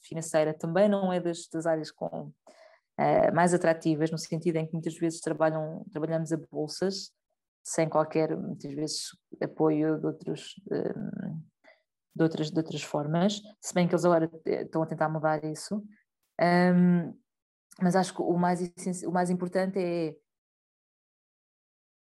financeira, 0.00 0.54
também 0.54 0.88
não 0.88 1.12
é 1.12 1.20
das, 1.20 1.48
das 1.48 1.66
áreas 1.66 1.90
com, 1.90 2.32
uh, 2.98 3.34
mais 3.34 3.54
atrativas, 3.54 4.10
no 4.10 4.18
sentido 4.18 4.56
em 4.56 4.66
que 4.66 4.72
muitas 4.72 4.96
vezes 4.96 5.20
trabalham, 5.20 5.84
trabalhamos 5.90 6.32
a 6.32 6.36
bolsas, 6.50 7.12
sem 7.62 7.88
qualquer, 7.88 8.36
muitas 8.36 8.72
vezes, 8.72 9.06
apoio 9.40 9.98
de, 9.98 10.06
outros, 10.06 10.54
de, 12.14 12.22
outras, 12.22 12.50
de 12.50 12.58
outras 12.58 12.82
formas, 12.82 13.40
se 13.60 13.72
bem 13.74 13.88
que 13.88 13.94
eles 13.94 14.04
agora 14.04 14.30
estão 14.44 14.82
a 14.82 14.86
tentar 14.86 15.08
mudar 15.08 15.42
isso. 15.44 15.82
Um, 16.40 17.18
mas 17.80 17.96
acho 17.96 18.14
que 18.14 18.22
o 18.22 18.36
mais, 18.36 18.60
o 19.04 19.10
mais 19.10 19.30
importante 19.30 19.78
é, 19.78 20.14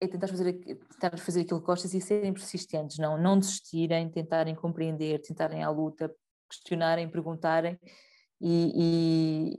é 0.00 0.08
tentar, 0.08 0.28
fazer, 0.28 0.52
tentar 0.52 1.16
fazer 1.16 1.42
aquilo 1.42 1.60
que 1.60 1.66
gostas 1.66 1.94
e 1.94 2.00
serem 2.00 2.32
persistentes, 2.32 2.98
não, 2.98 3.16
não 3.16 3.38
desistirem, 3.38 4.10
tentarem 4.10 4.54
compreender, 4.54 5.22
tentarem 5.22 5.62
à 5.62 5.70
luta, 5.70 6.14
questionarem, 6.50 7.10
perguntarem 7.10 7.78
e, 8.40 9.56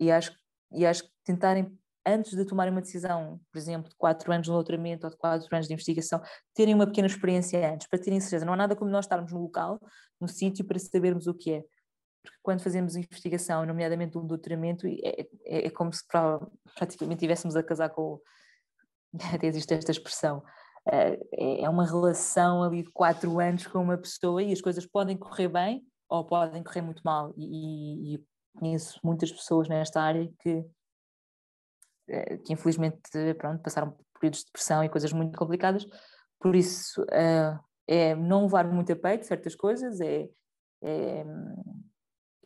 e, 0.00 0.06
e 0.06 0.10
acho, 0.10 0.32
e 0.74 0.86
acho 0.86 1.04
que 1.04 1.10
tentarem 1.24 1.78
antes 2.06 2.36
de 2.36 2.44
tomarem 2.44 2.70
uma 2.70 2.82
decisão, 2.82 3.40
por 3.50 3.58
exemplo, 3.58 3.88
de 3.88 3.96
quatro 3.96 4.30
anos 4.30 4.46
de 4.46 4.52
doutoramento 4.52 5.06
ou 5.06 5.10
de 5.10 5.16
quatro 5.16 5.48
anos 5.54 5.66
de 5.66 5.72
investigação, 5.72 6.20
terem 6.52 6.74
uma 6.74 6.86
pequena 6.86 7.06
experiência 7.06 7.72
antes, 7.72 7.86
para 7.86 7.98
terem 7.98 8.20
certeza. 8.20 8.44
Não 8.44 8.52
há 8.52 8.56
nada 8.56 8.76
como 8.76 8.90
nós 8.90 9.06
estarmos 9.06 9.32
no 9.32 9.40
local, 9.40 9.80
no 10.20 10.28
sítio, 10.28 10.64
para 10.64 10.78
sabermos 10.78 11.26
o 11.26 11.34
que 11.34 11.52
é. 11.52 11.64
Porque 12.22 12.38
quando 12.42 12.62
fazemos 12.62 12.96
investigação, 12.96 13.64
nomeadamente 13.66 14.16
um 14.18 14.26
doutoramento, 14.26 14.86
é, 14.86 15.26
é, 15.44 15.66
é 15.66 15.70
como 15.70 15.92
se 15.92 16.02
praticamente 16.74 17.18
estivéssemos 17.18 17.56
a 17.56 17.62
casar 17.62 17.90
com. 17.90 18.20
Até 19.34 19.46
existe 19.46 19.72
esta 19.72 19.90
expressão. 19.90 20.42
É, 20.90 21.62
é 21.62 21.68
uma 21.68 21.86
relação 21.86 22.62
ali 22.62 22.82
de 22.82 22.90
quatro 22.90 23.40
anos 23.40 23.66
com 23.66 23.78
uma 23.78 23.96
pessoa 23.96 24.42
e 24.42 24.52
as 24.52 24.60
coisas 24.60 24.84
podem 24.84 25.16
correr 25.16 25.48
bem 25.48 25.82
ou 26.08 26.26
podem 26.26 26.62
correr 26.62 26.82
muito 26.82 27.02
mal. 27.02 27.32
E, 27.36 28.14
e 28.14 28.24
conheço 28.58 28.98
muitas 29.02 29.30
pessoas 29.32 29.68
nesta 29.68 30.00
área 30.00 30.30
que 30.40 30.64
eh, 32.08 32.38
que 32.38 32.52
infelizmente 32.52 33.00
pronto, 33.38 33.62
passaram 33.62 33.90
por 33.90 34.04
períodos 34.20 34.40
de 34.40 34.46
depressão 34.46 34.84
e 34.84 34.88
coisas 34.88 35.12
muito 35.12 35.36
complicadas, 35.38 35.86
por 36.38 36.54
isso 36.54 37.02
uh, 37.02 37.58
é 37.86 38.14
não 38.14 38.42
levar 38.42 38.66
muito 38.66 38.92
a 38.92 38.96
peito 38.96 39.26
certas 39.26 39.54
coisas, 39.54 40.00
é, 40.00 40.28
é, 40.82 41.24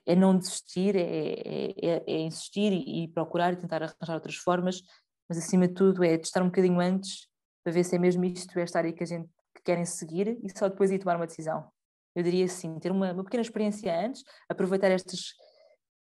é 0.07 0.17
não 0.17 0.39
desistir, 0.39 0.97
é, 0.97 1.01
é, 1.01 1.75
é, 1.83 2.05
é 2.07 2.21
insistir 2.21 2.73
e, 2.73 3.05
e, 3.05 3.09
procurar 3.09 3.53
e 3.53 3.57
tentar 3.57 3.83
arranjar 3.83 4.15
outras 4.15 4.37
formas, 4.37 4.83
mas 5.29 5.39
acima 5.39 5.67
de 5.69 5.75
tudo 5.75 6.05
é 6.05 6.17
testar 6.17 6.43
um 6.43 6.47
bocadinho 6.47 6.81
antes 6.81 7.29
para 7.65 7.73
ver 7.73 7.85
se 7.85 7.97
é 7.97 7.99
mesmo 7.99 8.25
isto, 8.25 8.59
esta 8.59 8.79
área 8.79 8.93
que 8.93 9.03
a 9.03 9.07
gente 9.07 9.29
que 9.55 9.63
querem 9.65 9.85
seguir 9.85 10.39
e 10.43 10.57
só 10.57 10.69
depois 10.69 10.91
ir 10.91 10.99
tomar 11.01 11.17
uma 11.17 11.27
decisão. 11.27 11.69
Eu 12.15 12.23
diria 12.23 12.45
assim, 12.45 12.79
ter 12.79 12.91
uma, 12.91 13.13
uma 13.13 13.25
pequena 13.25 13.43
experiência 13.43 13.93
antes, 14.01 14.23
aproveitar 14.49 14.91
estas 14.91 15.35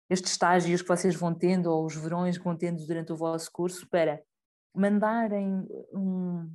estes 0.08 0.32
estágios 0.32 0.82
que 0.82 0.88
vocês 0.88 1.14
vão 1.14 1.34
tendo 1.34 1.66
ou 1.66 1.84
os 1.84 1.96
verões 1.96 2.38
que 2.38 2.44
vão 2.44 2.56
tendo 2.56 2.84
durante 2.86 3.12
o 3.12 3.16
vosso 3.16 3.50
curso 3.52 3.88
para 3.88 4.20
mandarem 4.74 5.66
um, 5.92 6.50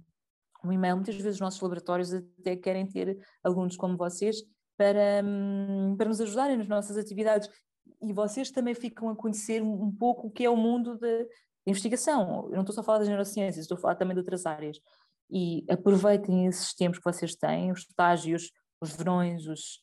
um 0.64 0.72
e-mail. 0.72 0.96
Muitas 0.96 1.16
vezes 1.16 1.36
os 1.36 1.42
nossos 1.42 1.60
laboratórios 1.60 2.14
até 2.14 2.56
querem 2.56 2.88
ter 2.88 3.18
alunos 3.44 3.76
como 3.76 3.98
vocês 3.98 4.38
para, 4.78 5.22
hum, 5.24 5.96
para 5.98 6.08
nos 6.08 6.22
ajudarem 6.22 6.58
nas 6.58 6.68
nossas 6.68 6.98
atividades 6.98 7.50
e 8.02 8.14
vocês 8.14 8.52
também 8.52 8.74
ficam 8.74 9.10
a 9.10 9.16
conhecer 9.16 9.62
um 9.62 9.92
pouco 9.92 10.28
o 10.28 10.32
que 10.32 10.46
é 10.46 10.50
o 10.50 10.56
mundo 10.56 10.98
da 10.98 11.26
investigação. 11.66 12.46
Eu 12.46 12.56
não 12.56 12.62
estou 12.62 12.74
só 12.74 12.82
a 12.82 12.84
falar 12.84 13.00
das 13.00 13.08
neurociências, 13.08 13.64
estou 13.64 13.78
a 13.78 13.82
falar 13.82 13.96
também 13.96 14.16
de 14.16 14.20
outras 14.20 14.46
áreas. 14.46 14.80
E 15.30 15.64
aproveitem 15.70 16.48
esses 16.48 16.74
tempos 16.74 17.00
que 17.00 17.06
vocês 17.06 17.36
têm, 17.36 17.72
os 17.72 17.82
estágios, 17.82 18.52
os 18.82 18.96
verões, 18.96 19.48
os, 19.48 19.80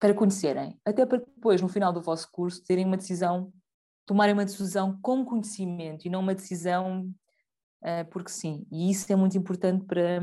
para 0.00 0.14
conhecerem, 0.14 0.80
até 0.84 1.06
para 1.06 1.18
depois, 1.18 1.62
no 1.62 1.68
final 1.68 1.92
do 1.92 2.02
vosso 2.02 2.28
curso, 2.32 2.64
terem 2.64 2.86
uma 2.86 2.96
decisão 2.96 3.52
tomarem 4.10 4.34
uma 4.34 4.44
decisão 4.44 4.98
com 5.00 5.24
conhecimento 5.24 6.04
e 6.04 6.10
não 6.10 6.18
uma 6.18 6.34
decisão 6.34 7.14
uh, 7.80 8.04
porque 8.10 8.28
sim. 8.28 8.66
E 8.68 8.90
isso 8.90 9.12
é 9.12 9.14
muito 9.14 9.38
importante 9.38 9.84
para, 9.84 10.20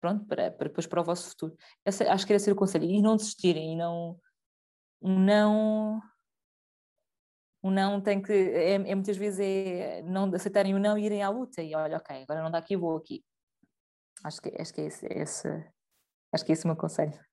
pronto, 0.00 0.24
para, 0.26 0.48
para, 0.52 0.68
depois 0.68 0.86
para 0.86 1.00
o 1.00 1.04
vosso 1.04 1.30
futuro. 1.30 1.56
Essa, 1.84 2.08
acho 2.12 2.24
que 2.24 2.32
era 2.32 2.38
ser 2.38 2.52
o 2.52 2.56
conselho. 2.56 2.84
E 2.84 3.02
não 3.02 3.16
desistirem, 3.16 3.72
e 3.72 3.76
não. 3.76 4.20
Não. 5.02 6.00
O 7.60 7.72
não 7.72 8.00
tem 8.00 8.22
que. 8.22 8.32
É, 8.32 8.74
é, 8.74 8.94
muitas 8.94 9.16
vezes 9.16 9.40
é 9.40 10.02
não 10.02 10.32
aceitarem 10.32 10.76
o 10.76 10.78
não 10.78 10.96
e 10.96 11.04
irem 11.06 11.24
à 11.24 11.28
luta. 11.28 11.60
E 11.60 11.74
olha, 11.74 11.96
ok, 11.96 12.22
agora 12.22 12.42
não 12.42 12.52
dá 12.52 12.58
aqui, 12.58 12.76
vou 12.76 12.96
aqui. 12.96 13.24
Acho 14.22 14.40
que, 14.40 14.50
acho 14.60 14.72
que 14.72 14.80
é 14.80 14.86
esse, 14.86 15.06
é 15.06 15.22
esse, 15.22 15.48
acho 16.32 16.44
que 16.44 16.52
é 16.52 16.54
esse 16.54 16.64
o 16.64 16.68
meu 16.68 16.76
conselho. 16.76 17.27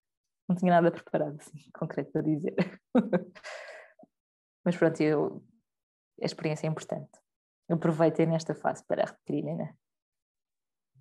Não 0.48 0.56
tinha 0.56 0.72
nada 0.72 0.92
preparado 0.92 1.38
assim, 1.40 1.58
concreto 1.74 2.12
para 2.12 2.22
dizer. 2.22 2.56
Mas 4.64 4.76
pronto, 4.78 5.02
eu, 5.02 5.44
a 6.22 6.26
experiência 6.26 6.68
é 6.68 6.70
importante. 6.70 7.12
Aproveitem 7.70 8.28
nesta 8.28 8.54
fase 8.54 8.84
para 8.86 9.06
repetirem, 9.06 9.56
né? 9.56 9.76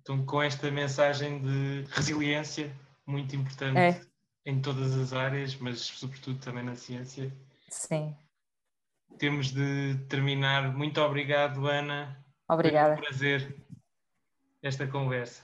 Então, 0.01 0.23
com 0.25 0.41
esta 0.41 0.69
mensagem 0.69 1.41
de 1.41 1.83
resiliência, 1.91 2.75
muito 3.07 3.35
importante 3.35 3.77
é. 3.77 4.01
em 4.45 4.61
todas 4.61 4.95
as 4.95 5.13
áreas, 5.13 5.55
mas 5.55 5.81
sobretudo 5.81 6.39
também 6.39 6.63
na 6.63 6.75
ciência. 6.75 7.31
Sim. 7.69 8.15
Temos 9.17 9.51
de 9.51 9.97
terminar. 10.07 10.75
Muito 10.75 11.01
obrigado, 11.01 11.67
Ana. 11.67 12.23
Obrigada. 12.47 12.95
Foi 12.95 13.03
um 13.03 13.07
prazer 13.07 13.65
esta 14.61 14.87
conversa. 14.87 15.43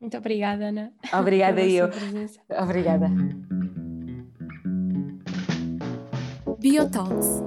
Muito 0.00 0.16
obrigada, 0.16 0.68
Ana. 0.68 0.92
Obrigada 1.12 1.60
eu. 1.60 1.88
Obrigada. 2.62 3.10
Biotalks. 6.60 7.42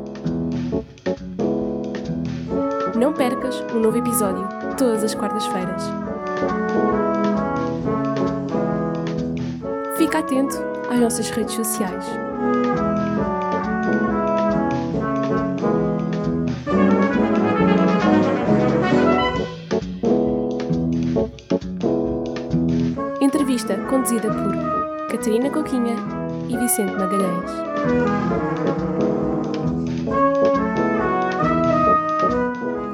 Não 2.98 3.14
percas 3.14 3.62
um 3.74 3.80
novo 3.80 3.98
episódio 3.98 4.48
todas 4.78 5.04
as 5.04 5.16
quartas-feiras. 5.16 5.84
Fica 9.98 10.20
atento 10.20 10.58
às 10.90 11.00
nossas 11.00 11.30
redes 11.30 11.54
sociais. 11.56 12.06
Entrevista 23.52 23.76
conduzida 23.90 24.30
por 24.30 25.08
Catarina 25.10 25.50
Coquinha 25.50 25.98
e 26.48 26.58
Vicente 26.58 26.94
Magalhães. 26.94 27.52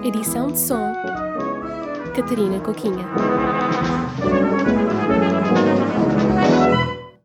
Edição 0.04 0.48
de 0.48 0.58
som 0.58 0.96
Catarina 2.16 2.60
Coquinha. 2.62 3.06